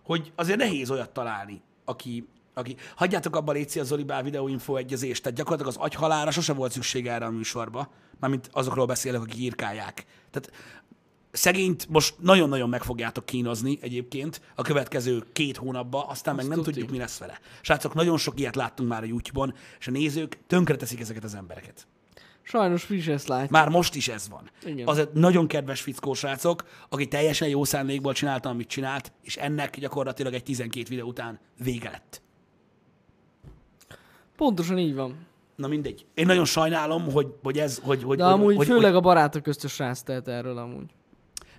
hogy 0.02 0.32
azért 0.36 0.58
nehéz 0.58 0.90
olyat 0.90 1.10
találni, 1.10 1.62
aki, 1.84 2.28
aki... 2.54 2.76
Hagyjátok 2.96 3.36
abba 3.36 3.52
Léci 3.52 3.80
a 3.80 3.84
Zolibá 3.84 4.22
videóinfo 4.22 4.76
egyezést, 4.76 5.22
tehát 5.22 5.38
gyakorlatilag 5.38 5.76
az 5.76 5.84
agyhalára 5.84 6.30
sose 6.30 6.52
volt 6.52 6.72
szükség 6.72 7.06
erre 7.06 7.24
a 7.24 7.30
műsorba, 7.30 7.90
mármint 8.20 8.48
azokról 8.52 8.86
beszélek, 8.86 9.20
akik 9.20 9.38
írkálják. 9.38 10.04
Tehát 10.30 10.50
szegényt 11.30 11.88
most 11.88 12.14
nagyon-nagyon 12.18 12.68
meg 12.68 12.82
fogjátok 12.82 13.26
kínozni 13.26 13.78
egyébként 13.80 14.40
a 14.54 14.62
következő 14.62 15.22
két 15.32 15.56
hónapban, 15.56 16.04
aztán 16.08 16.34
meg 16.34 16.44
Azt 16.44 16.54
nem 16.54 16.64
tuti. 16.64 16.72
tudjuk, 16.72 16.90
mi 16.90 16.98
lesz 16.98 17.18
vele. 17.18 17.38
Srácok, 17.60 17.94
nagyon 17.94 18.18
sok 18.18 18.40
ilyet 18.40 18.56
láttunk 18.56 18.88
már 18.88 19.02
a 19.02 19.06
YouTube-on, 19.06 19.54
és 19.78 19.86
a 19.86 19.90
nézők 19.90 20.38
tönkreteszik 20.46 21.00
ezeket 21.00 21.24
az 21.24 21.34
embereket. 21.34 21.86
Sajnos 22.42 22.82
friss 22.84 23.06
ezt 23.06 23.28
látja. 23.28 23.48
Már 23.50 23.68
most 23.68 23.94
is 23.94 24.08
ez 24.08 24.28
van. 24.28 24.50
Igen. 24.64 24.88
Az 24.88 24.98
egy 24.98 25.08
nagyon 25.12 25.46
kedves 25.46 25.80
fickó 25.80 26.14
srácok, 26.14 26.64
aki 26.88 27.08
teljesen 27.08 27.48
jó 27.48 27.64
szándékból 27.64 28.12
csinálta, 28.12 28.48
amit 28.48 28.68
csinált, 28.68 29.12
és 29.22 29.36
ennek 29.36 29.78
gyakorlatilag 29.78 30.34
egy 30.34 30.42
12 30.42 30.86
videó 30.88 31.06
után 31.06 31.40
vége 31.58 31.90
lett. 31.90 32.22
Pontosan 34.42 34.78
így 34.78 34.94
van. 34.94 35.26
Na 35.56 35.68
mindegy. 35.68 36.06
Én 36.14 36.26
nagyon 36.26 36.44
sajnálom, 36.44 37.12
hogy, 37.12 37.26
hogy 37.42 37.58
ez, 37.58 37.78
hogy, 37.82 38.02
hogy, 38.02 38.16
De 38.16 38.24
hogy, 38.24 38.32
amúgy 38.32 38.56
hogy, 38.56 38.66
főleg 38.66 38.84
hogy, 38.84 38.94
a 38.94 39.00
barátok 39.00 39.42
köztes 39.42 39.72
srác 39.72 40.00
tehet 40.00 40.28
erről 40.28 40.58
amúgy. 40.58 40.90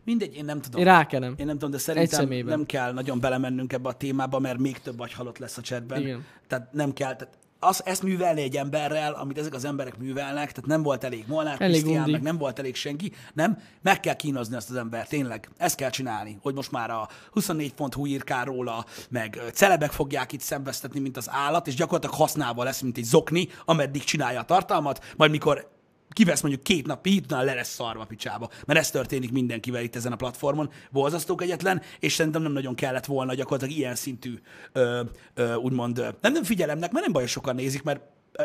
mindegy, 0.04 0.36
én 0.36 0.46
nem 0.46 0.62
tudom. 0.62 0.80
Én 0.80 0.86
rákenem. 0.86 1.34
Én 1.38 1.46
nem 1.46 1.56
tudom, 1.56 1.72
de 1.72 1.78
szerintem 1.78 2.30
nem 2.46 2.66
kell 2.66 2.94
nagyon 2.94 3.20
belemennünk 3.20 3.74
ebbe 3.74 3.90
a 3.90 3.94
témába, 3.94 4.40
mert 4.40 4.58
még 4.58 4.80
több 4.80 4.98
vagy 4.98 5.14
halott 5.14 5.38
lesz 5.38 5.58
a 5.58 5.62
chatben. 5.62 6.02
Igen. 6.02 6.26
Tehát 6.48 6.74
nem 6.74 6.94
kell. 6.94 7.16
Tehát 7.16 7.38
az, 7.64 7.82
ezt 7.86 8.04
művelni 8.04 8.42
egy 8.42 8.58
emberrel, 8.58 9.14
amit 9.14 9.38
ezek 9.38 9.54
az 9.54 9.66
emberek 9.66 9.98
művelnek, 9.98 10.52
tehát 10.52 10.66
nem 10.66 10.84
volt 10.84 11.04
elég 11.04 11.24
Molnár 11.28 11.62
Elég 11.62 11.82
Krisztián, 11.82 12.10
meg 12.10 12.22
nem 12.22 12.38
volt 12.38 12.60
elég 12.60 12.76
senki, 12.76 13.12
nem, 13.34 13.58
meg 13.82 14.00
kell 14.00 14.16
kínozni 14.16 14.56
azt 14.56 14.70
az 14.70 14.76
embert, 14.76 15.10
tényleg. 15.10 15.50
Ezt 15.58 15.76
kell 15.76 15.90
csinálni, 15.90 16.38
hogy 16.42 16.54
most 16.54 16.72
már 16.72 16.90
a 16.90 17.08
24.hu 17.36 18.06
írkál 18.06 18.46
róla, 18.46 18.86
meg 19.10 19.42
celebek 19.54 19.92
fogják 19.92 20.32
itt 20.32 20.42
szembesztetni, 20.42 21.00
mint 21.00 21.18
az 21.18 21.30
állat, 21.32 21.68
és 21.68 21.76
gyakorlatilag 21.76 22.16
használva 22.16 22.64
lesz, 22.64 22.82
mint 22.82 22.98
egy 22.98 23.04
zokni, 23.04 23.48
ameddig 23.66 24.04
csinálja 24.04 24.40
a 24.40 24.46
tartalmat, 24.46 25.14
majd 25.18 25.32
mikor 25.32 25.73
kivesz 26.14 26.42
mondjuk 26.42 26.64
két 26.64 26.86
napig, 26.86 27.24
utána 27.24 27.44
le 27.44 27.54
lesz 27.54 27.74
szarva 27.74 28.06
picsába. 28.06 28.50
Mert 28.66 28.80
ez 28.80 28.92
történik 28.92 29.32
mindenkivel 29.32 29.84
itt 29.84 29.96
ezen 29.96 30.12
a 30.12 30.16
platformon. 30.16 30.70
Borzasztók 30.92 31.42
egyetlen, 31.42 31.82
és 32.00 32.14
szerintem 32.14 32.42
nem 32.42 32.52
nagyon 32.52 32.76
kellett 32.76 33.06
volna 33.06 33.34
gyakorlatilag 33.34 33.80
ilyen 33.80 33.96
szintű, 33.96 34.40
ö, 34.72 35.02
ö, 35.34 35.54
úgymond, 35.54 36.16
nem, 36.22 36.34
nem 36.34 36.44
figyelemnek, 36.44 36.92
mert 36.92 37.04
nem 37.04 37.14
baj, 37.14 37.26
sokan 37.26 37.56
nézik, 37.56 37.84
mert 37.84 38.02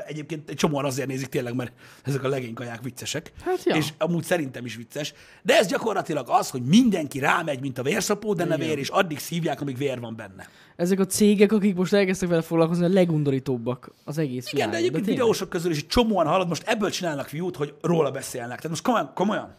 egyébként 0.07 0.51
egy 0.51 0.57
csomóan 0.57 0.85
azért 0.85 1.09
nézik 1.09 1.27
tényleg, 1.27 1.55
mert 1.55 1.72
ezek 2.03 2.24
a 2.24 2.29
legénykaják 2.29 2.83
viccesek. 2.83 3.33
Hát 3.44 3.64
ja. 3.64 3.74
És 3.74 3.88
amúgy 3.98 4.24
szerintem 4.24 4.64
is 4.64 4.77
vicces. 4.77 5.14
De 5.42 5.57
ez 5.57 5.66
gyakorlatilag 5.66 6.27
az, 6.29 6.51
hogy 6.51 6.62
mindenki 6.62 7.18
rámegy, 7.18 7.61
mint 7.61 7.79
a 7.79 7.83
vérszapó, 7.83 8.35
de 8.35 8.44
ne 8.44 8.55
Igen. 8.55 8.66
vér, 8.66 8.79
és 8.79 8.88
addig 8.88 9.18
szívják, 9.18 9.61
amíg 9.61 9.77
vér 9.77 10.01
van 10.01 10.16
benne. 10.16 10.48
Ezek 10.77 11.01
a 11.01 11.07
cégek, 11.07 11.53
akik 11.53 11.74
most 11.74 11.92
elkezdtek 11.92 12.29
vele 12.29 12.42
foglalkozni, 12.42 12.85
a 12.85 12.88
legundorítóbbak 12.88 13.92
az 14.05 14.18
egész 14.18 14.46
Igen, 14.46 14.46
de 14.46 14.55
világon. 14.55 14.74
egyébként 14.74 15.05
tényleg. 15.05 15.18
videósok 15.18 15.48
közül 15.48 15.70
is 15.70 15.79
egy 15.79 15.87
csomóan 15.87 16.27
hallod, 16.27 16.48
most 16.48 16.62
ebből 16.66 16.90
csinálnak 16.90 17.27
fiút, 17.29 17.57
hogy 17.57 17.74
róla 17.81 18.11
beszélnek. 18.11 18.57
Tehát 18.57 18.68
most 18.68 18.83
komolyan, 18.83 19.11
komolyan. 19.14 19.55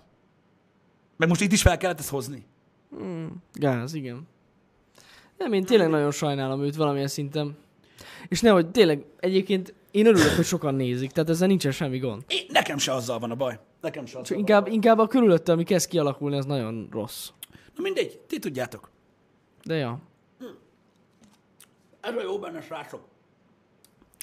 Meg 1.17 1.27
most 1.27 1.41
itt 1.41 1.51
is 1.51 1.61
fel 1.61 1.77
kellett 1.77 1.99
ezt 1.99 2.09
hozni. 2.09 2.45
Gáz, 3.53 3.93
igen. 3.93 4.27
Nem, 5.37 5.53
én 5.53 5.63
tényleg 5.63 5.89
nagyon 5.89 6.11
sajnálom 6.11 6.63
őt 6.63 6.75
valamilyen 6.75 7.07
szinten. 7.07 7.57
És 8.27 8.41
nehogy 8.41 8.67
tényleg, 8.71 9.03
egyébként 9.19 9.73
én 9.91 10.05
örülök, 10.05 10.29
hogy 10.35 10.45
sokan 10.45 10.75
nézik, 10.75 11.11
tehát 11.11 11.29
ezzel 11.29 11.47
nincsen 11.47 11.71
semmi 11.71 11.97
gond. 11.97 12.23
Én, 12.27 12.45
nekem 12.49 12.77
se 12.77 12.93
azzal 12.93 13.19
van 13.19 13.31
a 13.31 13.35
baj. 13.35 13.59
Nekem 13.81 14.05
se 14.05 14.11
azzal 14.11 14.23
Csak 14.23 14.31
van 14.31 14.39
inkább, 14.39 14.61
a 14.61 14.63
baj. 14.65 14.73
inkább 14.73 14.97
a 14.99 15.07
körülötte, 15.07 15.51
ami 15.51 15.63
kezd 15.63 15.89
kialakulni, 15.89 16.37
az 16.37 16.45
nagyon 16.45 16.87
rossz. 16.91 17.29
Na 17.75 17.81
mindegy, 17.81 18.19
ti 18.27 18.39
tudjátok. 18.39 18.89
De 19.63 19.75
ja. 19.75 19.99
Ez 22.01 22.15
a 22.15 22.21
jó 22.21 22.39
benne, 22.39 22.61
srácok. 22.61 23.07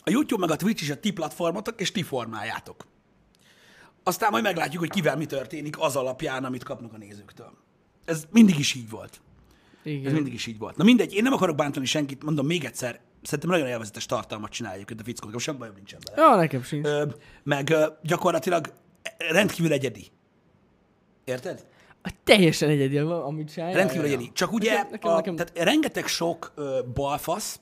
A 0.04 0.10
YouTube 0.10 0.40
meg 0.46 0.50
a 0.50 0.56
Twitch 0.56 0.82
is 0.82 0.90
a 0.90 1.00
ti 1.00 1.12
platformotok, 1.12 1.80
és 1.80 1.92
ti 1.92 2.02
formáljátok. 2.02 2.86
Aztán 4.02 4.30
majd 4.30 4.42
meglátjuk, 4.42 4.80
hogy 4.80 4.90
kivel 4.90 5.16
mi 5.16 5.26
történik 5.26 5.78
az 5.78 5.96
alapján, 5.96 6.44
amit 6.44 6.62
kapnak 6.62 6.92
a 6.92 6.96
nézőktől. 6.96 7.52
Ez 8.04 8.26
mindig 8.30 8.58
is 8.58 8.74
így 8.74 8.90
volt. 8.90 9.20
Ez 9.84 9.92
Igen. 9.92 10.12
mindig 10.12 10.32
is 10.32 10.46
így 10.46 10.58
volt. 10.58 10.76
Na 10.76 10.84
mindegy, 10.84 11.14
én 11.14 11.22
nem 11.22 11.32
akarok 11.32 11.56
bántani 11.56 11.86
senkit, 11.86 12.22
mondom 12.24 12.46
még 12.46 12.64
egyszer, 12.64 13.00
szerintem 13.26 13.50
nagyon 13.50 13.66
élvezetes 13.66 14.06
tartalmat 14.06 14.50
csináljuk 14.50 14.90
itt 14.90 15.00
a 15.00 15.04
fickók, 15.04 15.24
nekem 15.24 15.38
sem 15.40 15.58
bajom 15.58 15.74
nincsen 15.74 16.00
vele. 16.04 16.28
Ja, 16.28 16.36
nekem 16.36 16.62
sincs. 16.62 16.86
Ö, 16.86 17.04
meg 17.42 17.70
ö, 17.70 17.86
gyakorlatilag 18.02 18.72
rendkívül 19.18 19.72
egyedi. 19.72 20.06
Érted? 21.24 21.66
Teljesen 22.24 22.68
egyedi, 22.68 22.98
amit 22.98 23.52
csinálja. 23.52 23.76
Rendkívül 23.76 24.06
Ja, 24.06 24.12
egyedi. 24.12 24.30
Csak 24.32 24.52
ugye, 24.52 24.72
Nekem, 24.72 24.90
nekem, 24.90 25.10
a, 25.10 25.14
nekem... 25.14 25.36
tehát 25.36 25.58
rengeteg 25.58 26.06
sok 26.06 26.52
ö, 26.54 26.80
balfasz 26.94 27.60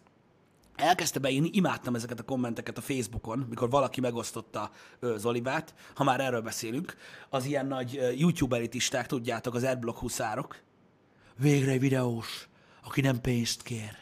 elkezdte 0.77 1.19
beírni, 1.19 1.49
imádtam 1.53 1.95
ezeket 1.95 2.21
a 2.21 2.23
kommenteket 2.23 2.79
a 2.79 2.81
Facebookon, 2.81 3.47
mikor 3.49 3.71
valaki 3.71 4.01
megosztotta 4.01 4.71
ö, 5.01 5.15
Zolibát, 5.19 5.75
ha 5.95 6.05
már 6.05 6.21
erről 6.21 6.41
beszélünk, 6.41 6.97
az 7.31 7.45
ilyen 7.45 7.67
nagy 7.67 8.01
YouTube 8.19 8.57
elitisták, 8.57 9.07
tudjátok, 9.07 9.55
az 9.55 9.65
adblock 9.65 9.99
huszárok. 9.99 10.63
Végre 11.37 11.71
egy 11.71 11.81
videós, 11.81 12.49
aki 12.85 13.01
nem 13.01 13.21
pénzt 13.21 13.63
kér, 13.63 13.97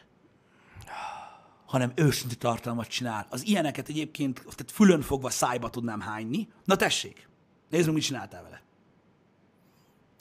hanem 1.72 1.92
őszinte 1.94 2.35
tartalmat 2.35 2.87
csinál. 2.87 3.26
Az 3.30 3.46
ilyeneket 3.46 3.88
egyébként 3.88 4.35
tehát 4.35 4.70
fülön 4.72 5.00
fogva 5.00 5.30
szájba 5.30 5.70
tudnám 5.70 6.00
hányni. 6.00 6.48
Na 6.64 6.76
tessék, 6.76 7.28
meg, 7.70 7.92
mit 7.92 8.02
csináltál 8.02 8.42
vele. 8.42 8.62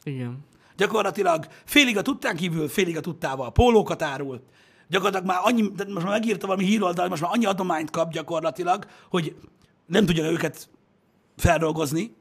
Igen. 0.04 0.46
Gyakorlatilag 0.78 1.48
félig 1.66 1.98
a 1.98 2.02
tudtán 2.02 2.36
kívül, 2.36 2.68
félig 2.68 2.98
a 2.98 3.02
tudtával 3.02 3.52
pólókat 3.52 4.02
árul. 4.02 4.42
Gyakorlatilag 4.88 5.28
már 5.28 5.40
annyi, 5.44 5.72
de 5.72 5.84
most 5.84 6.06
már 6.06 6.20
megírta 6.20 6.48
valami 6.48 6.66
híroldal, 6.66 7.08
most 7.08 7.22
már 7.22 7.32
annyi 7.34 7.46
adományt 7.46 7.90
kap 7.90 8.12
gyakorlatilag, 8.12 8.86
hogy 9.10 9.36
nem 9.86 10.06
tudja 10.06 10.32
őket 10.32 10.70
feldolgozni, 11.38 12.16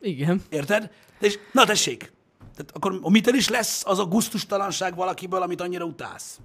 Igen. 0.00 0.42
érted? 0.48 0.90
És 1.20 1.38
na 1.52 1.64
tessék, 1.64 2.12
tehát 2.38 2.70
akkor 2.72 3.00
mitől 3.10 3.34
is 3.34 3.48
lesz 3.48 3.86
az 3.86 3.98
a 3.98 4.04
guztustalanság 4.04 4.94
valakiből, 4.94 5.42
amit 5.42 5.60
annyira 5.60 5.84
utálsz? 5.84 6.40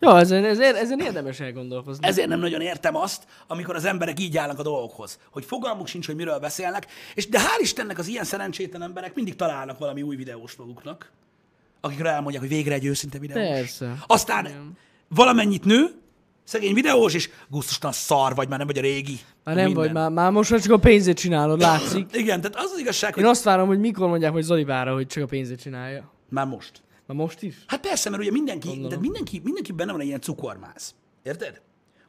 Ja, 0.00 0.18
ezen, 0.18 0.44
ezen, 0.44 0.74
ezen 0.74 1.00
érdemes 1.00 1.40
elgondolkozni. 1.40 2.06
Ezért 2.06 2.28
nem 2.28 2.40
nagyon 2.40 2.60
értem 2.60 2.96
azt, 2.96 3.24
amikor 3.46 3.74
az 3.74 3.84
emberek 3.84 4.20
így 4.20 4.36
állnak 4.36 4.58
a 4.58 4.62
dolgokhoz, 4.62 5.18
hogy 5.30 5.44
fogalmuk 5.44 5.86
sincs, 5.86 6.06
hogy 6.06 6.16
miről 6.16 6.38
beszélnek, 6.38 6.86
és 7.14 7.28
de 7.28 7.38
hál' 7.38 7.60
Istennek 7.60 7.98
az 7.98 8.06
ilyen 8.06 8.24
szerencsétlen 8.24 8.82
emberek 8.82 9.14
mindig 9.14 9.36
találnak 9.36 9.78
valami 9.78 10.02
új 10.02 10.16
videós 10.16 10.54
maguknak, 10.54 11.10
akikre 11.80 12.10
elmondják, 12.10 12.42
hogy 12.42 12.52
végre 12.52 12.74
egy 12.74 12.84
őszinte 12.84 13.18
videós. 13.18 13.48
Persze. 13.48 13.94
Aztán 14.06 14.44
Igen. 14.46 14.76
valamennyit 15.08 15.64
nő, 15.64 15.86
szegény 16.44 16.74
videós, 16.74 17.14
és 17.14 17.30
gusztustalan 17.48 17.94
szar 17.94 18.34
vagy, 18.34 18.48
már 18.48 18.58
nem 18.58 18.66
vagy 18.66 18.78
a 18.78 18.80
régi. 18.80 19.18
Már 19.44 19.54
nem 19.54 19.64
minden. 19.64 19.84
vagy, 19.84 19.92
már, 19.92 20.10
már 20.10 20.30
most 20.30 20.50
már 20.50 20.60
csak 20.60 20.72
a 20.72 20.78
pénzét 20.78 21.18
csinálod, 21.18 21.60
látszik. 21.60 22.06
Igen, 22.12 22.40
tehát 22.40 22.56
az 22.56 22.70
az 22.72 22.78
igazság, 22.78 23.14
hogy 23.14 23.22
Én 23.22 23.28
azt 23.28 23.42
várom, 23.42 23.66
hogy 23.66 23.78
mikor 23.78 24.08
mondják, 24.08 24.32
hogy 24.32 24.42
Zolibára, 24.42 24.92
hogy 24.92 25.06
csak 25.06 25.22
a 25.22 25.26
pénzét 25.26 25.60
csinálja. 25.60 26.12
már 26.28 26.46
most. 26.46 26.72
Már 27.08 27.16
most 27.16 27.42
is? 27.42 27.56
Hát 27.66 27.80
persze, 27.80 28.10
mert 28.10 28.22
ugye 28.22 28.30
mindenki, 28.30 28.68
Gondolom. 28.68 28.90
de 28.90 28.98
mindenki, 28.98 29.40
mindenki 29.44 29.72
benne 29.72 29.92
van 29.92 30.00
egy 30.00 30.06
ilyen 30.06 30.20
cukormáz. 30.20 30.94
Érted? 31.22 31.60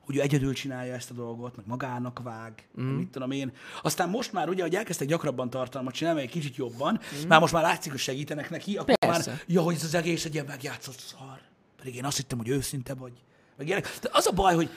hogy 0.10 0.18
ő 0.18 0.22
egyedül 0.22 0.54
csinálja 0.54 0.94
ezt 0.94 1.12
a 1.12 1.14
dolgot, 1.14 1.56
meg 1.56 1.66
magának 1.68 2.20
vág, 2.24 2.68
mm. 2.82 2.86
mit 2.86 3.08
tudom 3.08 3.32
én. 3.32 3.52
Aztán 3.82 4.10
most 4.10 4.34
már 4.34 4.50
ugye, 4.50 4.62
hogy 4.62 4.76
elkezdtek 4.76 5.08
gyakrabban 5.08 5.50
tartalmat 5.50 5.94
csinálni, 5.94 6.22
egy 6.22 6.30
kicsit 6.30 6.56
jobban, 6.56 7.00
mm. 7.24 7.28
már 7.28 7.40
most 7.40 7.54
már 7.54 7.64
látszik, 7.64 7.92
hogy 7.92 8.00
segítenek 8.00 8.50
neki, 8.50 8.78
akkor 8.78 8.98
Persze. 8.98 9.30
már, 9.30 9.42
ja, 9.48 9.62
hogy 9.62 9.76
ez 9.76 9.84
az 9.84 9.94
egész 9.94 10.26
egy 10.26 10.34
ilyen 10.34 10.46
megjátszott 10.46 11.00
szar. 11.00 11.40
Pedig 11.78 11.96
én 11.96 12.06
azt 12.06 12.18
hittem, 12.18 12.38
hogy 12.38 12.48
őszinte 12.48 12.94
vagy. 12.94 13.12
Meg 13.58 13.68
ilyenek. 13.68 13.98
De 14.02 14.10
az 14.12 14.28
a 14.28 14.32
baj, 14.32 14.56
hogy 14.56 14.70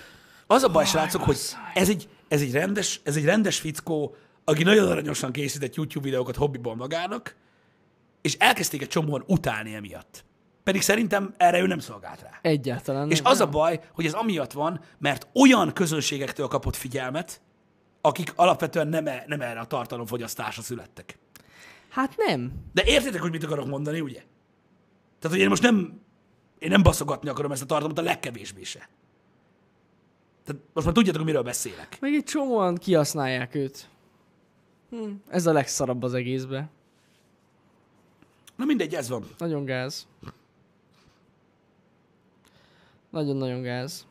az 0.46 0.62
a 0.62 0.68
baj, 0.68 0.84
srácok, 0.84 1.22
hogy 1.22 1.38
ez 1.74 1.88
egy, 1.88 2.08
ez 2.28 2.40
egy 2.40 2.52
rendes, 2.52 3.00
ez 3.04 3.16
egy 3.16 3.24
rendes 3.24 3.58
fickó, 3.58 4.16
aki 4.44 4.62
nagyon 4.62 4.90
aranyosan 4.90 5.32
készített 5.32 5.74
YouTube 5.74 6.04
videókat 6.04 6.36
hobbiból 6.36 6.76
magának, 6.76 7.36
és 8.22 8.36
elkezdték 8.38 8.82
egy 8.82 8.88
csomóan 8.88 9.24
utálni 9.26 9.74
emiatt. 9.74 10.24
Pedig 10.62 10.82
szerintem 10.82 11.34
erre 11.36 11.60
ő 11.60 11.66
nem 11.66 11.78
szolgált 11.78 12.20
rá. 12.20 12.38
Egyáltalán 12.42 13.10
És 13.10 13.20
nem. 13.20 13.32
az 13.32 13.40
a 13.40 13.48
baj, 13.48 13.80
hogy 13.92 14.06
ez 14.06 14.12
amiatt 14.12 14.52
van, 14.52 14.80
mert 14.98 15.26
olyan 15.34 15.72
közönségektől 15.72 16.46
kapott 16.46 16.76
figyelmet, 16.76 17.40
akik 18.00 18.32
alapvetően 18.36 18.88
nem, 18.88 19.06
e, 19.06 19.24
nem 19.26 19.40
erre 19.40 19.60
a 19.60 19.64
tartalomfogyasztásra 19.64 20.62
születtek. 20.62 21.18
Hát 21.88 22.14
nem. 22.16 22.52
De 22.72 22.82
értitek, 22.84 23.20
hogy 23.20 23.30
mit 23.30 23.44
akarok 23.44 23.66
mondani, 23.66 24.00
ugye? 24.00 24.22
Tehát, 25.18 25.36
hogy 25.36 25.38
én 25.38 25.48
most 25.48 25.62
nem, 25.62 26.00
én 26.58 26.70
nem 26.70 26.82
baszogatni 26.82 27.28
akarom 27.28 27.52
ezt 27.52 27.62
a 27.62 27.66
tartalmat, 27.66 27.98
a 27.98 28.02
legkevésbé 28.02 28.62
se. 28.62 28.88
Tehát 30.44 30.62
most 30.72 30.86
már 30.86 30.94
tudjátok, 30.94 31.20
hogy 31.20 31.30
miről 31.30 31.42
beszélek. 31.42 31.96
Meg 32.00 32.14
egy 32.14 32.24
csomóan 32.24 32.76
kihasználják 32.76 33.54
őt. 33.54 33.88
Hm, 34.90 35.10
ez 35.28 35.46
a 35.46 35.52
legszarabb 35.52 36.02
az 36.02 36.14
egészbe. 36.14 36.70
Na 38.62 38.68
mindegy, 38.68 38.94
ez 38.94 39.08
van. 39.08 39.24
Nagyon 39.38 39.64
gáz. 39.64 40.06
Nagyon-nagyon 43.10 43.62
gáz. 43.62 44.06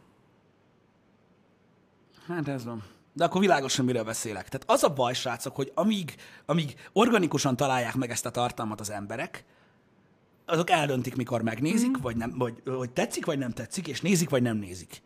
Hát 2.28 2.47
ez 2.47 2.66
van. 2.66 2.84
De 3.14 3.24
akkor 3.24 3.41
világosan 3.41 3.86
miről 3.86 4.04
beszélek. 4.04 4.49
Tehát 4.49 4.70
az 4.70 4.84
a 4.84 4.93
baj, 4.93 5.14
srácok, 5.14 5.56
hogy 5.56 5.72
amíg, 5.76 6.16
amíg 6.45 6.76
organikusan 6.93 7.56
találják 7.56 7.95
meg 7.95 8.10
ezt 8.10 8.26
a 8.26 8.32
tartalmat 8.32 8.80
az 8.80 8.89
emberek, 8.89 9.45
azok 10.45 10.70
eldöntik, 10.70 11.16
mikor 11.16 11.41
megnézik, 11.41 11.97
mm. 11.97 12.02
vagy, 12.02 12.16
nem, 12.16 12.34
vagy 12.38 12.62
hogy 12.66 12.91
tetszik, 12.91 13.26
vagy 13.26 13.38
nem 13.38 13.52
tetszik, 13.52 13.88
és 13.88 14.02
nézik, 14.02 14.30
vagy 14.30 14.41
nem 14.41 14.58
nézik. 14.58 15.02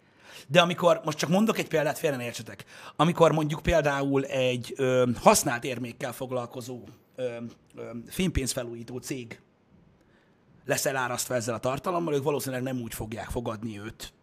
De 0.48 0.62
amikor, 0.62 1.02
most 1.04 1.18
csak 1.18 1.30
mondok 1.30 1.58
egy 1.58 1.68
példát, 1.68 1.98
félre 1.98 2.18
ne 2.18 2.24
értsetek, 2.24 2.66
amikor 2.96 3.32
mondjuk 3.32 3.62
például 3.62 4.26
egy 4.26 4.74
ö, 4.78 5.10
használt 5.22 5.64
érmékkel 5.64 6.14
foglalkozó 6.14 6.84
ö, 7.16 7.38
ö, 7.76 7.82
fémpénzfelújító 8.08 8.98
cég 8.98 9.42
lesz 10.66 10.86
elárasztva 10.86 11.36
ezzel 11.36 11.54
a 11.54 11.60
tartalommal, 11.60 12.14
ők 12.14 12.24
valószínűleg 12.24 12.64
nem 12.64 12.82
úgy 12.82 12.94
fogják 12.94 13.30
fogadni 13.30 13.80
őt, 13.80 14.14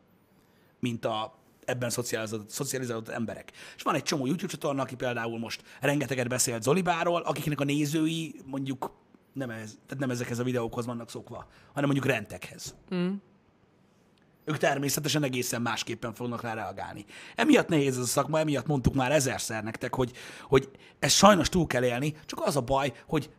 mint 0.78 1.04
a 1.04 1.34
ebben 1.64 1.90
szocializált, 1.90 2.50
szocializált 2.50 3.08
emberek. 3.08 3.52
És 3.76 3.82
van 3.82 3.94
egy 3.94 4.02
csomó 4.02 4.26
YouTube 4.26 4.52
csatorna, 4.52 4.82
aki 4.82 4.94
például 4.94 5.38
most 5.38 5.62
rengeteget 5.80 6.28
beszélt 6.28 6.62
Zolibáról, 6.62 7.20
akiknek 7.20 7.60
a 7.60 7.64
nézői 7.64 8.34
mondjuk 8.44 8.92
nem, 9.32 9.50
ez, 9.50 9.78
tehát 9.86 9.98
nem 9.98 10.10
ezekhez 10.10 10.38
a 10.38 10.44
videókhoz 10.44 10.86
vannak 10.86 11.10
szokva, 11.10 11.46
hanem 11.72 11.90
mondjuk 11.90 12.06
rentekhez. 12.06 12.74
Mm. 12.94 13.12
Ők 14.44 14.56
természetesen 14.56 15.22
egészen 15.22 15.62
másképpen 15.62 16.14
fognak 16.14 16.42
rá 16.42 16.54
reagálni. 16.54 17.04
Emiatt 17.36 17.68
nehéz 17.68 17.96
ez 17.96 18.02
a 18.02 18.06
szakma, 18.06 18.38
emiatt 18.38 18.66
mondtuk 18.66 18.94
már 18.94 19.12
ezerszer 19.12 19.62
nektek, 19.64 19.94
hogy, 19.94 20.12
hogy 20.48 20.70
ez 20.98 21.12
sajnos 21.12 21.48
túl 21.48 21.66
kell 21.66 21.84
élni, 21.84 22.14
csak 22.26 22.40
az 22.46 22.56
a 22.56 22.60
baj, 22.60 22.92
hogy 23.06 23.30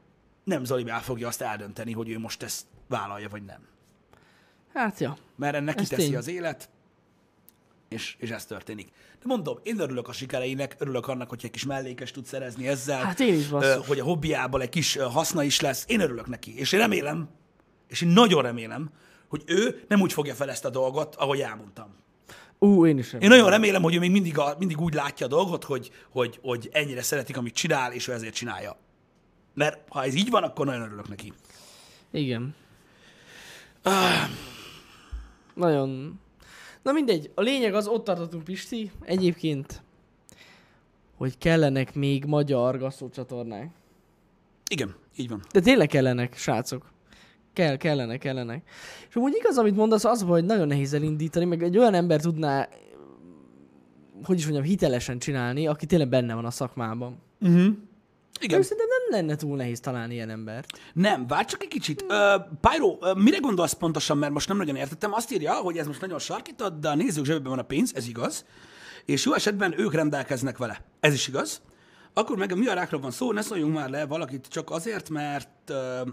nem 0.43 0.63
Zolibá 0.63 0.97
fogja 0.99 1.27
azt 1.27 1.41
eldönteni, 1.41 1.91
hogy 1.91 2.09
ő 2.09 2.19
most 2.19 2.43
ezt 2.43 2.65
vállalja, 2.87 3.29
vagy 3.29 3.43
nem. 3.43 3.59
Hát 4.73 4.99
ja. 4.99 5.17
Mert 5.35 5.55
ennek 5.55 5.75
Ez 5.79 5.87
kiteszi 5.87 6.07
tény. 6.07 6.15
az 6.17 6.27
élet, 6.27 6.69
és, 7.89 8.15
és 8.19 8.29
ez 8.29 8.45
történik. 8.45 8.87
De 9.19 9.23
mondom, 9.25 9.59
én 9.63 9.79
örülök 9.79 10.07
a 10.07 10.11
sikereinek, 10.13 10.75
örülök 10.79 11.07
annak, 11.07 11.29
hogy 11.29 11.39
egy 11.43 11.51
kis 11.51 11.65
mellékes 11.65 12.11
tud 12.11 12.25
szerezni 12.25 12.67
ezzel, 12.67 13.03
Hát 13.03 13.19
én 13.19 13.33
is, 13.33 13.47
basszus. 13.47 13.87
hogy 13.87 13.99
a 13.99 14.03
hobbiából 14.03 14.61
egy 14.61 14.69
kis 14.69 14.95
haszna 14.97 15.43
is 15.43 15.59
lesz. 15.59 15.85
Én 15.87 15.99
örülök 15.99 16.27
neki, 16.27 16.57
és 16.59 16.71
én 16.71 16.79
remélem, 16.79 17.29
és 17.87 18.01
én 18.01 18.09
nagyon 18.09 18.41
remélem, 18.41 18.89
hogy 19.33 19.43
ő 19.45 19.83
nem 19.87 20.01
úgy 20.01 20.13
fogja 20.13 20.33
fel 20.33 20.49
ezt 20.49 20.65
a 20.65 20.69
dolgot, 20.69 21.15
ahogy 21.15 21.39
elmondtam. 21.39 21.95
Ú, 22.59 22.85
én 22.85 22.97
is. 22.97 23.13
Én 23.13 23.29
nagyon 23.29 23.49
remélem, 23.49 23.81
hogy 23.81 23.95
ő 23.95 23.99
még 23.99 24.11
mindig, 24.11 24.37
a, 24.37 24.55
mindig 24.59 24.81
úgy 24.81 24.93
látja 24.93 25.25
a 25.25 25.29
dolgot, 25.29 25.63
hogy, 25.63 25.91
hogy, 26.09 26.39
hogy 26.41 26.69
ennyire 26.71 27.01
szeretik, 27.01 27.37
amit 27.37 27.53
csinál, 27.53 27.93
és 27.93 28.07
ő 28.07 28.13
ezért 28.13 28.33
csinálja. 28.33 28.77
Mert 29.53 29.79
ha 29.89 30.03
ez 30.03 30.13
így 30.13 30.29
van, 30.29 30.43
akkor 30.43 30.65
nagyon 30.65 30.81
örülök 30.81 31.09
neki. 31.09 31.33
Igen. 32.11 32.55
Nagyon. 35.53 36.19
Na 36.81 36.91
mindegy, 36.91 37.31
a 37.35 37.41
lényeg 37.41 37.73
az, 37.73 37.87
ott 37.87 38.03
tartottunk 38.03 38.43
Pisti, 38.43 38.91
egyébként, 39.01 39.83
hogy 41.17 41.37
kellenek 41.37 41.95
még 41.95 42.25
magyar 42.25 42.77
gasztócsatornák. 42.77 43.69
Igen, 44.69 44.95
így 45.15 45.29
van. 45.29 45.41
De 45.51 45.59
tényleg 45.59 45.87
kellenek, 45.87 46.37
srácok. 46.37 46.92
Kell, 47.53 47.77
kellene, 47.77 48.17
kellenek. 48.17 48.69
És 49.09 49.15
amúgy 49.15 49.35
igaz, 49.35 49.57
amit 49.57 49.75
mondasz, 49.75 50.05
az, 50.05 50.21
hogy 50.21 50.45
nagyon 50.45 50.67
nehéz 50.67 50.93
elindítani, 50.93 51.45
meg 51.45 51.63
egy 51.63 51.77
olyan 51.77 51.93
ember 51.93 52.21
tudná, 52.21 52.69
hogy 54.23 54.37
is 54.37 54.43
mondjam, 54.43 54.65
hitelesen 54.65 55.19
csinálni, 55.19 55.67
aki 55.67 55.85
tényleg 55.85 56.09
benne 56.09 56.33
van 56.33 56.45
a 56.45 56.51
szakmában. 56.51 57.17
Uh-huh. 57.41 57.73
De 58.39 58.45
Igen. 58.45 58.61
szerintem 58.61 58.87
nem 58.87 59.19
lenne 59.19 59.35
túl 59.35 59.55
nehéz 59.57 59.79
találni 59.79 60.13
ilyen 60.13 60.29
embert. 60.29 60.79
Nem, 60.93 61.27
várj 61.27 61.45
csak 61.45 61.61
egy 61.63 61.67
kicsit. 61.67 62.01
Uh, 62.01 62.09
Pyro, 62.61 62.87
uh, 62.87 63.17
mire 63.17 63.37
gondolsz 63.37 63.73
pontosan, 63.73 64.17
mert 64.17 64.33
most 64.33 64.47
nem 64.47 64.57
nagyon 64.57 64.75
értettem. 64.75 65.13
Azt 65.13 65.31
írja, 65.31 65.53
hogy 65.53 65.77
ez 65.77 65.87
most 65.87 66.01
nagyon 66.01 66.19
sarkított, 66.19 66.79
de 66.79 66.89
a 66.89 66.95
nézők 66.95 67.25
zsebében 67.25 67.49
van 67.49 67.59
a 67.59 67.63
pénz, 67.63 67.91
ez 67.95 68.07
igaz. 68.07 68.45
És 69.05 69.25
jó 69.25 69.33
esetben 69.33 69.79
ők 69.79 69.93
rendelkeznek 69.93 70.57
vele. 70.57 70.81
Ez 70.99 71.13
is 71.13 71.27
igaz. 71.27 71.61
Akkor 72.13 72.37
meg 72.37 72.51
a 72.51 72.55
mi 72.55 72.65
rákról 72.65 73.01
van 73.01 73.11
szó, 73.11 73.31
ne 73.31 73.41
szóljunk 73.41 73.73
már 73.73 73.89
le 73.89 74.05
valakit 74.05 74.47
csak 74.47 74.71
azért, 74.71 75.09
mert 75.09 75.69
uh, 75.69 76.07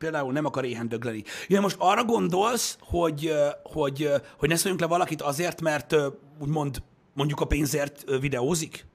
például 0.00 0.32
nem 0.32 0.44
akar 0.44 0.64
éhen 0.64 0.88
dögleni. 0.88 1.24
Ja, 1.48 1.60
most 1.60 1.76
arra 1.78 2.04
gondolsz, 2.04 2.78
hogy, 2.80 3.32
hogy, 3.62 4.10
hogy 4.38 4.48
ne 4.48 4.56
szóljunk 4.56 4.80
le 4.80 4.86
valakit 4.86 5.22
azért, 5.22 5.60
mert 5.60 5.96
úgymond 6.38 6.82
mondjuk 7.14 7.40
a 7.40 7.44
pénzért 7.44 8.04
videózik? 8.20 8.86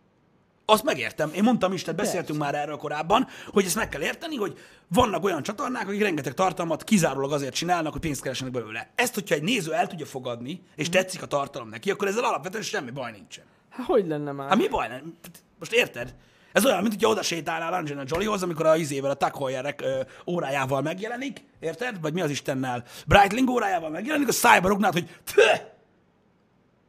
Azt 0.66 0.84
megértem. 0.84 1.32
Én 1.34 1.44
mondtam 1.44 1.74
is, 1.74 1.82
tehát 1.82 2.00
beszéltünk 2.00 2.40
már 2.40 2.56
erről 2.56 2.78
korábban, 2.78 3.28
hogy 3.48 3.66
ezt 3.66 3.76
meg 3.76 3.90
kell 3.90 4.02
érteni, 4.02 4.36
hogy 4.36 4.58
vannak 4.88 5.24
olyan 5.24 5.44
csatornák, 5.44 5.88
akik 5.88 6.02
rengeteg 6.02 6.34
tartalmat 6.34 6.84
kizárólag 6.84 7.32
azért 7.32 7.54
csinálnak, 7.54 7.92
hogy 7.92 8.02
pénzt 8.02 8.22
keressenek 8.22 8.54
belőle. 8.54 8.92
Ezt, 8.96 9.14
hogyha 9.14 9.36
egy 9.36 9.44
néző 9.44 9.74
el 9.74 9.88
tudja 9.88 10.06
fogadni, 10.06 10.62
és 10.76 10.90
tetszik 10.90 11.22
a 11.22 11.26
tartalom 11.26 11.70
neki, 11.70 11.92
akkor 11.92 12.08
ezzel 12.08 12.24
alapvetően 12.24 12.64
semmi 12.64 12.92
baj 12.92 13.12
nincsen. 13.12 13.46
Hát 13.70 13.86
hogy 13.86 14.08
lenne 14.08 14.32
már? 14.32 14.50
Hát 14.50 14.58
mi 14.58 14.68
baj? 14.68 14.88
nem? 14.88 15.18
Most 15.60 15.74
érted? 15.74 16.16
Ez 16.56 16.66
olyan, 16.66 16.82
mint 16.82 16.94
hogyha 16.94 17.10
oda 17.10 17.22
sétálnál 17.22 17.74
Angelina 17.74 18.04
Joliehoz, 18.06 18.44
amikor 18.44 18.66
a 18.66 18.76
izével, 18.76 19.10
a 19.12 19.14
Tuck 19.14 19.36
Hoyerek 19.36 19.84
órájával 20.28 20.82
megjelenik, 20.82 21.44
érted? 21.60 22.02
Vagy 22.02 22.14
mi 22.14 22.22
az 22.22 22.30
Istennel? 22.30 22.84
Breitling 23.08 23.50
órájával 23.50 23.90
megjelenik, 23.90 24.28
a 24.28 24.32
szájba 24.32 24.68
rugnád, 24.68 24.94
hogy 24.94 25.10
Tüh! 25.34 25.60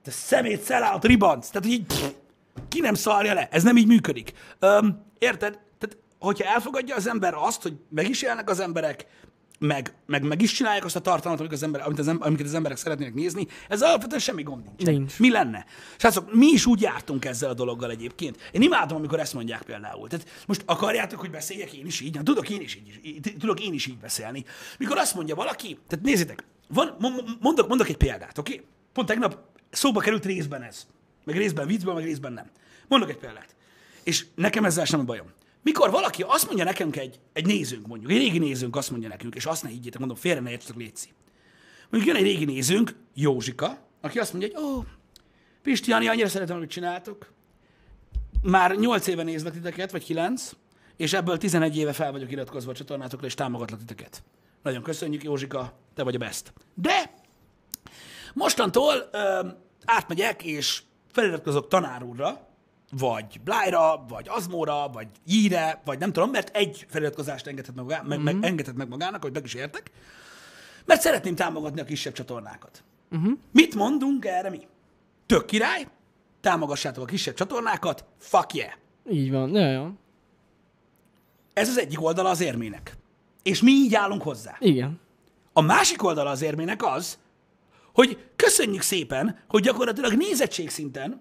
te 0.02 0.10
szemét 0.10 0.62
szellált 0.62 1.04
ribanc. 1.04 1.48
Tehát, 1.48 1.62
hogy 1.62 1.72
így, 1.72 1.86
pff, 1.86 2.10
ki 2.68 2.80
nem 2.80 2.94
szarja 2.94 3.34
le. 3.34 3.48
Ez 3.50 3.62
nem 3.62 3.76
így 3.76 3.86
működik. 3.86 4.32
Öm, 4.58 5.04
érted? 5.18 5.58
Tehát, 5.78 5.96
hogyha 6.18 6.52
elfogadja 6.52 6.94
az 6.94 7.08
ember 7.08 7.34
azt, 7.34 7.62
hogy 7.62 7.76
meg 7.88 8.08
is 8.08 8.22
élnek 8.22 8.50
az 8.50 8.60
emberek, 8.60 9.06
meg, 9.58 9.92
meg, 10.06 10.22
meg 10.22 10.42
is 10.42 10.52
csinálják 10.52 10.84
azt 10.84 10.96
a 10.96 11.00
tartalmat, 11.00 11.40
amit 11.40 11.52
az 11.52 11.62
ember, 11.62 11.80
amit 11.80 11.98
az, 11.98 12.08
em- 12.08 12.22
amiket 12.22 12.46
az 12.46 12.54
emberek 12.54 12.76
szeretnének 12.76 13.14
nézni, 13.14 13.46
ez 13.68 13.82
alapvetően 13.82 14.20
semmi 14.20 14.42
gond 14.42 14.64
nincsen. 14.64 14.94
Nincs. 14.94 15.18
Mi 15.18 15.30
lenne? 15.30 15.64
Srácok, 15.96 16.34
mi 16.34 16.46
is 16.46 16.66
úgy 16.66 16.80
jártunk 16.80 17.24
ezzel 17.24 17.50
a 17.50 17.54
dologgal 17.54 17.90
egyébként. 17.90 18.50
Én 18.52 18.62
imádom, 18.62 18.96
amikor 18.96 19.20
ezt 19.20 19.34
mondják 19.34 19.62
például. 19.62 20.08
Tehát 20.08 20.28
most 20.46 20.62
akarjátok, 20.66 21.20
hogy 21.20 21.30
beszéljek 21.30 21.72
én 21.72 21.86
is 21.86 22.00
így? 22.00 22.16
Hát, 22.16 22.24
tudok 22.24 22.48
én 22.48 22.60
is 22.60 22.74
így, 22.74 23.00
így, 23.02 23.34
tudok 23.38 23.60
én 23.60 23.72
is 23.72 23.86
így 23.86 23.98
beszélni. 23.98 24.44
Mikor 24.78 24.98
azt 24.98 25.14
mondja 25.14 25.34
valaki, 25.34 25.78
tehát 25.88 26.04
nézzétek, 26.04 26.44
van, 26.68 26.96
mo- 26.98 27.12
mo- 27.12 27.40
mondok, 27.40 27.68
mondok 27.68 27.88
egy 27.88 27.96
példát, 27.96 28.38
oké? 28.38 28.52
Okay? 28.52 28.66
Pont 28.92 29.08
tegnap 29.08 29.38
szóba 29.70 30.00
került 30.00 30.24
részben 30.24 30.62
ez. 30.62 30.86
Meg 31.24 31.36
részben 31.36 31.66
viccből, 31.66 31.94
meg 31.94 32.04
részben 32.04 32.32
nem. 32.32 32.50
Mondok 32.88 33.10
egy 33.10 33.16
példát. 33.16 33.54
És 34.02 34.26
nekem 34.34 34.64
ezzel 34.64 34.84
sem 34.84 35.00
a 35.00 35.04
bajom. 35.04 35.26
Mikor 35.66 35.90
valaki 35.90 36.22
azt 36.22 36.46
mondja 36.46 36.64
nekünk 36.64 36.96
egy, 36.96 37.20
egy 37.32 37.46
nézőnk 37.46 37.86
mondjuk, 37.86 38.10
egy 38.10 38.16
régi 38.16 38.38
nézőnk 38.38 38.76
azt 38.76 38.90
mondja 38.90 39.08
nekünk, 39.08 39.34
és 39.34 39.46
azt 39.46 39.62
ne 39.62 39.68
higgyétek, 39.68 39.98
mondom, 39.98 40.16
félre 40.16 40.40
ne 40.40 40.50
értsetek, 40.50 40.76
létszi. 40.76 41.08
Mondjuk 41.90 42.14
jön 42.14 42.24
egy 42.24 42.32
régi 42.32 42.44
nézőnk, 42.44 42.94
Józsika, 43.14 43.78
aki 44.00 44.18
azt 44.18 44.32
mondja, 44.32 44.50
hogy 44.54 44.64
ó, 44.64 44.84
Pisti, 45.62 45.90
Jani, 45.90 46.08
annyira 46.08 46.28
szeretem, 46.28 46.56
amit 46.56 46.70
csináltok. 46.70 47.32
Már 48.42 48.76
8 48.76 49.06
éve 49.06 49.22
nézlek 49.22 49.52
titeket, 49.52 49.90
vagy 49.90 50.04
9, 50.04 50.52
és 50.96 51.12
ebből 51.12 51.38
11 51.38 51.76
éve 51.76 51.92
fel 51.92 52.12
vagyok 52.12 52.30
iratkozva 52.30 52.70
a 52.70 52.74
csatornátokra, 52.74 53.26
és 53.26 53.34
támogatlak 53.34 53.78
titeket. 53.78 54.22
Nagyon 54.62 54.82
köszönjük, 54.82 55.22
Józsika, 55.22 55.72
te 55.94 56.02
vagy 56.02 56.14
a 56.14 56.18
best. 56.18 56.52
De 56.74 57.14
mostantól 58.34 59.08
ö, 59.12 59.48
átmegyek, 59.84 60.42
és 60.42 60.82
feliratkozok 61.12 61.68
tanár 61.68 62.02
úrra, 62.02 62.45
vagy 62.90 63.40
Blájra, 63.44 64.04
vagy 64.08 64.26
Azmóra, 64.28 64.88
vagy 64.88 65.08
Jíre, 65.26 65.80
vagy 65.84 65.98
nem 65.98 66.12
tudom, 66.12 66.30
mert 66.30 66.56
egy 66.56 66.86
feliratkozást 66.88 67.46
engedhet 67.46 67.74
meg, 67.74 67.84
magá- 67.84 68.06
meg, 68.06 68.22
meg, 68.22 68.36
engedhet 68.40 68.76
meg 68.76 68.88
magának, 68.88 69.22
hogy 69.22 69.32
meg 69.32 69.44
is 69.44 69.54
értek, 69.54 69.90
mert 70.84 71.00
szeretném 71.00 71.34
támogatni 71.34 71.80
a 71.80 71.84
kisebb 71.84 72.12
csatornákat. 72.12 72.84
Uh-huh. 73.10 73.32
Mit 73.52 73.74
mondunk 73.74 74.24
erre 74.24 74.50
mi? 74.50 74.66
Tök 75.26 75.44
király, 75.44 75.86
támogassátok 76.40 77.02
a 77.02 77.06
kisebb 77.06 77.34
csatornákat, 77.34 78.04
fuck 78.18 78.54
yeah. 78.54 78.72
Így 79.10 79.30
van. 79.30 79.50
Ja, 79.50 79.70
ja. 79.70 79.92
Ez 81.52 81.68
az 81.68 81.78
egyik 81.78 82.02
oldala 82.02 82.28
az 82.28 82.40
érmének. 82.40 82.96
És 83.42 83.62
mi 83.62 83.70
így 83.70 83.94
állunk 83.94 84.22
hozzá. 84.22 84.56
Igen. 84.58 85.00
A 85.52 85.60
másik 85.60 86.02
oldala 86.02 86.30
az 86.30 86.42
érmének 86.42 86.84
az, 86.84 87.18
hogy 87.92 88.24
köszönjük 88.36 88.82
szépen, 88.82 89.38
hogy 89.48 89.62
gyakorlatilag 89.62 90.12
nézettség 90.12 90.70
szinten, 90.70 91.20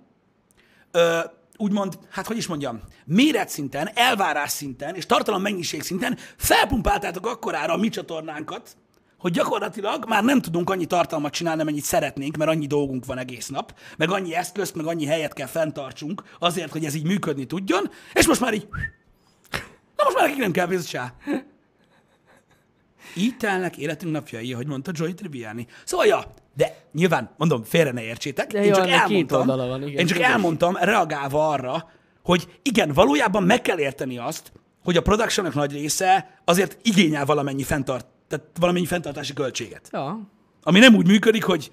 ö, 0.92 1.20
úgymond, 1.58 2.00
hát 2.10 2.28
hogy 2.28 2.38
is 2.38 2.48
mondjam, 2.48 2.82
méret 3.06 3.50
szinten, 3.50 3.90
elvárás 3.94 4.52
szinten 4.52 4.96
és 4.96 5.06
tartalom 5.06 5.42
mennyiség 5.42 5.82
szinten 5.82 6.18
felpumpáltátok 6.38 7.28
akkorára 7.28 7.74
a 7.74 7.78
mi 7.78 7.90
csatornánkat, 7.90 8.78
hogy 9.18 9.32
gyakorlatilag 9.32 10.06
már 10.08 10.24
nem 10.24 10.42
tudunk 10.42 10.70
annyi 10.70 10.86
tartalmat 10.86 11.34
csinálni, 11.34 11.62
amennyit 11.62 11.84
szeretnénk, 11.84 12.38
mert 12.38 12.52
annyi 12.52 12.68
dolgunk 12.68 13.06
van 13.06 13.18
egész 13.18 13.48
nap, 13.48 13.80
meg 13.98 14.12
annyi 14.12 14.36
eszközt, 14.36 14.76
meg 14.76 14.86
annyi 14.86 15.06
helyet 15.06 15.34
kell 15.34 15.48
fenntartsunk 15.48 16.24
azért, 16.40 16.72
hogy 16.72 16.86
ez 16.86 16.94
így 16.94 17.06
működni 17.06 17.46
tudjon, 17.46 17.90
és 18.14 18.28
most 18.28 18.40
már 18.40 18.54
így, 18.54 18.68
na 19.96 20.04
most 20.04 20.16
már 20.16 20.26
nekik 20.26 20.42
nem 20.42 20.52
kell 20.52 20.68
pénzt 20.68 20.88
se. 20.88 21.16
Így 23.16 23.38
telnek 23.38 23.78
életünk 23.78 24.14
napjai, 24.14 24.52
hogy 24.52 24.68
mondta 24.68 24.92
Joy 24.94 25.14
Tribbiani. 25.14 25.68
Szóval, 25.86 26.06
ja, 26.06 26.34
de 26.56 26.78
nyilván, 26.92 27.30
mondom, 27.38 27.64
félre 27.64 27.92
ne 27.92 28.02
értsétek. 28.02 28.52
De 28.52 28.60
én 28.60 28.68
jó, 28.68 28.74
csak 28.74 28.90
elmondtam, 28.90 29.48
van, 29.48 29.82
igen, 29.82 30.00
én 30.00 30.06
csak 30.06 30.18
tudom. 30.18 30.32
elmondtam, 30.32 30.76
reagálva 30.76 31.50
arra, 31.50 31.90
hogy 32.24 32.60
igen, 32.62 32.92
valójában 32.94 33.44
meg 33.44 33.62
kell 33.62 33.80
érteni 33.80 34.18
azt, 34.18 34.52
hogy 34.84 34.98
a 34.98 35.02
productionok 35.02 35.54
nagy 35.54 35.72
része 35.72 36.40
azért 36.46 36.78
igényel 36.82 37.26
valamennyi 37.26 37.64
fenntart, 37.64 38.06
tehát 38.28 38.46
valamennyi 38.60 38.86
fenntartási 38.86 39.34
költséget. 39.34 39.90
Ja. 39.92 40.20
Ami 40.64 40.80
nem 40.80 40.96
úgy 40.96 41.08
működik, 41.08 41.44
hogy 41.44 41.72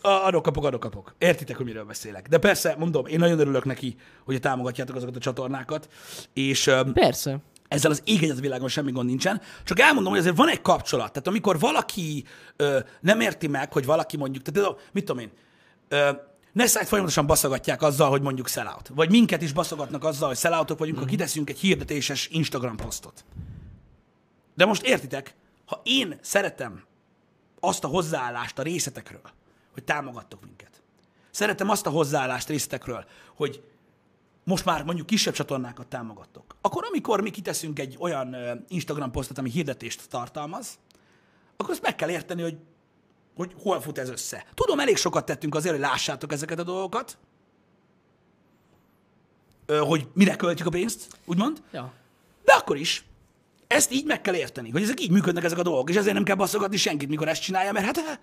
adok 0.00 0.42
kapok, 0.42 0.64
adok 0.64 0.80
kapok. 0.80 1.14
Értitek, 1.18 1.56
hogy 1.56 1.66
miről 1.66 1.84
beszélek. 1.84 2.28
De 2.28 2.38
persze, 2.38 2.74
mondom, 2.78 3.06
én 3.06 3.18
nagyon 3.18 3.38
örülök 3.38 3.64
neki, 3.64 3.96
hogy 4.24 4.40
támogatjátok 4.40 4.96
azokat 4.96 5.16
a 5.16 5.20
csatornákat, 5.20 5.88
és 6.32 6.70
Persze. 6.92 7.38
Ezzel 7.68 7.90
az 7.90 8.02
ég 8.04 8.22
egyet 8.22 8.40
világon 8.40 8.68
semmi 8.68 8.92
gond 8.92 9.08
nincsen. 9.08 9.40
Csak 9.64 9.80
elmondom, 9.80 10.10
hogy 10.10 10.20
azért 10.20 10.36
van 10.36 10.48
egy 10.48 10.60
kapcsolat. 10.60 11.12
Tehát 11.12 11.28
amikor 11.28 11.58
valaki 11.58 12.24
ö, 12.56 12.78
nem 13.00 13.20
érti 13.20 13.46
meg, 13.46 13.72
hogy 13.72 13.84
valaki 13.84 14.16
mondjuk, 14.16 14.44
tehát 14.44 14.76
mit 14.92 15.04
tudom 15.04 15.22
én, 15.22 15.30
ö, 15.88 16.10
Nessát 16.52 16.88
folyamatosan 16.88 17.26
baszogatják 17.26 17.82
azzal, 17.82 18.10
hogy 18.10 18.22
mondjuk 18.22 18.48
sellout. 18.48 18.90
Vagy 18.94 19.10
minket 19.10 19.42
is 19.42 19.52
baszogatnak 19.52 20.04
azzal, 20.04 20.28
hogy 20.28 20.36
selloutok 20.36 20.78
vagyunk, 20.78 20.98
ha 20.98 21.04
kiteszünk 21.04 21.50
egy 21.50 21.58
hirdetéses 21.58 22.28
Instagram 22.28 22.76
posztot. 22.76 23.24
De 24.54 24.64
most 24.64 24.82
értitek, 24.82 25.34
ha 25.66 25.80
én 25.84 26.18
szeretem 26.20 26.84
azt 27.60 27.84
a 27.84 27.88
hozzáállást 27.88 28.58
a 28.58 28.62
részletekről, 28.62 29.30
hogy 29.72 29.84
támogattok 29.84 30.44
minket. 30.44 30.82
Szeretem 31.30 31.70
azt 31.70 31.86
a 31.86 31.90
hozzáállást 31.90 32.48
részletekről, 32.48 33.04
hogy 33.36 33.62
most 34.48 34.64
már 34.64 34.84
mondjuk 34.84 35.06
kisebb 35.06 35.34
csatornákat 35.34 35.86
támogattok, 35.86 36.56
akkor 36.60 36.84
amikor 36.84 37.20
mi 37.20 37.30
kiteszünk 37.30 37.78
egy 37.78 37.96
olyan 37.98 38.36
Instagram 38.68 39.10
posztot, 39.10 39.38
ami 39.38 39.50
hirdetést 39.50 40.08
tartalmaz, 40.08 40.78
akkor 41.56 41.70
azt 41.70 41.82
meg 41.82 41.94
kell 41.94 42.10
érteni, 42.10 42.42
hogy, 42.42 42.56
hogy 43.36 43.54
hol 43.62 43.80
fut 43.80 43.98
ez 43.98 44.08
össze. 44.08 44.46
Tudom, 44.54 44.80
elég 44.80 44.96
sokat 44.96 45.24
tettünk 45.24 45.54
azért, 45.54 45.74
hogy 45.74 45.82
lássátok 45.84 46.32
ezeket 46.32 46.58
a 46.58 46.62
dolgokat, 46.62 47.18
hogy 49.66 50.08
mire 50.12 50.36
költjük 50.36 50.66
a 50.66 50.70
pénzt, 50.70 51.06
úgymond, 51.24 51.62
Ja. 51.72 51.92
de 52.44 52.52
akkor 52.52 52.76
is. 52.76 53.04
Ezt 53.66 53.92
így 53.92 54.04
meg 54.04 54.20
kell 54.20 54.34
érteni, 54.34 54.70
hogy 54.70 54.82
ezek 54.82 55.00
így 55.00 55.10
működnek 55.10 55.44
ezek 55.44 55.58
a 55.58 55.62
dolgok, 55.62 55.90
és 55.90 55.96
ezért 55.96 56.14
nem 56.14 56.24
kell 56.24 56.36
baszogatni 56.36 56.76
senkit, 56.76 57.08
mikor 57.08 57.28
ezt 57.28 57.42
csinálja, 57.42 57.72
mert 57.72 57.84
hát 57.84 58.20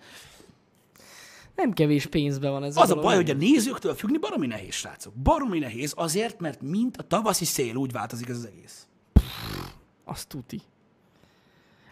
Nem 1.56 1.72
kevés 1.72 2.06
pénzbe 2.06 2.50
van 2.50 2.64
ez 2.64 2.76
az 2.76 2.82
a 2.82 2.86
dolog. 2.86 3.04
baj, 3.04 3.14
hogy 3.14 3.30
a 3.30 3.34
nézőktől 3.34 3.94
függni 3.94 4.18
baromi 4.18 4.46
nehéz, 4.46 4.74
srácok. 4.74 5.14
Baromi 5.14 5.58
nehéz 5.58 5.92
azért, 5.96 6.40
mert 6.40 6.60
mint 6.60 6.96
a 6.96 7.02
tavaszi 7.02 7.44
szél 7.44 7.76
úgy 7.76 7.92
változik 7.92 8.28
ez 8.28 8.36
az 8.36 8.44
egész. 8.46 8.86
Azt 10.04 10.28
tuti. 10.28 10.60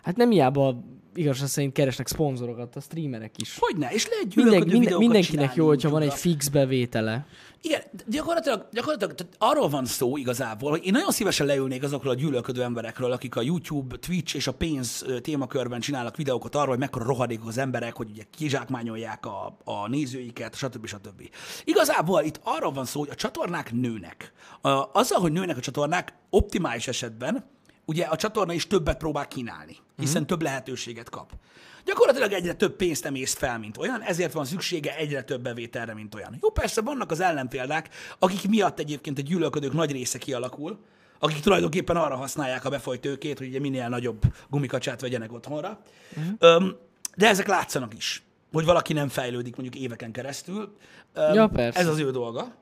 Hát 0.02 0.16
nem 0.16 0.30
hiába 0.30 0.76
igazság 1.14 1.48
szerint 1.48 1.72
keresnek 1.72 2.06
szponzorokat 2.06 2.76
a 2.76 2.80
streamerek 2.80 3.40
is. 3.40 3.56
Hogyne, 3.58 3.88
és 3.90 4.08
lehet 4.08 4.34
Minden, 4.34 4.78
minden, 4.78 4.98
mindenkinek 4.98 5.54
jó, 5.54 5.66
hogyha 5.66 5.90
van 5.90 6.02
egy 6.02 6.14
fix 6.14 6.48
bevétele. 6.48 7.26
Igen, 7.66 7.82
gyakorlatilag, 8.06 8.68
gyakorlatilag 8.72 9.14
tehát 9.14 9.34
arról 9.38 9.68
van 9.68 9.84
szó 9.84 10.16
igazából, 10.16 10.70
hogy 10.70 10.86
én 10.86 10.92
nagyon 10.92 11.10
szívesen 11.10 11.46
leülnék 11.46 11.82
azokról 11.82 12.12
a 12.12 12.16
gyűlölködő 12.16 12.62
emberekről, 12.62 13.12
akik 13.12 13.36
a 13.36 13.42
YouTube, 13.42 13.96
Twitch 13.96 14.36
és 14.36 14.46
a 14.46 14.52
pénz 14.52 15.04
témakörben 15.22 15.80
csinálnak 15.80 16.16
videókat 16.16 16.54
arról, 16.54 16.68
hogy 16.68 16.78
mekkora 16.78 17.04
rohadékok 17.04 17.48
az 17.48 17.58
emberek, 17.58 17.96
hogy 17.96 18.10
ugye 18.10 18.22
kizsákmányolják 18.36 19.26
a, 19.26 19.56
a 19.64 19.88
nézőiket, 19.88 20.54
stb. 20.54 20.86
stb. 20.86 21.28
Igazából 21.64 22.22
itt 22.22 22.40
arról 22.42 22.72
van 22.72 22.84
szó, 22.84 23.00
hogy 23.00 23.10
a 23.10 23.14
csatornák 23.14 23.72
nőnek. 23.72 24.32
Azzal, 24.92 25.20
hogy 25.20 25.32
nőnek 25.32 25.56
a 25.56 25.60
csatornák, 25.60 26.14
optimális 26.30 26.88
esetben, 26.88 27.44
ugye 27.84 28.04
a 28.04 28.16
csatorna 28.16 28.52
is 28.52 28.66
többet 28.66 28.96
próbál 28.96 29.28
kínálni, 29.28 29.76
hiszen 29.96 30.22
mm. 30.22 30.24
több 30.24 30.42
lehetőséget 30.42 31.10
kap. 31.10 31.32
Gyakorlatilag 31.84 32.32
egyre 32.32 32.52
több 32.52 32.76
pénzt 32.76 33.04
emész 33.04 33.34
fel, 33.34 33.58
mint 33.58 33.76
olyan, 33.78 34.02
ezért 34.02 34.32
van 34.32 34.44
szüksége 34.44 34.96
egyre 34.96 35.22
több 35.22 35.42
bevételre, 35.42 35.94
mint 35.94 36.14
olyan. 36.14 36.38
Jó, 36.40 36.50
persze 36.50 36.80
vannak 36.80 37.10
az 37.10 37.20
ellenpéldák, 37.20 37.88
akik 38.18 38.48
miatt 38.48 38.78
egyébként 38.78 39.18
a 39.18 39.22
gyűlölködők 39.22 39.72
nagy 39.72 39.92
része 39.92 40.18
kialakul, 40.18 40.78
akik 41.18 41.40
tulajdonképpen 41.40 41.96
arra 41.96 42.16
használják 42.16 42.64
a 42.64 42.70
befolyt 42.70 43.00
tőkét, 43.00 43.38
hogy 43.38 43.46
ugye 43.46 43.60
minél 43.60 43.88
nagyobb 43.88 44.22
gumikacsát 44.50 45.00
vegyenek 45.00 45.32
otthonra. 45.32 45.80
Uh-huh. 46.16 46.34
Öm, 46.38 46.76
de 47.16 47.28
ezek 47.28 47.46
látszanak 47.46 47.94
is, 47.96 48.22
hogy 48.52 48.64
valaki 48.64 48.92
nem 48.92 49.08
fejlődik 49.08 49.56
mondjuk 49.56 49.84
éveken 49.84 50.12
keresztül. 50.12 50.76
Öm, 51.12 51.34
Ja, 51.34 51.48
persze. 51.48 51.78
Ez 51.78 51.86
az 51.86 51.98
ő 51.98 52.10
dolga. 52.10 52.54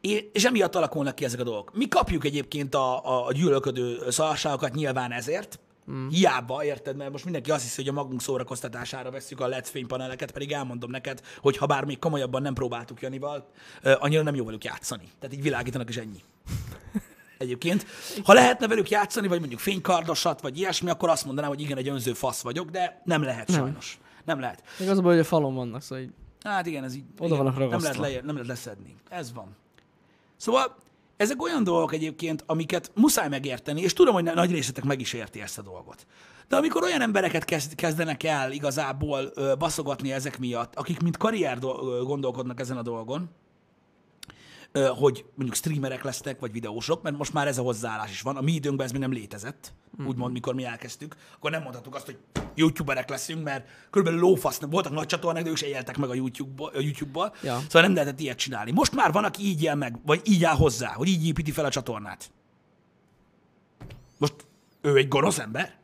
És 0.00 0.44
emiatt 0.44 0.74
alakulnak 0.74 1.14
ki 1.14 1.24
ezek 1.24 1.40
a 1.40 1.44
dolgok. 1.44 1.74
Mi 1.74 1.88
kapjuk 1.88 2.24
egyébként 2.24 2.74
a, 2.74 3.04
a, 3.04 3.26
a 3.26 3.32
gyűlölködő 3.32 4.10
szarságokat 4.10 4.74
nyilván 4.74 5.12
ezért, 5.12 5.58
Mm. 5.90 6.08
Hiába, 6.08 6.64
érted, 6.64 6.96
mert 6.96 7.10
most 7.10 7.24
mindenki 7.24 7.50
azt 7.50 7.62
hiszi, 7.62 7.80
hogy 7.80 7.88
a 7.90 7.92
magunk 7.92 8.22
szórakoztatására 8.22 9.10
veszük 9.10 9.40
a 9.40 9.46
LED 9.46 9.66
fénypaneleket, 9.66 10.30
pedig 10.30 10.52
elmondom 10.52 10.90
neked, 10.90 11.20
hogy 11.40 11.56
ha 11.56 11.66
bár 11.66 11.84
még 11.84 11.98
komolyabban 11.98 12.42
nem 12.42 12.54
próbáltuk 12.54 13.00
Janival, 13.00 13.50
annyira 13.82 14.22
nem 14.22 14.34
jó 14.34 14.44
velük 14.44 14.64
játszani. 14.64 15.08
Tehát 15.18 15.36
így 15.36 15.42
világítanak 15.42 15.88
is 15.88 15.96
ennyi. 15.96 16.22
Egyébként, 17.38 17.86
ha 18.24 18.32
lehetne 18.32 18.68
velük 18.68 18.88
játszani, 18.88 19.28
vagy 19.28 19.38
mondjuk 19.38 19.60
fénykardosat, 19.60 20.40
vagy 20.40 20.58
ilyesmi, 20.58 20.90
akkor 20.90 21.08
azt 21.08 21.24
mondanám, 21.24 21.50
hogy 21.50 21.60
igen, 21.60 21.78
egy 21.78 21.88
önző 21.88 22.12
fasz 22.12 22.42
vagyok, 22.42 22.70
de 22.70 23.02
nem 23.04 23.22
lehet 23.22 23.50
sajnos. 23.50 23.98
Nem 24.24 24.40
lehet. 24.40 24.62
Még 24.78 24.88
az 24.88 24.98
a 24.98 25.00
baj, 25.00 25.12
hogy 25.12 25.22
a 25.22 25.24
falon 25.24 25.54
vannak, 25.54 25.82
szóval 25.82 26.04
így... 26.04 26.10
Hát 26.42 26.66
igen, 26.66 26.84
ez 26.84 26.94
így. 26.94 27.04
Oda 27.18 27.26
igen, 27.26 27.38
vannak 27.38 27.58
nem 27.58 27.68
lehet, 27.68 27.82
ragasztva. 27.82 28.02
le, 28.02 28.20
nem 28.24 28.34
lehet 28.34 28.46
leszedni. 28.46 28.96
Ez 29.08 29.32
van. 29.32 29.56
Szóval 30.38 30.76
ezek 31.16 31.42
olyan 31.42 31.64
dolgok 31.64 31.92
egyébként, 31.92 32.42
amiket 32.46 32.90
muszáj 32.94 33.28
megérteni, 33.28 33.80
és 33.80 33.92
tudom, 33.92 34.14
hogy 34.14 34.24
na- 34.24 34.34
nagy 34.34 34.50
részletek 34.50 34.84
meg 34.84 35.00
is 35.00 35.12
érti 35.12 35.40
ezt 35.40 35.58
a 35.58 35.62
dolgot. 35.62 36.06
De 36.48 36.56
amikor 36.56 36.82
olyan 36.82 37.00
embereket 37.00 37.44
kezd, 37.44 37.74
kezdenek 37.74 38.22
el 38.22 38.52
igazából 38.52 39.32
baszogatni 39.58 40.12
ezek 40.12 40.38
miatt, 40.38 40.74
akik 40.74 41.00
mint 41.00 41.16
karrier 41.16 41.58
do- 41.58 42.04
gondolkodnak 42.06 42.60
ezen 42.60 42.76
a 42.76 42.82
dolgon, 42.82 43.30
hogy 44.72 45.24
mondjuk 45.34 45.54
streamerek 45.54 46.02
lesznek, 46.02 46.40
vagy 46.40 46.52
videósok, 46.52 47.02
mert 47.02 47.16
most 47.16 47.32
már 47.32 47.46
ez 47.46 47.58
a 47.58 47.62
hozzáállás 47.62 48.10
is 48.10 48.20
van. 48.20 48.36
A 48.36 48.40
mi 48.40 48.52
időnkben 48.52 48.86
ez 48.86 48.92
még 48.92 49.00
nem 49.00 49.12
létezett, 49.12 49.72
Mhm. 49.96 50.08
úgymond, 50.08 50.32
mikor 50.32 50.54
mi 50.54 50.64
elkezdtük. 50.64 51.16
Akkor 51.34 51.50
nem 51.50 51.62
mondhattuk 51.62 51.94
azt, 51.94 52.04
hogy 52.04 52.18
youtuberek 52.54 53.08
leszünk, 53.08 53.42
mert 53.44 53.68
körülbelül 53.90 54.20
lófasz, 54.20 54.58
nem 54.58 54.70
voltak 54.70 54.92
nagy 54.92 55.06
csatornák, 55.06 55.42
de 55.42 55.50
ők 55.50 55.56
se 55.56 55.66
éltek 55.66 55.96
meg 55.96 56.10
a 56.10 56.14
YouTube-ból. 56.14 56.70
A 56.74 56.80
YouTube-ból. 56.80 57.34
Ja. 57.42 57.58
Szóval 57.60 57.82
nem 57.82 57.94
lehetett 57.94 58.20
ilyet 58.20 58.38
csinálni. 58.38 58.70
Most 58.70 58.94
már 58.94 59.12
van, 59.12 59.24
aki 59.24 59.42
így 59.46 59.62
él 59.62 59.74
meg, 59.74 59.98
vagy 60.06 60.20
így 60.24 60.44
áll 60.44 60.56
hozzá, 60.56 60.92
hogy 60.92 61.08
így 61.08 61.26
építi 61.26 61.50
fel 61.50 61.64
a 61.64 61.70
csatornát. 61.70 62.30
Most 64.18 64.34
ő 64.80 64.96
egy 64.96 65.08
gonosz 65.08 65.38
ember? 65.38 65.76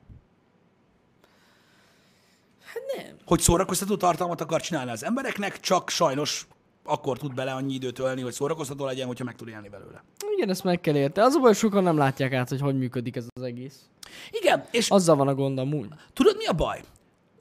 Hát 2.65 2.83
nem. 2.97 3.17
Hogy 3.25 3.41
szórakoztató 3.41 3.97
tartalmat 3.97 4.41
akar 4.41 4.61
csinálni 4.61 4.91
az 4.91 5.05
embereknek, 5.05 5.61
csak 5.61 5.91
sajnos 5.91 6.47
akkor 6.85 7.19
tud 7.19 7.35
bele 7.35 7.53
annyi 7.53 7.75
időt 7.75 7.99
ölni, 7.99 8.21
hogy 8.23 8.33
szórakoztató 8.33 8.85
legyen, 8.85 9.07
hogyha 9.07 9.25
meg 9.25 9.37
tud 9.37 9.49
élni 9.49 9.69
belőle. 9.69 10.05
Igen, 10.37 10.49
ezt 10.49 10.65
meg 10.65 10.81
kell 10.81 10.97
érte. 10.97 11.23
Az 11.23 11.35
a 11.35 11.41
baj, 11.41 11.53
sokan 11.55 11.83
nem 11.83 11.97
látják 11.97 12.33
át, 12.33 12.49
hogy 12.49 12.61
hogy 12.61 12.79
működik 12.79 13.17
ez 13.17 13.27
az 13.35 13.43
egész. 13.43 13.89
Igen, 14.31 14.65
és 14.71 14.91
Azzal 14.91 15.17
van 15.17 15.29
a 15.29 15.35
gond 15.35 15.59
amúgy. 15.59 15.89
Tudod, 16.13 16.37
mi 16.37 16.45
a 16.47 16.53
baj? 16.53 16.81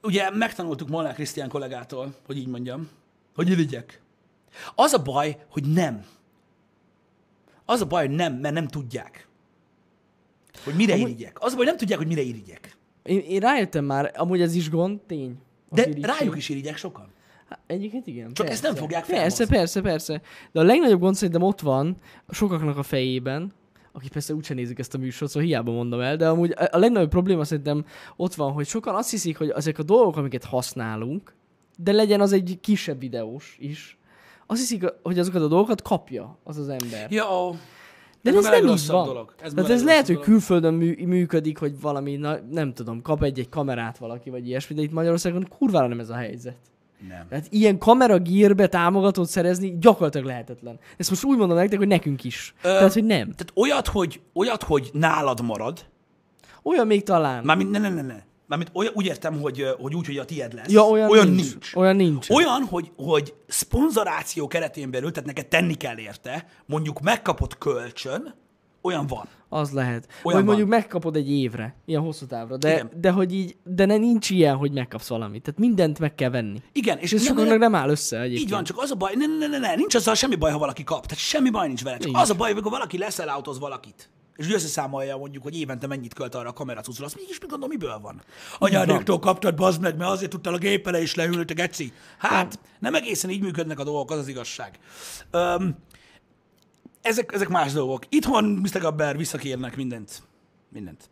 Ugye 0.02 0.30
megtanultuk 0.30 0.89
Molnár 0.89 1.14
Krisztián 1.14 1.50
kollégától, 1.50 2.14
hogy 2.26 2.38
így 2.38 2.48
mondjam, 2.48 2.89
hogy 3.36 3.50
irigyek. 3.50 4.02
Az 4.76 4.94
a 4.94 5.02
baj, 5.02 5.38
hogy 5.50 5.64
nem. 5.74 6.06
Az 7.66 7.82
a 7.82 7.86
baj, 7.86 8.08
hogy 8.08 8.16
nem, 8.16 8.34
mert 8.34 8.54
nem 8.54 8.68
tudják. 8.68 9.28
Hogy 10.64 10.74
mire 10.76 10.94
Amúgy- 10.94 11.10
irigyek. 11.10 11.38
Az 11.41 11.54
a 11.54 11.56
baj, 11.56 11.66
nem 11.66 11.78
tudják, 11.78 11.98
hogy 11.98 12.08
mire 12.08 12.22
irigyek. 12.22 12.78
Én, 13.04 13.20
én 13.20 13.39
rájöttem 13.39 13.86
már, 13.86 14.12
amúgy 14.16 14.41
ez 14.41 14.56
is 14.56 14.70
gond, 14.70 15.00
tény. 15.00 15.38
De 15.70 15.82
irítség. 15.82 16.06
rájuk 16.06 16.38
is 16.38 16.50
irigyek 16.50 16.78
sokan. 16.78 17.12
Hát, 17.54 17.64
Egyébként 17.68 18.08
igen. 18.08 18.34
Csak 18.34 18.49
ezt 18.49 18.64
nem 18.64 18.76
fogják 18.76 19.06
Persze, 19.06 19.22
felhozni. 19.22 19.56
persze, 19.56 19.82
persze. 19.82 20.22
De 20.51 20.60
a 20.60 20.64
legnagyobb 20.64 20.99
gond 20.99 21.16
szerintem 21.16 21.41
ott 21.41 21.60
van 21.62 21.95
sokaknak 22.30 22.78
a 22.78 22.84
fejében, 22.84 23.51
akik 23.91 24.12
persze 24.12 24.34
úgyse 24.34 24.54
nézik 24.54 24.80
ezt 24.80 24.93
a 24.93 24.97
műsort, 24.97 25.32
szóval 25.32 25.47
hiába 25.47 25.72
mondom 25.72 25.99
el, 25.99 26.16
de 26.16 26.28
amúgy 26.28 26.54
a 26.72 26.78
legnagyobb 26.78 27.10
probléma 27.10 27.43
szerintem 27.43 27.86
ott 28.16 28.34
van, 28.36 28.51
hogy 28.51 28.68
sokan 28.68 28.95
azt 28.95 29.10
hiszik, 29.10 29.38
hogy 29.38 29.49
ezek 29.49 29.80
a 29.80 29.84
dolgok, 29.84 30.18
amiket 30.18 30.43
használunk, 30.43 31.34
de 31.78 31.91
legyen 31.91 32.22
az 32.22 32.32
egy 32.34 32.58
kisebb 32.62 32.99
videós 32.99 33.58
is. 33.60 33.97
Azt 34.47 34.60
hiszik, 34.60 34.84
hogy 35.04 35.20
azokat 35.20 35.41
a 35.41 35.47
dolgokat 35.47 35.82
kapja 35.82 36.38
az 36.43 36.58
az 36.58 36.70
ember. 36.70 37.12
Ja, 37.12 37.26
De 38.22 38.30
ez 38.32 38.36
ez, 38.36 38.43
nem 38.43 38.68
így 38.68 38.88
van. 38.88 39.06
dolog. 39.06 39.34
Ez 39.41 39.54
Tehát 39.54 39.70
ez 39.70 39.84
lehet, 39.84 40.06
hogy 40.06 40.16
legrosszabb 40.16 40.34
külföldön 40.34 40.74
mű, 40.74 41.06
működik, 41.06 41.58
hogy 41.58 41.82
valami, 41.82 42.16
na, 42.16 42.38
nem 42.51 42.74
tudom, 42.74 43.01
kap 43.01 43.24
egy-egy 43.24 43.49
kamerát 43.49 43.97
valaki, 43.97 44.30
vagy 44.30 44.47
ilyesmi, 44.47 44.76
de 44.76 44.82
itt 44.82 44.91
Magyarországon 44.91 45.47
kurvára 45.58 45.88
nem 45.88 45.99
ez 45.99 46.10
a 46.10 46.16
helyzet. 46.16 46.58
Nem. 47.08 47.28
Tehát 47.30 47.47
ilyen 47.49 47.78
kamera 47.78 48.18
gírbe 48.20 48.68
támogatót 48.68 49.28
szerezni 49.30 49.78
gyakorlatilag 49.80 50.26
lehetetlen. 50.28 50.80
Ezt 50.97 51.10
most 51.10 51.24
úgy 51.24 51.38
mondom 51.38 51.58
nektek, 51.58 51.78
hogy 51.78 51.88
nekünk 51.88 52.24
is. 52.24 52.54
Ö, 52.58 52.62
Tehát, 52.62 52.93
hogy 52.93 53.04
nem. 53.06 53.20
Tehát 53.32 53.51
olyat, 53.56 53.88
hogy, 53.88 54.22
olyat, 54.34 54.64
hogy 54.64 54.89
nálad 54.93 55.41
marad, 55.41 55.86
Olyan 56.64 56.88
még 56.88 57.04
talán. 57.04 57.43
mármint 57.43 57.70
ne, 57.72 57.80
ne, 57.80 57.89
ne, 57.89 58.01
ne. 58.01 58.24
Mármint 58.47 58.72
olyan, 58.74 58.93
úgy 58.95 59.06
értem, 59.06 59.41
hogy, 59.41 59.66
hogy 59.80 59.95
úgy, 59.95 60.06
hogy 60.06 60.18
a 60.18 60.26
tied 60.26 60.54
lesz. 60.54 60.72
ja, 60.72 60.82
olyan, 60.84 61.10
olyan 61.10 61.28
nincs. 61.28 61.49
nincs. 61.51 61.76
Olyan 61.76 61.95
nincs. 61.95 62.30
Olyan, 62.30 62.64
hogy, 62.64 62.91
hogy 62.97 63.34
szponzoráció 63.47 64.47
keretén 64.47 64.91
belül, 64.91 65.12
tehát 65.12 65.28
neked 65.28 65.47
tenni 65.47 65.74
kell 65.74 65.97
érte, 65.97 66.45
mondjuk 66.66 66.99
megkapott 67.01 67.58
kölcsön, 67.58 68.34
olyan 68.82 69.08
van. 69.08 69.28
Az 69.60 69.72
lehet. 69.72 70.08
Olyan 70.08 70.22
Vagy 70.24 70.34
van. 70.34 70.43
mondjuk 70.43 70.68
megkapod 70.70 71.16
egy 71.16 71.32
évre, 71.32 71.76
ilyen 71.86 72.01
hosszú 72.01 72.26
távra. 72.26 72.58
De, 72.58 72.72
Igen. 72.74 72.89
de 73.01 73.12
hogy 73.12 73.34
így, 73.34 73.56
de 73.64 73.86
ne, 73.86 73.97
nincs 73.97 74.30
ilyen, 74.30 74.56
hogy 74.56 74.72
megkapsz 74.72 75.08
valamit. 75.08 75.43
Tehát 75.43 75.60
mindent 75.60 75.99
meg 75.99 76.16
kell 76.16 76.30
venni. 76.30 76.62
Igen, 76.72 76.97
és 76.97 77.12
És 77.12 77.14
ez 77.20 77.26
sokaknak 77.26 77.58
nem 77.58 77.76
áll 77.76 77.89
össze 77.89 78.20
egyébként. 78.20 78.41
Így 78.45 78.49
van, 78.54 78.64
csak 78.64 78.78
az 78.82 78.91
a 78.91 78.95
baj, 78.95 79.14
ne, 79.16 79.26
ne, 79.26 79.47
ne, 79.47 79.58
ne, 79.58 79.76
nincs 79.76 79.95
azzal 79.95 80.16
semmi 80.16 80.36
baj, 80.36 80.51
ha 80.51 80.58
valaki 80.58 80.84
kap. 80.84 81.06
Tehát 81.06 81.24
semmi 81.24 81.49
baj 81.49 81.68
nincs 81.68 81.84
vele. 81.84 81.97
Csak 81.97 82.06
Nincs. 82.06 82.22
az 82.22 82.30
a 82.30 82.36
baj, 82.36 82.51
amikor 82.51 82.72
valaki 82.72 82.97
leszel 82.97 83.28
autóz 83.30 83.60
valakit. 83.60 84.10
És 84.36 84.54
összeszámolja 84.54 85.18
mondjuk, 85.18 85.43
hogy 85.43 85.60
évente 85.60 85.88
mennyit 85.88 86.14
költ 86.14 86.36
arra 86.36 86.49
a 86.49 86.54
kameracucra, 86.54 87.06
azt 87.06 87.16
mégis 87.16 87.39
mit 87.39 87.49
gondolom, 87.49 87.70
miből 87.78 87.99
van? 88.01 88.22
Anyádéktól 88.60 89.20
kaptad, 89.20 89.56
bazd 89.56 89.82
meg, 89.82 89.97
mert 89.97 90.10
azért 90.12 90.32
tudtál 90.32 90.54
a 90.54 90.58
gépele 90.58 91.01
és 91.01 91.16
leülni, 91.16 91.45
te 91.45 91.54
geci. 91.54 91.93
Hát, 92.18 92.60
nem 92.80 92.95
egészen 92.95 93.30
így 93.30 93.41
működnek 93.41 93.80
a 93.80 93.84
dolgok, 93.84 94.12
az 94.12 94.18
az 94.18 94.28
igazság. 94.28 94.80
Öm, 95.32 95.76
ezek, 97.04 97.32
ezek 97.34 97.47
más 97.49 97.72
dolgok. 97.72 98.04
Itthon 98.10 98.43
Mr. 98.43 98.80
Gabber 98.80 99.18
visszakérnek 99.18 99.76
mindent. 99.76 100.24
Mindent. 100.70 101.10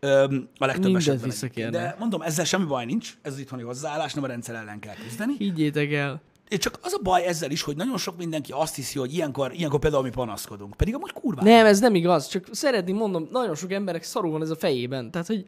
Öm, 0.00 0.48
a 0.58 0.64
legtöbb 0.66 0.84
Mindent 0.84 1.06
esetben. 1.06 1.28
visszakérnek. 1.28 1.72
De 1.72 1.96
mondom, 1.98 2.22
ezzel 2.22 2.44
semmi 2.44 2.64
baj 2.64 2.84
nincs, 2.84 3.16
ez 3.22 3.32
az 3.32 3.38
itthoni 3.38 3.62
hozzáállás, 3.62 4.14
nem 4.14 4.24
a 4.24 4.26
rendszer 4.26 4.54
ellen 4.54 4.78
kell 4.78 4.94
küzdeni. 4.94 5.34
Higgyétek 5.38 5.92
el. 5.92 6.20
És 6.48 6.58
csak 6.58 6.78
az 6.82 6.92
a 6.92 7.02
baj 7.02 7.24
ezzel 7.24 7.50
is, 7.50 7.62
hogy 7.62 7.76
nagyon 7.76 7.98
sok 7.98 8.16
mindenki 8.16 8.52
azt 8.52 8.74
hiszi, 8.74 8.98
hogy 8.98 9.14
ilyenkor, 9.14 9.52
ilyenkor 9.52 9.78
például 9.80 10.02
mi 10.02 10.10
panaszkodunk. 10.10 10.76
Pedig 10.76 10.94
amúgy 10.94 11.12
kurva. 11.12 11.42
Nem, 11.42 11.66
ez 11.66 11.80
nem 11.80 11.94
igaz. 11.94 12.26
Csak 12.26 12.46
szeretném 12.50 12.96
mondom, 12.96 13.28
nagyon 13.30 13.54
sok 13.54 13.72
emberek 13.72 14.02
szarul 14.02 14.30
van 14.30 14.42
ez 14.42 14.50
a 14.50 14.56
fejében. 14.56 15.10
Tehát, 15.10 15.26
hogy 15.26 15.46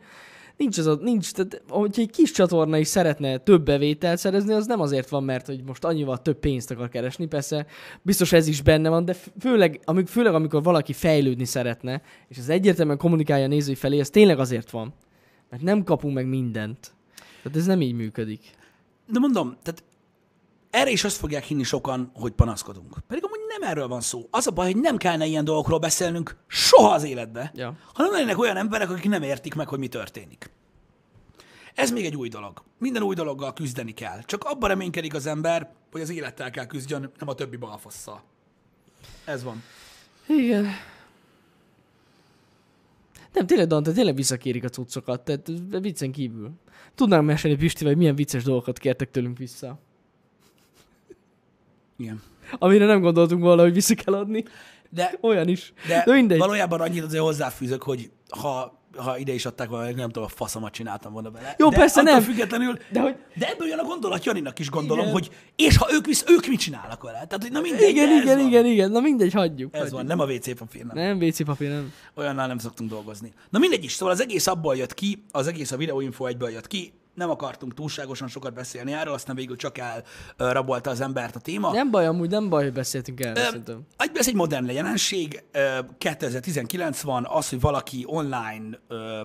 nincs 0.58 0.78
ez 0.78 0.86
a, 0.86 0.98
nincs, 1.00 1.32
tehát, 1.32 1.62
hogyha 1.68 2.02
egy 2.02 2.10
kis 2.10 2.30
csatorna 2.30 2.78
is 2.78 2.86
szeretne 2.86 3.38
több 3.38 3.64
bevételt 3.64 4.18
szerezni, 4.18 4.52
az 4.52 4.66
nem 4.66 4.80
azért 4.80 5.08
van, 5.08 5.24
mert 5.24 5.46
hogy 5.46 5.62
most 5.64 5.84
annyival 5.84 6.22
több 6.22 6.38
pénzt 6.38 6.70
akar 6.70 6.88
keresni, 6.88 7.26
persze 7.26 7.66
biztos 8.02 8.32
ez 8.32 8.46
is 8.46 8.62
benne 8.62 8.88
van, 8.88 9.04
de 9.04 9.16
főleg, 9.40 9.80
amik, 9.84 10.06
főleg 10.06 10.34
amikor 10.34 10.62
valaki 10.62 10.92
fejlődni 10.92 11.44
szeretne, 11.44 12.02
és 12.28 12.38
az 12.38 12.48
egyértelműen 12.48 12.98
kommunikálja 12.98 13.44
a 13.44 13.48
nézői 13.48 13.74
felé, 13.74 13.98
ez 13.98 14.10
tényleg 14.10 14.38
azért 14.38 14.70
van. 14.70 14.94
Mert 15.50 15.62
nem 15.62 15.84
kapunk 15.84 16.14
meg 16.14 16.26
mindent. 16.26 16.92
Tehát 17.42 17.58
ez 17.58 17.66
nem 17.66 17.80
így 17.80 17.94
működik. 17.94 18.40
De 19.06 19.18
mondom, 19.18 19.56
tehát 19.62 19.84
erre 20.70 20.90
is 20.90 21.04
azt 21.04 21.16
fogják 21.16 21.44
hinni 21.44 21.62
sokan, 21.62 22.10
hogy 22.14 22.32
panaszkodunk. 22.32 22.96
Pedig 23.06 23.24
amúgy 23.24 23.37
nem 23.48 23.70
erről 23.70 23.88
van 23.88 24.00
szó. 24.00 24.26
Az 24.30 24.46
a 24.46 24.50
baj, 24.50 24.72
hogy 24.72 24.80
nem 24.80 24.96
kellene 24.96 25.26
ilyen 25.26 25.44
dolgokról 25.44 25.78
beszélnünk 25.78 26.36
soha 26.46 26.90
az 26.90 27.02
életbe, 27.02 27.52
Ja. 27.54 27.76
hanem 27.94 28.12
lennének 28.12 28.38
olyan 28.38 28.56
emberek, 28.56 28.90
akik 28.90 29.08
nem 29.08 29.22
értik 29.22 29.54
meg, 29.54 29.68
hogy 29.68 29.78
mi 29.78 29.88
történik. 29.88 30.50
Ez 31.74 31.90
még 31.90 32.04
egy 32.04 32.16
új 32.16 32.28
dolog. 32.28 32.62
Minden 32.78 33.02
új 33.02 33.14
dologgal 33.14 33.52
küzdeni 33.52 33.92
kell. 33.92 34.22
Csak 34.22 34.44
abban 34.44 34.68
reménykedik 34.68 35.14
az 35.14 35.26
ember, 35.26 35.72
hogy 35.92 36.00
az 36.00 36.10
élettel 36.10 36.50
kell 36.50 36.66
küzdjön, 36.66 37.00
nem 37.18 37.28
a 37.28 37.34
többi 37.34 37.56
balfosszal. 37.56 38.22
Ez 39.24 39.42
van. 39.42 39.62
Igen. 40.26 40.66
Nem, 43.32 43.46
tényleg, 43.46 43.66
Dante, 43.66 43.92
tényleg 43.92 44.14
visszakérik 44.14 44.64
a 44.64 44.68
cuccokat, 44.68 45.20
tehát 45.20 45.50
viccen 45.80 46.12
kívül. 46.12 46.50
Tudnám 46.94 47.24
mesélni 47.24 47.56
Pistivel, 47.56 47.88
hogy 47.88 48.00
milyen 48.00 48.14
vicces 48.14 48.42
dolgokat 48.42 48.78
kértek 48.78 49.10
tőlünk 49.10 49.38
vissza. 49.38 49.78
Igen. 51.96 52.22
Amire 52.58 52.86
nem 52.86 53.00
gondoltunk 53.00 53.42
volna, 53.42 53.62
hogy 53.62 53.72
vissza 53.72 53.94
kell 53.94 54.14
adni. 54.14 54.44
De 54.90 55.14
Olyan 55.20 55.48
is. 55.48 55.72
De, 55.88 56.02
De 56.06 56.12
mindegy. 56.12 56.38
valójában 56.38 56.80
annyit 56.80 57.02
azért 57.04 57.22
hozzáfűzök, 57.22 57.82
hogy 57.82 58.10
ha, 58.28 58.80
ha 58.96 59.18
ide 59.18 59.32
is 59.32 59.46
adták 59.46 59.68
volna, 59.68 59.84
nem 59.90 60.06
tudom, 60.10 60.22
a 60.24 60.28
faszomat 60.28 60.72
csináltam 60.72 61.12
volna 61.12 61.30
vele. 61.30 61.54
Jó, 61.58 61.68
de 61.68 61.76
persze 61.76 62.02
nem. 62.02 62.20
függetlenül, 62.22 62.78
De 62.92 63.00
hogy- 63.00 63.16
de 63.34 63.48
ebből 63.48 63.68
jön 63.68 63.78
a 63.78 63.84
gondolat 63.84 64.24
Janinak 64.24 64.58
is 64.58 64.70
gondolom, 64.70 65.00
Igen. 65.02 65.12
hogy 65.12 65.30
és 65.56 65.76
ha 65.76 65.86
ők, 65.92 66.06
visz, 66.06 66.24
ők 66.28 66.46
mit 66.46 66.58
csinálnak 66.60 67.02
vele? 67.02 67.12
Tehát, 67.26 67.42
hogy 67.42 67.52
na 67.52 67.60
mindegy, 67.60 67.88
Igen, 67.88 68.20
igen, 68.22 68.36
van. 68.38 68.46
igen, 68.46 68.66
igen. 68.66 68.90
Na 68.90 69.00
mindegy, 69.00 69.32
hagyjuk. 69.32 69.74
Ez 69.74 69.78
hagyjuk. 69.80 69.96
van, 69.96 70.06
nem 70.06 70.20
a 70.20 70.24
WC 70.24 70.58
papír, 70.58 70.84
nem. 70.84 70.96
Nem, 70.96 71.28
WC 71.28 71.44
papír, 71.44 71.68
nem. 71.68 71.92
Olyannál 72.14 72.46
nem 72.46 72.58
szoktunk 72.58 72.90
dolgozni. 72.90 73.32
Na 73.50 73.58
mindegy 73.58 73.84
is, 73.84 73.92
szóval 73.92 74.14
az 74.14 74.20
egész 74.20 74.46
abból 74.46 74.76
jött 74.76 74.94
ki, 74.94 75.24
az 75.30 75.46
egész 75.46 75.72
a 75.72 75.76
videóinfo 75.76 76.26
egyből 76.26 76.50
jött 76.50 76.66
ki, 76.66 76.92
nem 77.18 77.30
akartunk 77.30 77.74
túlságosan 77.74 78.28
sokat 78.28 78.54
beszélni 78.54 78.92
erről, 78.92 79.14
aztán 79.14 79.36
végül 79.36 79.56
csak 79.56 79.76
elrabolta 80.36 80.90
az 80.90 81.00
embert 81.00 81.36
a 81.36 81.40
téma. 81.40 81.72
Nem 81.72 81.90
baj, 81.90 82.06
amúgy 82.06 82.30
nem 82.30 82.48
baj, 82.48 82.62
hogy 82.62 82.72
beszéltünk 82.72 83.20
el, 83.20 83.36
Ö, 83.36 83.40
szerintem. 83.40 83.86
Ez 84.14 84.28
egy 84.28 84.34
modern 84.34 84.70
jelenség. 84.70 85.42
Ö, 85.52 85.78
2019 85.98 87.00
van, 87.00 87.26
az, 87.30 87.48
hogy 87.48 87.60
valaki 87.60 88.04
online 88.06 88.78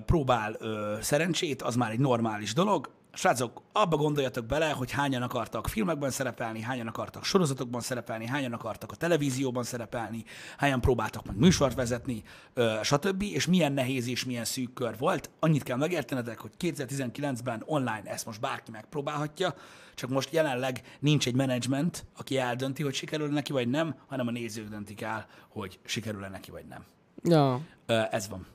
próbál 0.06 0.58
szerencsét, 1.00 1.62
az 1.62 1.74
már 1.74 1.90
egy 1.90 1.98
normális 1.98 2.52
dolog. 2.54 2.90
Srácok, 3.16 3.62
abba 3.72 3.96
gondoljatok 3.96 4.46
bele, 4.46 4.70
hogy 4.70 4.90
hányan 4.90 5.22
akartak 5.22 5.68
filmekben 5.68 6.10
szerepelni, 6.10 6.60
hányan 6.60 6.86
akartak 6.86 7.24
sorozatokban 7.24 7.80
szerepelni, 7.80 8.26
hányan 8.26 8.52
akartak 8.52 8.92
a 8.92 8.96
televízióban 8.96 9.62
szerepelni, 9.62 10.24
hányan 10.56 10.80
próbáltak 10.80 11.24
meg 11.26 11.36
műsort 11.36 11.74
vezetni, 11.74 12.22
ö, 12.54 12.78
stb. 12.82 13.22
És 13.22 13.46
milyen 13.46 13.72
nehéz 13.72 14.08
és 14.08 14.24
milyen 14.24 14.44
szűk 14.44 14.72
kör 14.72 14.98
volt. 14.98 15.30
Annyit 15.40 15.62
kell 15.62 15.76
megértenetek, 15.76 16.38
hogy 16.40 16.50
2019-ben 16.58 17.62
online 17.66 18.02
ezt 18.04 18.26
most 18.26 18.40
bárki 18.40 18.70
megpróbálhatja, 18.70 19.54
csak 19.94 20.10
most 20.10 20.32
jelenleg 20.32 20.80
nincs 21.00 21.26
egy 21.26 21.34
menedzsment, 21.34 22.06
aki 22.16 22.38
eldönti, 22.38 22.82
hogy 22.82 22.94
sikerül 22.94 23.28
neki 23.28 23.52
vagy 23.52 23.68
nem, 23.68 23.94
hanem 24.06 24.26
a 24.26 24.30
nézők 24.30 24.68
döntik 24.68 25.00
el, 25.00 25.26
hogy 25.48 25.78
sikerül-e 25.84 26.28
neki 26.28 26.50
vagy 26.50 26.64
nem. 26.66 26.84
Ja, 27.22 27.60
Ö, 27.86 28.00
Ez 28.10 28.28
van. 28.28 28.46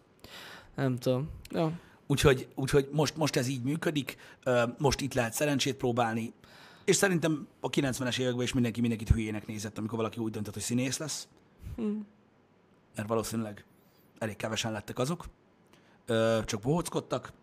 nem 0.75 0.95
tudom. 0.97 1.29
Ja. 1.49 1.71
Úgyhogy, 2.11 2.47
úgyhogy 2.55 2.89
most, 2.91 3.17
most 3.17 3.35
ez 3.35 3.47
így 3.47 3.63
működik, 3.63 4.17
most 4.77 5.01
itt 5.01 5.13
lehet 5.13 5.33
szerencsét 5.33 5.75
próbálni, 5.75 6.33
és 6.85 6.95
szerintem 6.95 7.47
a 7.59 7.69
90-es 7.69 8.19
években 8.19 8.43
is 8.43 8.53
mindenki 8.53 8.79
mindenkit 8.79 9.09
hülyének 9.09 9.47
nézett, 9.47 9.77
amikor 9.77 9.97
valaki 9.97 10.19
úgy 10.19 10.31
döntött, 10.31 10.53
hogy 10.53 10.63
színész 10.63 10.97
lesz. 10.97 11.27
Mert 12.95 13.07
valószínűleg 13.07 13.65
elég 14.19 14.35
kevesen 14.35 14.71
lettek 14.71 14.99
azok, 14.99 15.25
csak 16.45 16.61
bohóckodtak. 16.61 17.33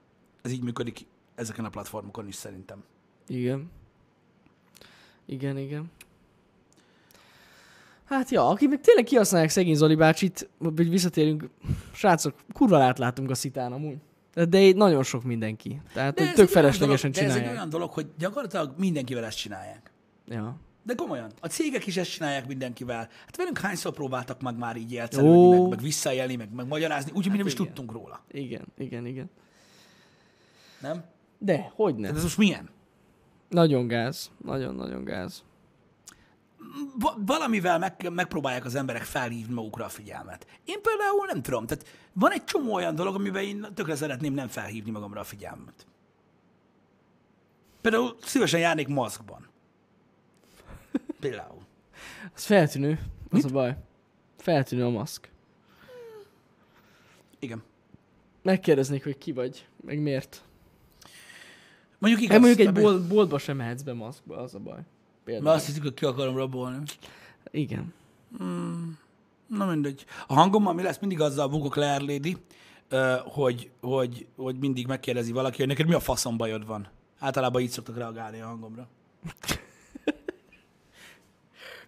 Ez 0.42 0.50
így 0.50 0.62
működik 0.62 1.06
ezeken 1.34 1.64
a 1.64 1.70
platformokon 1.70 2.26
is 2.26 2.34
szerintem. 2.34 2.84
Igen. 3.26 3.70
Igen, 5.24 5.58
igen. 5.58 5.90
Hát 8.04 8.30
ja, 8.30 8.48
akik 8.48 8.68
meg 8.68 8.80
tényleg 8.80 9.04
kihasználják 9.04 9.50
szegény 9.50 9.74
Zoli 9.74 9.94
bácsit, 9.94 10.48
hogy 10.58 10.90
visszatérünk, 10.90 11.48
srácok, 11.92 12.34
kurva 12.52 12.82
átlátunk 12.82 13.30
a 13.30 13.34
szitán 13.34 13.72
amúgy. 13.72 13.96
De 14.45 14.59
itt 14.61 14.76
nagyon 14.76 15.03
sok 15.03 15.22
mindenki. 15.22 15.80
Tehát 15.93 16.14
De 16.14 16.32
tök 16.32 16.49
feleslegesen 16.49 17.11
dolog, 17.11 17.26
de 17.26 17.30
ez 17.30 17.30
egy 17.30 17.37
csinálják. 17.37 17.57
olyan 17.57 17.68
dolog, 17.68 17.91
hogy 17.91 18.07
gyakorlatilag 18.18 18.74
mindenkivel 18.78 19.24
ezt 19.24 19.37
csinálják. 19.39 19.93
Ja. 20.28 20.57
De 20.82 20.95
komolyan, 20.95 21.30
a 21.41 21.47
cégek 21.47 21.87
is 21.87 21.97
ezt 21.97 22.11
csinálják 22.11 22.47
mindenkivel. 22.47 23.09
Hát 23.24 23.37
velünk 23.37 23.59
hányszor 23.59 23.93
próbáltak 23.93 24.41
meg 24.43 24.59
már 24.59 24.76
így 24.76 24.97
elcelődni, 24.97 25.37
Ó. 25.37 25.61
meg, 25.61 25.68
meg 25.68 25.80
visszaélni, 25.80 26.37
meg, 26.37 26.53
meg 26.55 26.66
magyarázni, 26.66 27.11
úgyhogy 27.14 27.30
mi 27.32 27.37
nem 27.39 27.47
is 27.47 27.53
igen. 27.53 27.66
tudtunk 27.66 27.93
róla. 27.93 28.20
Igen, 28.30 28.64
igen, 28.78 29.07
igen. 29.07 29.30
Nem? 30.80 31.05
De, 31.39 31.72
hogy 31.74 31.93
nem? 31.93 32.03
Tehát 32.03 32.16
ez 32.16 32.22
most 32.22 32.39
milyen? 32.39 32.68
Nagyon 33.49 33.87
gáz. 33.87 34.30
Nagyon-nagyon 34.45 35.05
gáz. 35.05 35.43
Va- 36.98 37.16
valamivel 37.18 37.78
meg, 37.78 38.10
megpróbálják 38.12 38.64
az 38.64 38.74
emberek 38.74 39.02
felhívni 39.02 39.54
magukra 39.54 39.84
a 39.84 39.88
figyelmet. 39.88 40.46
Én 40.64 40.82
például 40.82 41.26
nem 41.26 41.42
tudom, 41.42 41.66
tehát 41.66 41.86
van 42.12 42.32
egy 42.32 42.44
csomó 42.44 42.74
olyan 42.74 42.94
dolog, 42.94 43.14
amiben 43.14 43.42
én 43.42 43.66
tökre 43.74 43.94
szeretném 43.94 44.34
nem 44.34 44.48
felhívni 44.48 44.90
magamra 44.90 45.20
a 45.20 45.24
figyelmet. 45.24 45.86
Például 47.80 48.16
szívesen 48.22 48.60
járnék 48.60 48.88
maszkban. 48.88 49.48
Például. 51.20 51.62
Az 52.34 52.44
feltűnő. 52.44 52.98
Az 53.30 53.44
a 53.44 53.48
baj. 53.48 53.76
Feltűnő 54.38 54.84
a 54.84 54.90
maszk. 54.90 55.30
Igen. 57.38 57.62
Megkérdeznék, 58.42 59.02
hogy 59.04 59.18
ki 59.18 59.32
vagy, 59.32 59.66
meg 59.80 59.98
miért. 59.98 60.42
Mondjuk 61.98 62.22
igaz. 62.22 62.36
Hát 62.36 62.46
mondjuk 62.46 62.68
egy 62.68 62.82
bolt, 62.82 63.08
boltba 63.08 63.38
sem 63.38 63.56
mehetsz 63.56 63.82
be 63.82 63.92
maszkba, 63.92 64.36
az 64.36 64.54
a 64.54 64.58
baj. 64.58 64.80
Mert 65.26 65.38
Például. 65.38 65.56
azt 65.56 65.66
hiszik, 65.66 65.82
hogy 65.82 65.94
ki 65.94 66.04
akarom 66.04 66.36
rabolni. 66.36 66.78
Igen. 67.50 67.94
Na 69.46 69.66
mindegy. 69.66 70.04
A 70.26 70.34
hangommal 70.34 70.74
mi 70.74 70.82
lesz? 70.82 70.98
Mindig 70.98 71.20
azzal 71.20 71.48
bukok 71.48 71.76
le, 71.76 71.86
Erlédi, 71.86 72.36
ö, 72.88 73.14
hogy, 73.24 73.70
hogy, 73.80 74.26
hogy 74.36 74.58
mindig 74.58 74.86
megkérdezi 74.86 75.32
valaki, 75.32 75.56
hogy 75.58 75.66
neked 75.66 75.86
mi 75.86 75.94
a 75.94 76.00
faszom 76.00 76.36
bajod 76.36 76.66
van. 76.66 76.88
Általában 77.18 77.62
így 77.62 77.70
szoktak 77.70 77.96
reagálni 77.96 78.40
a 78.40 78.46
hangomra. 78.46 78.88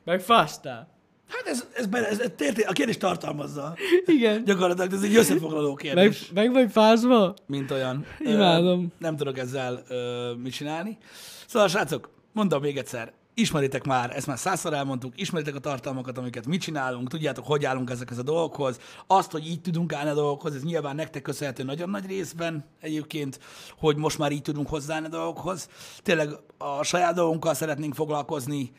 Meg 0.04 0.20
fastál. 0.20 0.88
Hát 1.28 1.46
ez, 1.46 1.66
ez, 1.74 1.86
bele, 1.86 2.08
ez, 2.08 2.20
ez 2.20 2.30
térté, 2.36 2.62
a 2.62 2.72
kérdés 2.72 2.96
tartalmazza. 2.96 3.74
Igen. 4.06 4.44
Gyakorlatilag 4.44 4.92
ez 4.92 5.02
egy 5.02 5.16
összefoglaló 5.16 5.68
Meg, 5.74 5.82
kérdés, 5.82 6.30
meg 6.34 6.52
vagy 6.52 6.70
fázva? 6.70 7.34
mint 7.46 7.70
olyan. 7.70 8.04
Ö, 8.20 8.28
Imádom. 8.30 8.92
nem 8.98 9.16
tudok 9.16 9.38
ezzel 9.38 9.82
ö, 9.88 10.32
mit 10.42 10.52
csinálni. 10.52 10.98
Szóval, 11.46 11.68
srácok, 11.68 12.10
mondom 12.32 12.60
még 12.62 12.76
egyszer, 12.76 13.12
ismeritek 13.38 13.84
már, 13.84 14.16
ezt 14.16 14.26
már 14.26 14.38
százszor 14.38 14.74
elmondtuk, 14.74 15.20
ismeritek 15.20 15.54
a 15.54 15.58
tartalmakat, 15.58 16.18
amiket 16.18 16.46
mi 16.46 16.56
csinálunk, 16.56 17.08
tudjátok, 17.08 17.46
hogy 17.46 17.64
állunk 17.64 17.90
ezekhez 17.90 18.18
a 18.18 18.22
dolgokhoz. 18.22 18.78
Azt, 19.06 19.30
hogy 19.30 19.46
így 19.46 19.60
tudunk 19.60 19.92
állni 19.92 20.10
a 20.10 20.14
dolgokhoz, 20.14 20.54
ez 20.54 20.62
nyilván 20.62 20.94
nektek 20.94 21.22
köszönhető 21.22 21.62
nagyon 21.62 21.90
nagy 21.90 22.06
részben 22.06 22.64
egyébként, 22.80 23.40
hogy 23.78 23.96
most 23.96 24.18
már 24.18 24.32
így 24.32 24.42
tudunk 24.42 24.68
hozzáállni 24.68 25.06
a 25.06 25.10
dolgokhoz. 25.10 25.68
Tényleg 26.02 26.28
a 26.58 26.82
saját 26.82 27.14
dolgunkkal 27.14 27.54
szeretnénk 27.54 27.94
foglalkozni, 27.94 28.72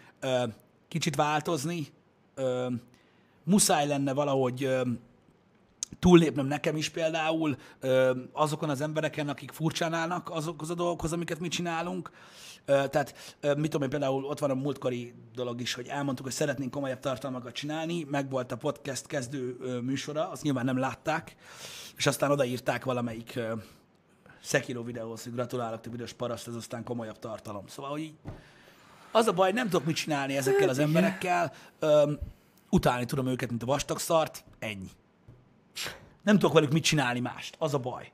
kicsit 0.87 1.15
változni, 1.15 1.87
muszáj 3.43 3.87
lenne 3.87 4.13
valahogy 4.13 4.69
túllépnem 5.99 6.45
nekem 6.45 6.75
is 6.75 6.89
például 6.89 7.57
azokon 8.31 8.69
az 8.69 8.81
embereken, 8.81 9.29
akik 9.29 9.51
furcsán 9.51 9.93
állnak 9.93 10.29
azokhoz 10.29 10.69
a 10.69 10.73
dolgokhoz, 10.73 11.13
amiket 11.13 11.39
mi 11.39 11.47
csinálunk. 11.47 12.11
Tehát, 12.65 13.37
mit 13.41 13.71
tudom 13.71 13.81
én, 13.81 13.89
például 13.89 14.25
ott 14.25 14.39
van 14.39 14.49
a 14.49 14.53
múltkori 14.53 15.13
dolog 15.35 15.61
is, 15.61 15.73
hogy 15.73 15.87
elmondtuk, 15.87 16.25
hogy 16.25 16.35
szeretnénk 16.35 16.71
komolyabb 16.71 16.99
tartalmakat 16.99 17.53
csinálni, 17.53 18.03
meg 18.09 18.29
volt 18.29 18.51
a 18.51 18.57
podcast 18.57 19.07
kezdő 19.07 19.57
műsora, 19.83 20.29
azt 20.29 20.43
nyilván 20.43 20.65
nem 20.65 20.77
látták, 20.77 21.35
és 21.97 22.07
aztán 22.07 22.31
odaírták 22.31 22.85
valamelyik 22.85 23.39
Sekiro 24.41 24.83
videóhoz, 24.83 25.23
hogy 25.23 25.33
gratulálok, 25.33 25.81
te 25.81 25.89
büdös 25.89 26.13
paraszt, 26.13 26.47
ez 26.47 26.55
aztán 26.55 26.83
komolyabb 26.83 27.19
tartalom. 27.19 27.67
Szóval, 27.67 27.91
hogy 27.91 28.01
így 28.01 28.13
az 29.11 29.27
a 29.27 29.33
baj, 29.33 29.51
nem 29.51 29.69
tudok 29.69 29.85
mit 29.85 29.95
csinálni 29.95 30.37
ezekkel 30.37 30.69
az 30.69 30.79
emberekkel, 30.79 31.53
ö, 31.79 32.11
utálni 32.69 33.05
tudom 33.05 33.27
őket, 33.27 33.49
mint 33.49 33.63
a 33.63 33.65
vastag 33.65 33.99
szart, 33.99 34.43
ennyi. 34.59 34.89
Nem 36.23 36.39
tudok 36.39 36.53
velük 36.53 36.71
mit 36.71 36.83
csinálni 36.83 37.19
mást, 37.19 37.55
az 37.59 37.73
a 37.73 37.77
baj. 37.77 38.11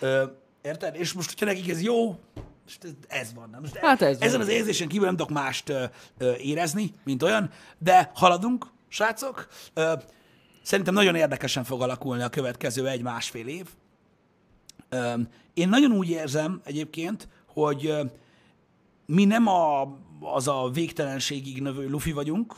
Ö, 0.00 0.24
érted? 0.62 0.94
És 0.94 1.12
most, 1.12 1.28
hogyha 1.28 1.46
nekik 1.46 1.68
ez 1.70 1.82
jó, 1.82 2.18
most 2.64 2.84
ez, 2.84 2.90
ez 3.08 3.34
van. 3.34 3.48
Nem? 3.50 3.60
Most 3.60 3.76
Hát 3.76 4.02
ez 4.02 4.18
van. 4.18 4.28
ezen 4.28 4.40
az 4.40 4.48
érzésen 4.48 4.88
kívül 4.88 5.06
nem 5.06 5.16
tudok 5.16 5.32
mást 5.32 5.68
ö, 5.68 5.84
ö, 6.18 6.34
érezni, 6.34 6.92
mint 7.04 7.22
olyan, 7.22 7.50
de 7.78 8.10
haladunk, 8.14 8.66
srácok. 8.88 9.48
Ö, 9.74 9.92
szerintem 10.62 10.94
nagyon 10.94 11.14
érdekesen 11.14 11.64
fog 11.64 11.82
alakulni 11.82 12.22
a 12.22 12.28
következő 12.28 12.88
egy-másfél 12.88 13.46
év. 13.46 13.66
Ö, 14.88 15.14
én 15.54 15.68
nagyon 15.68 15.92
úgy 15.92 16.08
érzem 16.08 16.60
egyébként, 16.64 17.28
hogy 17.46 17.86
ö, 17.86 18.04
mi 19.06 19.24
nem 19.24 19.46
a, 19.46 19.82
az 20.20 20.48
a 20.48 20.70
végtelenségig 20.72 21.60
növő 21.62 21.88
lufi 21.88 22.12
vagyunk, 22.12 22.54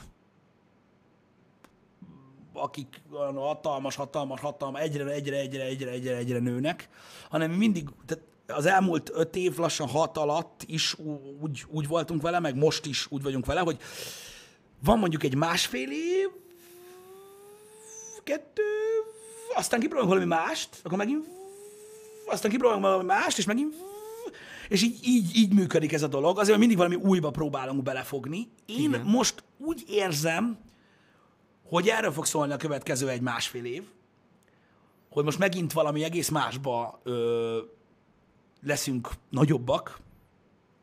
akik 2.56 3.02
olyan 3.12 3.36
hatalmas, 3.36 3.94
hatalmas, 3.94 4.40
hatalmas, 4.40 4.80
egyre, 4.80 5.04
egyre, 5.04 5.36
egyre, 5.36 5.62
egyre, 5.62 5.90
egyre, 5.90 6.16
egyre 6.16 6.38
nőnek, 6.38 6.88
hanem 7.30 7.50
mi 7.50 7.56
mindig, 7.56 7.88
tehát 8.06 8.24
az 8.46 8.66
elmúlt 8.66 9.10
öt 9.14 9.36
év, 9.36 9.56
lassan 9.56 9.88
hat 9.88 10.16
alatt 10.16 10.62
is 10.66 10.96
úgy, 11.40 11.64
úgy 11.68 11.86
voltunk 11.86 12.22
vele, 12.22 12.40
meg 12.40 12.56
most 12.56 12.86
is 12.86 13.06
úgy 13.10 13.22
vagyunk 13.22 13.46
vele, 13.46 13.60
hogy 13.60 13.78
van 14.84 14.98
mondjuk 14.98 15.22
egy 15.22 15.34
másfél 15.34 15.90
év, 15.90 16.28
kettő, 18.24 18.62
aztán 19.54 19.80
kipróbálunk 19.80 20.12
valami 20.12 20.34
mást, 20.34 20.68
akkor 20.82 20.98
megint 20.98 21.26
aztán 22.26 22.50
kipróbálunk 22.50 22.84
valami 22.84 23.04
mást, 23.04 23.38
és 23.38 23.44
megint 23.44 23.74
és 24.68 24.82
így, 24.82 24.98
így, 25.02 25.36
így 25.36 25.52
működik 25.52 25.92
ez 25.92 26.02
a 26.02 26.06
dolog. 26.06 26.38
Azért 26.38 26.58
mindig 26.58 26.76
valami 26.76 26.94
újba 26.94 27.30
próbálunk 27.30 27.82
belefogni. 27.82 28.48
Én 28.66 28.88
Igen. 28.88 29.00
most 29.00 29.42
úgy 29.58 29.84
érzem, 29.88 30.58
hogy 31.68 31.88
erről 31.88 32.12
fog 32.12 32.26
szólni 32.26 32.52
a 32.52 32.56
következő 32.56 33.08
egy 33.08 33.20
másfél 33.20 33.64
év, 33.64 33.88
hogy 35.10 35.24
most 35.24 35.38
megint 35.38 35.72
valami 35.72 36.04
egész 36.04 36.28
másba 36.28 37.00
ö, 37.02 37.58
leszünk 38.62 39.10
nagyobbak, 39.30 40.00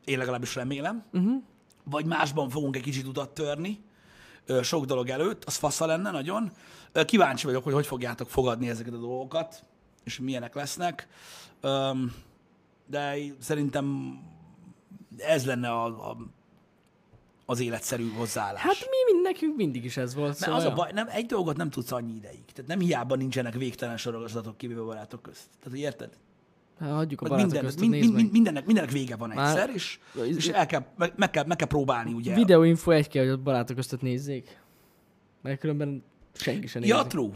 én 0.04 0.18
legalábbis 0.18 0.54
remélem, 0.54 1.04
uh-huh. 1.12 1.42
vagy 1.84 2.04
másban 2.04 2.48
fogunk 2.48 2.76
egy 2.76 2.82
kicsit 2.82 3.06
utat 3.06 3.34
törni, 3.34 3.84
ö, 4.46 4.62
sok 4.62 4.84
dolog 4.84 5.08
előtt, 5.08 5.44
az 5.44 5.56
fasza 5.56 5.86
lenne 5.86 6.10
nagyon. 6.10 6.52
Ö, 6.92 7.04
kíváncsi 7.04 7.46
vagyok, 7.46 7.64
hogy 7.64 7.72
hogy 7.72 7.86
fogjátok 7.86 8.30
fogadni 8.30 8.68
ezeket 8.68 8.92
a 8.92 8.98
dolgokat, 8.98 9.64
és 10.04 10.18
milyenek 10.18 10.54
lesznek. 10.54 11.08
Öm, 11.60 12.14
de 12.86 13.16
szerintem 13.40 14.18
ez 15.16 15.46
lenne 15.46 15.70
a, 15.70 16.10
a, 16.10 16.16
az 17.46 17.60
életszerű 17.60 18.10
hozzáállás. 18.10 18.62
Hát 18.62 18.76
mi, 18.80 19.12
mind, 19.12 19.24
nekünk 19.24 19.56
mindig 19.56 19.84
is 19.84 19.96
ez 19.96 20.14
volt. 20.14 20.28
Mert 20.28 20.38
Szóval 20.38 20.56
az 20.58 20.64
a 20.64 20.72
baj, 20.72 20.90
nem, 20.92 21.06
egy 21.10 21.26
dolgot 21.26 21.56
nem 21.56 21.70
tudsz 21.70 21.92
annyi 21.92 22.14
ideig. 22.14 22.44
Tehát 22.52 22.70
nem 22.70 22.78
hiába 22.78 23.14
nincsenek 23.14 23.54
végtelen 23.54 23.96
sorozatok 23.96 24.56
kivéve 24.56 24.80
a 24.80 24.84
barátok 24.84 25.22
közt. 25.22 25.46
Tehát, 25.62 25.78
érted? 25.78 26.18
Hát, 26.78 26.90
hagyjuk 26.90 27.20
a 27.20 27.28
barátok 27.28 27.46
minden, 27.46 27.64
közt, 27.64 27.80
mind, 27.80 27.92
mind, 27.92 28.14
mind, 28.14 28.32
mindennek, 28.32 28.66
mindennek 28.66 28.92
vége 28.92 29.16
van 29.16 29.28
Már- 29.28 29.56
egyszer, 29.56 29.70
és, 29.74 29.98
és 30.36 30.48
el 30.48 30.66
kell, 30.66 30.86
meg, 30.96 31.12
meg, 31.16 31.30
kell, 31.30 31.44
meg 31.44 31.56
kell 31.56 31.68
próbálni, 31.68 32.12
ugye? 32.12 32.34
Videóinfo 32.34 32.90
egy 32.90 33.08
kell, 33.08 33.22
hogy 33.24 33.32
a 33.32 33.36
barátok 33.36 33.76
köztet 33.76 34.02
nézzék. 34.02 34.60
Mert 35.42 35.60
különben 35.60 36.04
senki 36.32 36.66
sem 36.66 36.80
nézi. 36.80 36.92
Ja, 36.92 37.06
true. 37.06 37.30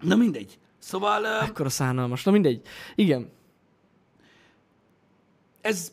Na 0.00 0.16
mindegy. 0.16 0.58
Szóval 0.78 1.24
ö, 1.24 1.38
Ekkora 1.42 1.68
szánalmas. 1.68 2.24
Na 2.24 2.30
mindegy. 2.30 2.66
Igen. 2.94 3.30
ez, 5.60 5.92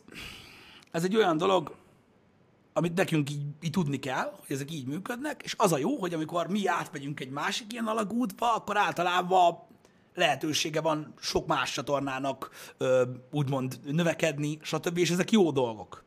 ez 0.91 1.03
egy 1.03 1.15
olyan 1.15 1.37
dolog, 1.37 1.75
amit 2.79 2.95
nekünk 2.95 3.29
így, 3.29 3.41
így 3.61 3.71
tudni 3.71 3.99
kell, 3.99 4.33
hogy 4.39 4.55
ezek 4.55 4.71
így 4.71 4.85
működnek, 4.87 5.41
és 5.43 5.55
az 5.57 5.71
a 5.71 5.77
jó, 5.77 5.97
hogy 5.97 6.13
amikor 6.13 6.47
mi 6.47 6.67
átmegyünk 6.67 7.19
egy 7.19 7.29
másik 7.29 7.73
ilyen 7.73 7.87
alagútba, 7.87 8.55
akkor 8.55 8.77
általában 8.77 9.57
lehetősége 10.15 10.81
van 10.81 11.13
sok 11.19 11.47
más 11.47 11.71
csatornának 11.71 12.49
ö, 12.77 13.03
úgymond 13.31 13.79
növekedni, 13.83 14.59
stb. 14.61 14.97
És 14.97 15.09
ezek 15.09 15.31
jó 15.31 15.51
dolgok. 15.51 16.03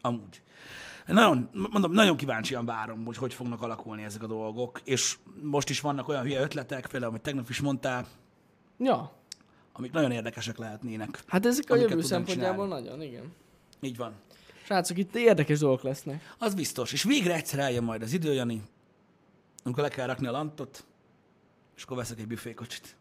Amúgy. 0.00 0.42
Nagyon, 1.06 1.50
mondom, 1.70 1.92
nagyon 1.92 2.16
kíváncsian 2.16 2.64
várom, 2.64 3.04
hogy 3.04 3.16
hogy 3.16 3.34
fognak 3.34 3.62
alakulni 3.62 4.02
ezek 4.02 4.22
a 4.22 4.26
dolgok, 4.26 4.80
és 4.84 5.16
most 5.42 5.68
is 5.70 5.80
vannak 5.80 6.08
olyan 6.08 6.22
hülye 6.22 6.40
ötletek, 6.40 6.86
például, 6.86 7.10
amit 7.10 7.22
tegnap 7.22 7.48
is 7.48 7.60
mondtál, 7.60 8.06
Ja. 8.78 9.12
amik 9.72 9.92
nagyon 9.92 10.10
érdekesek 10.10 10.58
lehetnének. 10.58 11.22
Hát 11.26 11.46
ezek 11.46 11.70
a 11.70 11.76
jövő 11.76 12.02
szempontjából 12.02 12.64
csinálni. 12.64 12.84
nagyon, 12.84 13.02
igen. 13.02 13.32
Így 13.80 13.96
van. 13.96 14.12
Srácok, 14.68 14.98
itt 14.98 15.16
érdekes 15.16 15.58
dolgok 15.58 15.82
lesznek. 15.82 16.34
Az 16.38 16.54
biztos. 16.54 16.92
És 16.92 17.02
végre 17.02 17.34
egyszer 17.34 17.58
eljön 17.58 17.82
majd 17.84 18.02
az 18.02 18.12
idő, 18.12 18.32
Jani, 18.32 18.62
amikor 19.64 19.82
le 19.82 19.88
kell 19.88 20.06
rakni 20.06 20.26
a 20.26 20.30
lantot, 20.30 20.84
és 21.76 21.82
akkor 21.82 21.96
veszek 21.96 22.18
egy 22.18 22.26
büfékocsit. 22.26 22.96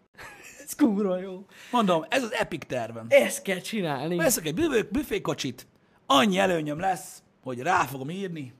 Ez 0.64 0.74
kurva 0.74 1.18
jó. 1.18 1.46
Mondom, 1.70 2.04
ez 2.08 2.22
az 2.22 2.32
epic 2.32 2.66
tervem. 2.66 3.06
Ezt 3.08 3.42
kell 3.42 3.58
csinálni. 3.60 4.16
Veszek 4.16 4.46
egy 4.46 4.54
büfé, 4.54 4.82
büfékocsit, 4.82 5.66
annyi 6.06 6.38
előnyöm 6.38 6.78
lesz, 6.78 7.22
hogy 7.42 7.58
rá 7.60 7.84
fogom 7.84 8.10
írni, 8.10 8.54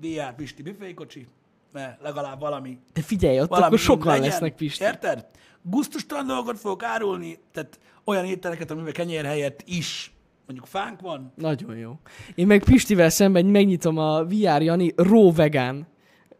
VR 0.00 0.34
Pisti 0.34 0.62
büfékocsi, 0.62 1.26
mert 1.72 2.02
legalább 2.02 2.40
valami, 2.40 2.78
De 2.92 3.02
figyelj, 3.02 3.40
ott 3.40 3.48
valami 3.48 3.66
akkor 3.66 3.78
sokan 3.78 4.12
legyen. 4.12 4.28
lesznek, 4.28 4.54
Pisti. 4.54 4.84
Érted? 4.84 5.26
Gusztustalan 5.62 6.26
dolgokat 6.26 6.58
fogok 6.58 6.82
árulni, 6.82 7.38
tehát 7.52 7.78
olyan 8.04 8.24
ételeket, 8.24 8.70
amiben 8.70 8.92
kenyér 8.92 9.24
helyett 9.24 9.62
is 9.66 10.12
mondjuk 10.48 10.66
fánk 10.66 11.00
van, 11.00 11.32
Nagyon 11.36 11.76
jó. 11.76 11.98
Én 12.34 12.46
meg 12.46 12.64
Pistivel 12.64 13.10
szemben 13.10 13.46
megnyitom 13.46 13.98
a 13.98 14.24
VR 14.24 14.62
Jani 14.62 14.92
raw 14.96 15.32
vegan 15.32 15.86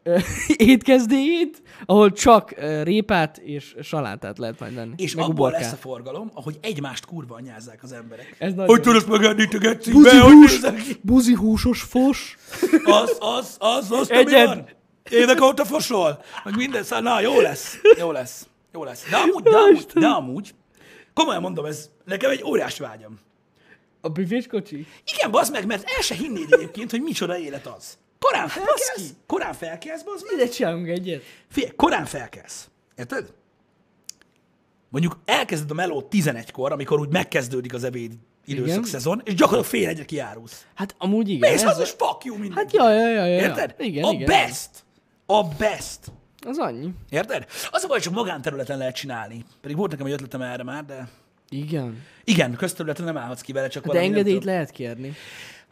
étkezdélyét, 0.57 1.63
ahol 1.87 2.13
csak 2.13 2.55
répát 2.83 3.39
és 3.39 3.75
salátát 3.83 4.39
lehet 4.39 4.61
majd 4.61 4.75
lenni. 4.75 4.95
és 4.97 5.15
meg 5.15 5.25
abból 5.25 5.37
uborkát. 5.37 5.61
lesz 5.61 5.73
a 5.73 5.77
forgalom, 5.77 6.31
ahogy 6.35 6.59
egymást 6.61 7.05
kurva 7.05 7.35
anyázzák 7.35 7.83
az 7.83 7.93
emberek. 7.93 8.37
Ez 8.39 8.51
nagyon 8.51 8.67
Hogy 8.67 8.81
tudod 8.81 9.09
megenni, 9.09 9.49
te 9.49 9.59
geci? 9.59 9.93
Buzi 9.93 10.17
Be, 10.17 10.21
hogy 10.21 10.83
ki? 10.83 10.97
buzi 11.03 11.35
húsos 11.35 11.83
fos. 11.83 12.37
Az, 12.85 13.17
az, 13.21 13.57
az, 13.59 13.91
az, 13.91 14.09
van? 14.33 14.69
Évek 15.11 15.43
óta 15.43 15.65
fosol. 15.65 16.23
Meg 16.45 16.57
minden 16.57 16.83
szár. 16.83 17.03
Na, 17.03 17.21
jó 17.21 17.41
lesz. 17.41 17.79
Jó 17.99 18.13
lesz. 18.13 18.49
Jó 18.73 18.85
lesz. 18.85 19.05
De 19.11 19.17
amúgy, 19.17 19.43
de 19.43 19.57
amúgy, 19.57 19.87
de 19.95 20.07
amúgy 20.07 20.55
komolyan 21.15 21.43
mondom, 21.43 21.65
ez 21.65 21.91
nekem 22.05 22.31
egy 22.31 22.43
óriás 22.45 22.79
vágyam. 22.79 23.19
A 24.01 24.09
büfés 24.09 24.47
kocsi? 24.47 24.87
Igen, 25.15 25.31
bazd 25.31 25.53
meg, 25.53 25.67
mert 25.67 25.91
el 25.97 26.03
se 26.03 26.15
hinnéd 26.15 26.53
egyébként, 26.53 26.91
hogy 26.91 27.03
micsoda 27.03 27.39
élet 27.39 27.67
az. 27.67 27.99
Korán 28.19 28.49
felkelsz, 28.49 28.89
Baszki. 28.97 29.13
korán 29.27 29.53
felkelsz, 29.53 30.03
bazd 30.03 30.25
meg. 30.31 30.41
Ide 30.41 30.49
csinálunk 30.49 30.89
egyet. 30.89 31.23
Figyelj, 31.49 31.73
korán 31.77 32.05
felkelsz. 32.05 32.69
Érted? 32.97 33.33
Mondjuk 34.89 35.19
elkezded 35.25 35.71
a 35.71 35.75
melót 35.75 36.07
11-kor, 36.15 36.73
amikor 36.73 37.01
úgy 37.01 37.09
megkezdődik 37.09 37.75
az 37.75 37.85
ebéd 37.85 38.13
időszak 38.45 38.69
Igen. 38.69 38.83
szezon, 38.85 39.21
és 39.25 39.35
gyakorlatilag 39.35 39.83
fél 39.83 39.89
egyre 39.89 40.05
kijárulsz. 40.05 40.67
Hát 40.75 40.95
amúgy 40.99 41.29
igen. 41.29 41.51
Mész 41.51 41.61
ez 41.63 41.67
haza, 41.69 41.81
a- 41.81 41.83
és 41.83 41.91
fuck 41.91 42.25
you 42.25 42.39
mindenki. 42.39 42.77
Hát 42.79 42.87
ja, 42.87 42.93
ja, 43.01 43.09
ja, 43.11 43.25
ja. 43.25 43.41
Érted? 43.41 43.75
Igen, 43.79 44.05
a 44.05 44.11
igen. 44.11 44.27
best. 44.27 44.71
A 45.27 45.45
best. 45.45 45.99
Az 46.47 46.59
annyi. 46.59 46.91
Érted? 47.11 47.47
Az 47.71 47.83
a 47.83 47.87
baj, 47.87 47.97
hogy 47.97 48.01
csak 48.03 48.13
magánterületen 48.13 48.79
lehet 48.79 48.95
csinálni. 48.95 49.45
Pedig 49.61 49.77
volt 49.77 49.91
nekem 49.91 50.07
egy 50.07 50.13
ötletem 50.13 50.43
erre 50.43 50.63
már, 50.63 50.85
de... 50.85 51.09
Igen. 51.51 52.03
Igen, 52.25 52.57
közterületen 52.57 53.05
nem 53.05 53.17
állhatsz 53.17 53.41
ki 53.41 53.53
vele, 53.53 53.69
csak 53.69 53.83
De 53.83 53.89
valami, 53.89 54.07
nem 54.07 54.15
engedélyt 54.17 54.39
tudom. 54.41 54.55
lehet 54.55 54.71
kérni. 54.71 55.13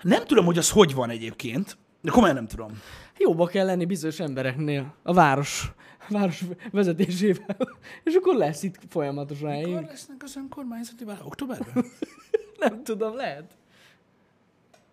Nem 0.03 0.25
tudom, 0.25 0.45
hogy 0.45 0.59
az 0.59 0.71
hogy 0.71 0.95
van 0.95 1.11
egyébként, 1.11 1.77
de 2.01 2.11
komolyan 2.11 2.35
nem 2.35 2.47
tudom. 2.47 2.81
Jóba 3.19 3.47
kell 3.47 3.67
lenni 3.67 3.85
bizonyos 3.85 4.21
embereknél 4.21 4.95
a 5.03 5.13
város, 5.13 5.73
a 6.09 6.13
város 6.13 6.45
vezetésével, 6.71 7.57
és 8.05 8.15
akkor 8.15 8.35
lesz 8.35 8.63
itt 8.63 8.79
folyamatosan 8.89 9.51
Mikor 9.51 9.83
lesznek 9.83 10.23
az 10.23 10.37
önkormányzati 10.37 11.05
választások? 11.05 11.33
Októberben? 11.33 11.85
Nem 12.59 12.83
tudom, 12.85 13.15
lehet. 13.17 13.57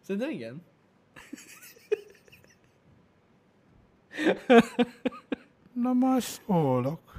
Szerintem 0.01 0.29
igen. 0.29 0.61
Na 5.73 5.93
majd 5.93 6.21
szólok. 6.21 7.12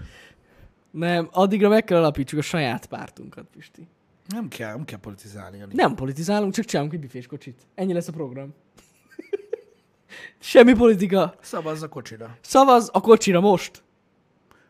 Nem, 0.95 1.29
addigra 1.33 1.69
meg 1.69 1.85
kell 1.85 1.99
alapítsuk 1.99 2.39
a 2.39 2.43
saját 2.43 2.87
pártunkat, 2.87 3.47
Pisti. 3.57 3.89
Nem 4.27 4.49
kell, 4.49 4.75
nem 4.75 4.85
kell 4.85 4.99
politizálni. 4.99 5.59
Jani. 5.59 5.75
Nem 5.75 5.95
politizálunk, 5.95 6.53
csak 6.53 6.65
csinálunk 6.65 6.93
egy 6.93 7.01
büfés 7.01 7.27
kocsit. 7.27 7.67
Ennyi 7.75 7.93
lesz 7.93 8.09
a 8.09 8.13
program. 8.13 8.55
Semmi 10.39 10.73
politika. 10.75 11.35
Szavazz 11.41 11.83
a 11.83 11.89
kocsira. 11.89 12.37
Szavaz 12.41 12.91
a 12.93 13.01
kocsira 13.01 13.41
most. 13.41 13.83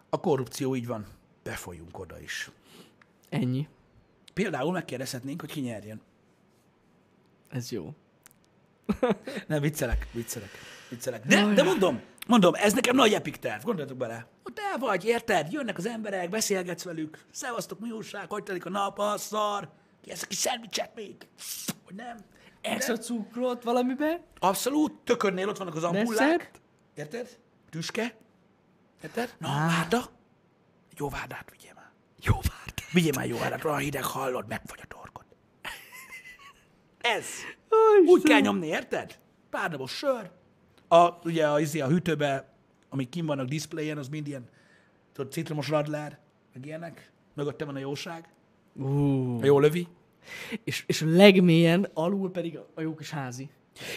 A 0.09 0.21
korrupció 0.21 0.75
így 0.77 0.87
van. 0.87 1.07
Befolyunk 1.43 1.99
oda 1.99 2.21
is. 2.21 2.51
Ennyi. 3.29 3.69
Például 4.35 4.73
megkérdezhetnénk, 4.73 5.41
hogy 5.41 5.51
ki 5.51 5.61
nyerjen. 5.61 6.01
Ez 7.51 7.71
jó. 7.71 7.95
Nem, 9.49 9.61
viccelek, 9.61 10.09
viccelek, 10.13 10.51
viccelek. 10.89 11.27
De, 11.27 11.53
de 11.55 11.63
mondom, 11.63 12.01
mondom, 12.27 12.55
ez 12.55 12.73
nekem 12.73 12.97
nagy 12.97 13.13
epic 13.13 13.39
terv, 13.39 13.63
gondoljatok 13.63 13.99
bele. 13.99 14.27
El 14.59 14.79
vagy, 14.79 15.05
érted? 15.05 15.53
Jönnek 15.53 15.79
az 15.79 15.87
emberek, 15.87 16.29
beszélgetsz 16.29 16.85
velük, 16.85 17.25
szevasztok, 17.31 17.81
mi 17.81 17.91
újság, 17.91 18.31
hogy 18.31 18.43
telik 18.43 18.67
a 18.67 18.71
nap, 18.71 18.99
a 18.99 19.17
szar, 19.17 19.69
ki 20.01 20.11
ez 20.11 20.23
a 20.23 20.27
kis 20.27 20.39
szendvicset 20.39 20.95
még, 20.95 21.17
hogy 21.85 21.95
nem. 21.95 22.17
Extra 22.61 22.99
cukrot 22.99 23.63
valamibe? 23.63 24.23
Abszolút, 24.39 24.93
tökörnél 24.93 25.49
ott 25.49 25.59
vannak 25.59 25.75
az 25.75 25.85
ampullák. 25.85 26.51
Érted? 26.95 27.39
Tüske. 27.71 28.17
Érted? 29.03 29.35
Na, 29.39 29.49
várda. 29.49 29.99
Egy 30.91 30.99
jó 30.99 31.09
várdát 31.09 31.51
vigyél 31.51 31.73
már. 31.75 31.91
Jó 32.23 32.35
várt. 32.35 32.83
Vigyél 32.93 33.13
már 33.17 33.27
jó 33.27 33.39
várdát, 33.39 33.65
olyan 33.65 33.79
hideg 33.79 34.05
hallod, 34.05 34.47
megfagy 34.49 34.81
a 34.83 34.87
torkod. 34.87 35.25
Ez. 37.01 37.25
Ó, 37.71 38.11
Úgy 38.11 38.23
kell 38.23 38.41
nyomni, 38.41 38.67
érted? 38.67 39.19
Pár 39.51 39.79
sör. 39.87 40.31
A, 40.89 41.09
ugye 41.25 41.49
a, 41.49 41.61
izé, 41.61 41.81
a 41.81 41.87
hűtőbe, 41.89 42.54
amik 42.95 43.09
kim 43.09 43.27
vannak 43.27 43.47
displayen, 43.49 43.99
az 43.99 44.09
mind 44.09 44.27
ilyen, 44.27 44.49
tudod, 45.13 45.33
citromos 45.33 45.69
radler, 45.69 46.19
meg 46.53 46.67
ilyenek. 46.67 47.11
Mögötte 47.35 47.65
van 47.65 47.75
a 47.75 47.79
jóság. 47.79 48.29
Uh. 48.73 49.39
A 49.43 49.45
jó 49.45 49.59
lövi. 49.59 49.89
És, 50.65 50.85
és 50.87 51.03
a 51.03 51.07
legmélyen 51.07 51.89
alul 51.95 52.31
pedig 52.31 52.59
a 52.75 52.81
jó 52.81 52.95
kis 52.95 53.11
házi. 53.11 53.51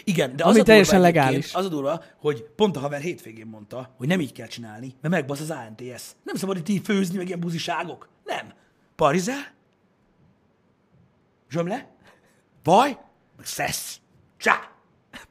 Igen, 0.04 0.36
de 0.36 0.42
Ami 0.42 0.52
az 0.52 0.60
a 0.60 0.64
teljesen 0.64 1.00
durva 1.00 1.06
legális. 1.06 1.54
Az 1.54 1.64
a 1.64 1.68
durva, 1.68 2.02
hogy 2.16 2.42
pont 2.56 2.76
a 2.76 2.80
haver 2.80 3.00
hétvégén 3.00 3.46
mondta, 3.46 3.94
hogy 3.96 4.08
nem 4.08 4.20
így 4.20 4.32
kell 4.32 4.46
csinálni, 4.46 4.94
mert 5.00 5.14
megbasz 5.14 5.40
az 5.40 5.50
ANTS. 5.50 6.02
Nem 6.22 6.34
szabad 6.34 6.56
itt 6.56 6.68
így 6.68 6.84
főzni, 6.84 7.16
meg 7.16 7.26
ilyen 7.26 7.40
buziságok. 7.40 8.08
Nem. 8.24 8.52
Parizel, 8.96 9.54
zsömle, 11.50 11.96
vaj, 12.62 12.98
meg 13.36 13.46
szesz. 13.46 14.00
Csá. 14.36 14.70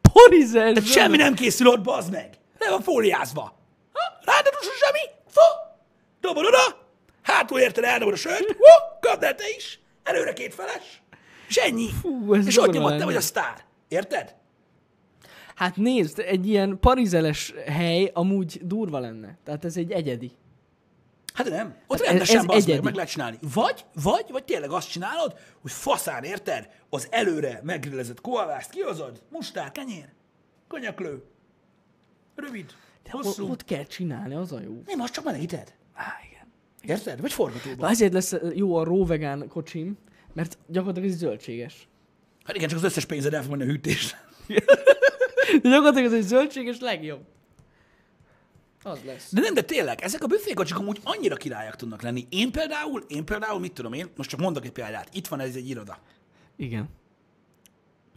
Porizel! 0.01 0.73
Tehát 0.73 0.89
semmi 0.89 1.17
nem 1.17 1.33
készül 1.33 1.67
ott, 1.67 1.81
bazd 1.81 2.11
meg. 2.11 2.37
Nem 2.59 2.69
van 2.69 2.81
fóliázva. 2.81 3.56
Ha? 3.97 4.19
Ráadásul 4.23 4.71
semmi. 4.85 5.05
Fú. 5.27 5.41
Dobod 6.21 6.45
oda. 6.45 6.85
Hátul 7.21 7.59
érted, 7.59 7.83
eldobod 7.83 8.13
a 8.13 8.17
sört. 8.17 8.45
Hú, 8.51 8.63
kapd 8.99 9.23
el 9.23 9.35
te 9.35 9.43
is. 9.57 9.79
Előre 10.03 10.33
két 10.33 10.53
feles. 10.53 11.01
És 11.47 11.55
ennyi. 11.55 11.89
Fú, 12.01 12.33
ez 12.33 12.47
és 12.47 12.57
ott 12.57 12.73
nyomod, 12.73 12.97
te 12.97 13.05
vagy 13.05 13.15
a 13.15 13.21
sztár. 13.21 13.65
Érted? 13.87 14.35
Hát 15.55 15.75
nézd, 15.75 16.19
egy 16.19 16.47
ilyen 16.47 16.79
parizeles 16.79 17.53
hely 17.65 18.11
amúgy 18.13 18.59
durva 18.63 18.99
lenne. 18.99 19.37
Tehát 19.43 19.65
ez 19.65 19.77
egy 19.77 19.91
egyedi. 19.91 20.31
Hát 21.33 21.49
nem. 21.49 21.75
Ott 21.87 21.97
Hát 21.97 22.07
rendesen 22.07 22.37
ez 22.37 22.45
meg, 22.45 22.55
egyedi. 22.55 22.81
meg 22.81 22.93
lehet 22.95 23.09
csinálni. 23.09 23.37
Vagy, 23.53 23.85
vagy, 24.03 24.25
vagy 24.29 24.43
tényleg 24.43 24.71
azt 24.71 24.89
csinálod, 24.91 25.35
hogy 25.61 25.71
faszán, 25.71 26.23
érted? 26.23 26.69
Az 26.89 27.07
előre 27.09 27.59
megrillezett 27.63 28.21
koalászt 28.21 28.69
kihozod, 28.69 29.21
mustár, 29.29 29.71
kenyér, 29.71 30.09
konyaklő. 30.67 31.23
Rövid, 32.35 32.73
De 33.07 33.13
hosszú. 33.13 33.43
ott, 33.43 33.49
ott 33.49 33.63
kell 33.63 33.83
csinálni, 33.83 34.33
az 34.35 34.51
a 34.51 34.59
jó. 34.61 34.81
Nem, 34.85 34.99
azt 34.99 35.13
csak 35.13 35.23
melegíted. 35.23 35.73
Á, 35.93 36.05
igen. 36.29 36.47
Érted? 36.81 37.21
Vagy 37.21 37.33
forgatóban. 37.33 37.77
Na 37.77 37.89
ezért 37.89 38.13
lesz 38.13 38.35
jó 38.53 38.75
a 38.75 38.83
róvegán 38.83 39.47
kocsim, 39.47 39.97
mert 40.33 40.57
gyakorlatilag 40.67 41.09
ez 41.09 41.17
zöldséges. 41.17 41.87
Hát 42.43 42.55
igen, 42.55 42.67
csak 42.67 42.77
az 42.77 42.83
összes 42.83 43.05
pénzed 43.05 43.33
el 43.33 43.41
fog 43.41 43.51
menni 43.51 43.63
a 43.63 43.65
hűtésre. 43.65 44.25
De 45.61 45.69
gyakorlatilag 45.69 46.05
ez 46.05 46.13
egy 46.13 46.27
zöldséges 46.27 46.79
legjobb. 46.79 47.21
Az 48.83 48.99
lesz. 49.05 49.33
De 49.33 49.41
nem, 49.41 49.53
de 49.53 49.61
tényleg, 49.61 50.01
ezek 50.01 50.23
a 50.23 50.27
büfékocsik 50.27 50.77
amúgy 50.77 50.99
annyira 51.03 51.35
királyak 51.35 51.75
tudnak 51.75 52.01
lenni. 52.01 52.27
Én 52.29 52.51
például, 52.51 53.03
én 53.07 53.25
például, 53.25 53.59
mit 53.59 53.73
tudom 53.73 53.93
én, 53.93 54.07
most 54.15 54.29
csak 54.29 54.39
mondok 54.39 54.65
egy 54.65 54.71
példát. 54.71 55.09
Itt 55.13 55.27
van 55.27 55.39
ez 55.39 55.55
egy 55.55 55.69
iroda. 55.69 55.99
Igen. 56.55 56.89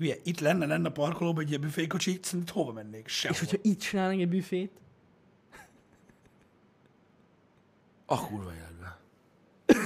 Hülye, 0.01 0.17
itt 0.23 0.41
lenne, 0.41 0.67
lenne 0.67 0.89
a 0.89 0.93
parkolóban 0.93 1.43
egy 1.43 1.49
ilyen 1.49 1.61
büfékocsi, 1.61 2.19
szerintem 2.23 2.55
hova 2.55 2.73
mennék? 2.73 3.09
Sehova. 3.09 3.41
És 3.41 3.51
hogyha 3.51 3.69
itt 3.71 3.81
csinálnánk 3.81 4.21
egy 4.21 4.29
büfét, 4.29 4.73
A 8.07 8.27
kurva 8.27 8.53
életben. 8.55 8.97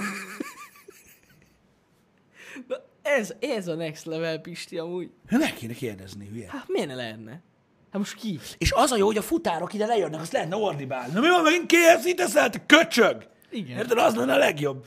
na 2.68 2.76
ez, 3.02 3.34
ez 3.40 3.68
a 3.68 3.74
next 3.74 4.04
level, 4.04 4.38
Pisti, 4.38 4.78
amúgy. 4.78 5.10
Meg 5.30 5.54
kéne 5.54 5.72
kérdezni, 5.72 6.28
hülye. 6.28 6.50
Hát 6.50 6.68
miért 6.68 6.88
ne 6.88 6.94
lehetne? 6.94 7.30
Hát 7.30 7.98
most 7.98 8.14
ki? 8.14 8.38
És 8.58 8.72
az 8.72 8.90
a 8.90 8.96
jó, 8.96 9.06
hogy 9.06 9.16
a 9.16 9.22
futárok 9.22 9.72
ide 9.72 9.86
lejönnek, 9.86 10.20
azt 10.20 10.32
lehetne 10.32 10.56
ordibálni. 10.56 11.12
Na 11.12 11.20
mi 11.20 11.28
van, 11.28 11.42
megint 11.42 11.72
KFC 11.72 12.14
teszel, 12.14 12.50
te 12.50 12.66
köcsög? 12.66 13.28
Igen. 13.50 13.78
Érted, 13.78 13.98
az 13.98 14.14
lenne 14.14 14.32
a 14.32 14.38
legjobb. 14.38 14.86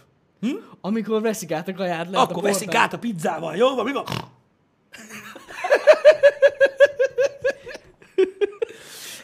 Amikor 0.82 1.21
veszik 1.21 1.51
át 1.51 1.67
a 1.67 1.73
kaját, 1.73 2.09
lehet 2.09 2.30
Akkor 2.30 2.43
a 2.43 2.47
veszik 2.47 2.73
át 2.73 2.93
a 2.93 2.99
pizzával, 2.99 3.55
jó 3.55 3.75
van, 3.75 3.86
mi 3.86 3.91
van? 3.91 4.05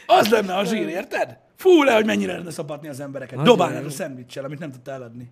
Az 0.06 0.28
lenne 0.28 0.56
a 0.56 0.64
zsír, 0.64 0.88
érted? 0.88 1.38
Fú, 1.56 1.82
le, 1.82 1.92
hogy 1.94 2.04
mennyire 2.06 2.32
lenne 2.36 2.50
szapatni 2.50 2.88
az 2.88 3.00
embereket. 3.00 3.36
Nagyon 3.36 3.56
Dobálnád 3.56 3.84
a 3.84 3.90
szendvicssel, 3.90 4.44
amit 4.44 4.58
nem 4.58 4.70
tudta 4.72 4.90
eladni. 4.90 5.30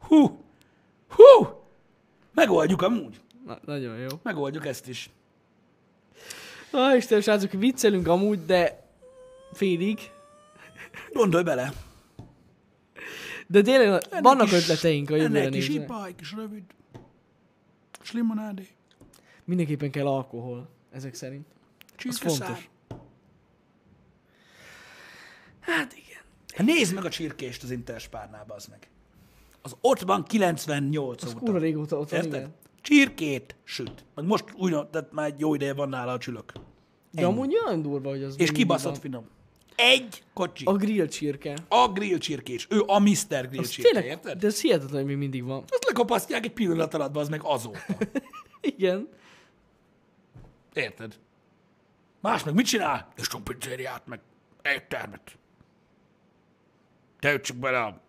Hú, 0.00 0.44
hú, 1.08 1.46
megoldjuk 2.34 2.82
amúgy. 2.82 3.20
Na, 3.46 3.58
nagyon 3.64 3.96
jó. 3.96 4.08
Megoldjuk 4.22 4.66
ezt 4.66 4.88
is. 4.88 5.10
Na, 6.72 6.96
Istenem, 6.96 7.22
srácok, 7.22 7.52
viccelünk 7.52 8.08
amúgy, 8.08 8.44
de 8.44 8.86
félig. 9.52 9.98
Gondolj 11.12 11.42
bele. 11.42 11.72
De 13.46 13.62
tényleg 13.62 14.02
vannak 14.22 14.46
is- 14.46 14.52
ötleteink 14.52 15.10
a 15.10 15.16
jövőre 15.16 15.40
Ennek 15.40 15.52
nézve. 15.52 15.72
ipa, 15.82 16.06
egy 16.06 16.14
kis 16.14 16.32
rövid. 16.32 16.62
Kis 18.00 18.12
limonádé. 18.12 18.68
Mindenképpen 19.50 19.90
kell 19.90 20.06
alkohol, 20.06 20.68
ezek 20.92 21.14
szerint. 21.14 21.46
Csirkeszár. 21.96 22.46
fontos. 22.46 22.70
Hát 25.60 25.92
igen. 25.92 26.20
Hát 26.54 26.66
nézd 26.66 26.94
meg 26.94 27.04
a 27.04 27.08
csirkést 27.08 27.62
az 27.62 27.70
Interspárnába, 27.70 28.54
az 28.54 28.66
meg. 28.66 28.88
Az 29.62 29.76
ott 29.80 30.00
van 30.00 30.24
98 30.24 31.22
Az 31.22 31.28
óta. 31.30 31.38
kurva 31.38 31.58
régóta 31.58 31.98
ott 31.98 32.10
van, 32.10 32.20
Érted? 32.20 32.34
igen. 32.40 32.54
Csirkét 32.80 33.56
süt. 33.64 34.04
Meg 34.14 34.24
Most 34.26 34.44
újra, 34.56 34.90
tehát 34.90 35.12
már 35.12 35.26
egy 35.26 35.40
jó 35.40 35.54
ideje 35.54 35.74
van 35.74 35.88
nála 35.88 36.12
a 36.12 36.18
csülök. 36.18 36.52
De 36.52 36.60
Ennyi. 37.22 37.22
amúgy 37.32 37.56
olyan 37.66 37.82
durva, 37.82 38.08
hogy 38.08 38.22
az 38.22 38.32
És 38.32 38.36
mindig 38.38 38.56
kibaszott 38.56 38.90
van. 38.92 39.00
finom. 39.00 39.24
Egy 39.76 40.22
kocsi. 40.34 40.64
A 40.64 40.70
A, 40.70 40.76
grill 40.76 41.06
csirke. 41.06 41.54
a 41.68 41.88
grill 41.92 42.18
csirkés. 42.18 42.66
Ő 42.70 42.82
a 42.86 42.98
Mr. 42.98 43.48
Grill 43.48 43.60
Az 43.60 43.68
csirke, 43.68 43.90
tényleg, 43.90 44.10
érted? 44.10 44.38
de 44.38 44.46
ez 44.46 44.60
hihetetlen, 44.60 44.96
hogy 44.96 45.04
még 45.04 45.16
mindig 45.16 45.44
van. 45.44 45.62
Azt 45.68 45.84
lekapasztják 45.86 46.44
egy 46.44 46.52
pillanat 46.52 46.94
alatt, 46.94 47.16
az 47.16 47.28
meg 47.28 47.40
azóta. 47.44 47.78
Igen. 48.76 49.08
Érted? 50.72 51.18
Más 52.20 52.44
meg 52.44 52.54
mit 52.54 52.66
csinál? 52.66 53.08
És 53.16 53.28
pizzériát, 53.44 54.06
meg 54.06 54.20
éttermet. 54.62 55.38
Te 57.18 57.40
csak 57.40 57.56
bele 57.56 57.80
a 57.80 58.00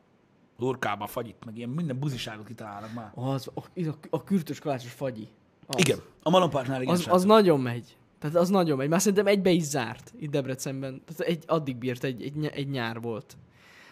hurkába 0.57 1.03
a 1.03 1.07
fagyit, 1.07 1.45
meg 1.45 1.57
ilyen 1.57 1.69
minden 1.69 1.99
buziságot 1.99 2.45
kitalálnak 2.45 2.93
már. 2.93 3.11
Az, 3.15 3.49
a, 3.53 3.79
a, 3.79 3.95
a 4.09 4.23
kürtös 4.23 4.59
kalácsos 4.59 4.91
fagyi. 4.91 5.27
Az. 5.67 5.79
Igen, 5.79 5.99
a 6.23 6.29
Malomparknál 6.29 6.81
igen. 6.81 6.93
Az, 6.93 7.07
az 7.09 7.23
nagyon 7.23 7.59
megy. 7.59 7.97
Tehát 8.19 8.35
az 8.35 8.49
nagyon 8.49 8.77
megy. 8.77 8.89
Már 8.89 8.99
szerintem 8.99 9.27
egybe 9.27 9.49
is 9.49 9.63
zárt 9.63 10.13
itt 10.19 10.29
Debrecenben. 10.29 11.01
Tehát 11.05 11.31
egy, 11.31 11.43
addig 11.47 11.75
bírt, 11.75 12.03
egy, 12.03 12.23
egy, 12.23 12.45
egy 12.45 12.69
nyár 12.69 13.01
volt. 13.01 13.37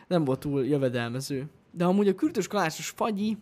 Nem 0.07 0.23
volt 0.23 0.39
túl 0.39 0.65
jövedelmező. 0.65 1.49
De 1.71 1.85
amúgy 1.85 2.07
a 2.07 2.15
kürtös 2.15 2.47
kalácsos 2.47 2.89
fagyi 2.89 3.37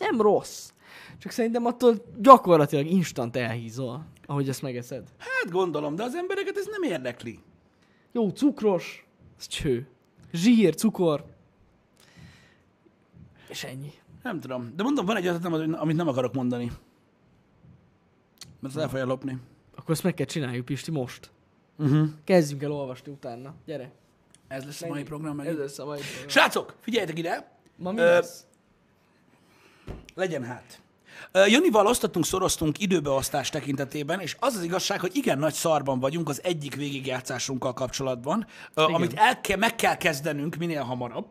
nem 0.00 0.20
rossz. 0.20 0.70
Csak 1.18 1.32
szerintem 1.32 1.66
attól 1.66 1.94
gyakorlatilag 2.18 2.86
instant 2.86 3.36
elhízol, 3.36 4.04
ahogy 4.26 4.48
ezt 4.48 4.62
megeszed. 4.62 5.08
Hát 5.18 5.50
gondolom, 5.52 5.94
de 5.94 6.02
az 6.02 6.14
embereket 6.14 6.56
ez 6.56 6.66
nem 6.70 6.82
érdekli. 6.82 7.38
Jó, 8.12 8.28
cukros, 8.28 9.06
ez 9.38 9.46
cső. 9.46 9.86
Zsír, 10.32 10.74
cukor. 10.74 11.24
És 13.48 13.64
ennyi. 13.64 13.92
Nem 14.22 14.40
tudom. 14.40 14.72
De 14.76 14.82
mondom, 14.82 15.04
van 15.06 15.16
egy 15.16 15.26
ötletem, 15.26 15.74
amit 15.78 15.96
nem 15.96 16.08
akarok 16.08 16.34
mondani. 16.34 16.70
Mert 18.60 18.76
el 18.76 18.88
fogja 18.88 19.04
lopni. 19.04 19.38
Akkor 19.74 19.90
ezt 19.94 20.02
meg 20.02 20.14
kell 20.14 20.26
csináljuk, 20.26 20.64
Pisti, 20.64 20.90
most. 20.90 21.30
Uh-huh. 21.78 22.08
Kezdjünk 22.24 22.62
el 22.62 22.72
olvasni 22.72 23.12
utána. 23.12 23.54
Gyere. 23.66 23.92
Ez 24.48 24.64
lesz 24.64 24.82
a 24.82 24.86
mai 24.86 25.02
program 25.02 25.30
Ez 25.30 25.36
megint. 25.36 25.58
lesz 25.58 25.78
a 25.78 25.84
mai 25.84 26.00
program. 26.00 26.28
Srácok, 26.28 26.76
figyeljetek 26.80 27.18
ide! 27.18 27.58
Ma 27.76 27.92
mi 27.92 28.00
Ö, 28.00 28.04
lesz? 28.04 28.46
Legyen 30.14 30.44
hát. 30.44 30.82
Janival 31.32 31.86
osztottunk, 31.86 32.24
szoroztunk 32.24 32.78
időbeosztás 32.80 33.50
tekintetében, 33.50 34.20
és 34.20 34.36
az 34.40 34.56
az 34.56 34.62
igazság, 34.62 35.00
hogy 35.00 35.16
igen 35.16 35.38
nagy 35.38 35.52
szarban 35.52 36.00
vagyunk 36.00 36.28
az 36.28 36.40
egyik 36.42 36.74
végigjátszásunkkal 36.74 37.72
kapcsolatban, 37.72 38.46
Igen. 38.76 38.94
amit 38.94 39.14
el 39.14 39.40
kell, 39.40 39.56
meg 39.56 39.74
kell 39.74 39.96
kezdenünk 39.96 40.56
minél 40.56 40.82
hamarabb, 40.82 41.26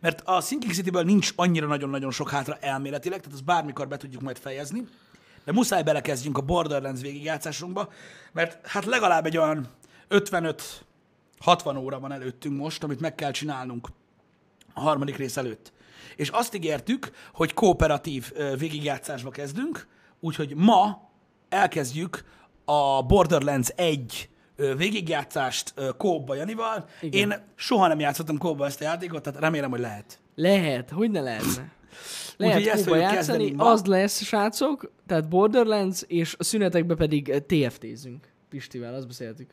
mert 0.00 0.20
a 0.24 0.40
Sinking 0.40 0.72
City-ből 0.72 1.02
nincs 1.02 1.32
annyira 1.36 1.66
nagyon-nagyon 1.66 2.10
sok 2.10 2.30
hátra 2.30 2.56
elméletileg, 2.60 3.18
tehát 3.18 3.34
azt 3.34 3.44
bármikor 3.44 3.88
be 3.88 3.96
tudjuk 3.96 4.22
majd 4.22 4.38
fejezni, 4.38 4.86
de 5.44 5.52
muszáj 5.52 5.82
belekezdjünk 5.82 6.38
a 6.38 6.40
Borderlands 6.40 7.00
végigjátszásunkba, 7.00 7.92
mert 8.32 8.66
hát 8.66 8.84
legalább 8.84 9.26
egy 9.26 9.36
olyan 9.36 9.68
55-60 10.10 11.78
óra 11.78 12.00
van 12.00 12.12
előttünk 12.12 12.58
most, 12.58 12.82
amit 12.82 13.00
meg 13.00 13.14
kell 13.14 13.30
csinálnunk 13.30 13.88
a 14.74 14.80
harmadik 14.80 15.16
rész 15.16 15.36
előtt. 15.36 15.72
És 16.16 16.28
azt 16.28 16.54
ígértük, 16.54 17.10
hogy 17.32 17.54
kooperatív 17.54 18.32
végigjátszásba 18.58 19.30
kezdünk, 19.30 19.86
úgyhogy 20.20 20.54
ma 20.56 21.10
elkezdjük 21.48 22.24
a 22.64 23.02
Borderlands 23.02 23.68
1 23.76 24.28
ö, 24.56 24.74
végigjátszást 24.76 25.74
kóba 25.96 26.34
Janival. 26.34 26.88
Igen. 27.00 27.30
Én 27.30 27.38
soha 27.54 27.86
nem 27.86 28.00
játszottam 28.00 28.38
kóba 28.38 28.66
ezt 28.66 28.80
a 28.80 28.84
játékot, 28.84 29.22
tehát 29.22 29.40
remélem, 29.40 29.70
hogy 29.70 29.80
lehet. 29.80 30.20
Lehet, 30.34 30.90
hogy 30.90 31.10
ne 31.10 31.20
lehetne. 31.20 31.72
Úgyhogy 32.38 32.62
Lehet 32.62 32.66
ezt 32.66 32.84
kóba 32.84 32.96
fogjuk 32.96 33.12
játszani, 33.12 33.54
az 33.56 33.84
lesz, 33.84 34.22
srácok, 34.22 34.92
tehát 35.06 35.28
Borderlands, 35.28 36.02
és 36.06 36.34
a 36.38 36.44
szünetekben 36.44 36.96
pedig 36.96 37.42
TFT-zünk. 37.46 38.32
Pistivel, 38.48 38.94
azt 38.94 39.06
beszéltük. 39.06 39.50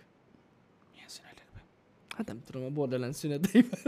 Hát 2.16 2.28
nem 2.28 2.42
tudom, 2.46 2.64
a 2.64 2.70
Borderlands 2.70 3.18
szüneteiben. 3.18 3.80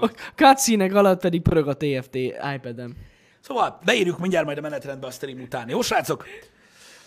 A 0.00 0.06
cutscene 0.34 0.98
alatt 0.98 1.20
pedig 1.20 1.42
pörög 1.42 1.68
a 1.68 1.76
TFT 1.76 2.14
iPad-em. 2.54 2.96
Szóval 3.40 3.78
beírjuk 3.84 4.18
mindjárt 4.18 4.46
majd 4.46 4.58
a 4.58 4.60
menetrendbe 4.60 5.06
a 5.06 5.10
stream 5.10 5.40
után. 5.40 5.68
Jó, 5.68 5.82
srácok? 5.82 6.24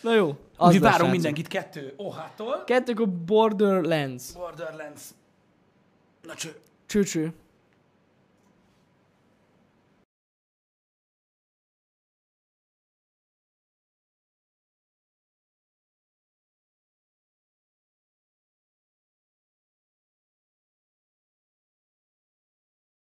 Na 0.02 0.14
jó, 0.14 0.36
az 0.58 0.80
lesz, 0.80 0.92
várunk 0.92 1.12
mindenkit 1.12 1.48
kettő 1.48 1.94
ohától. 1.98 2.64
Kettők 2.66 3.00
a 3.00 3.06
Borderlands. 3.06 4.34
Borderlands. 4.34 5.02
Na 6.22 6.34
cső. 6.34 6.56
Cső-cső. 6.86 7.34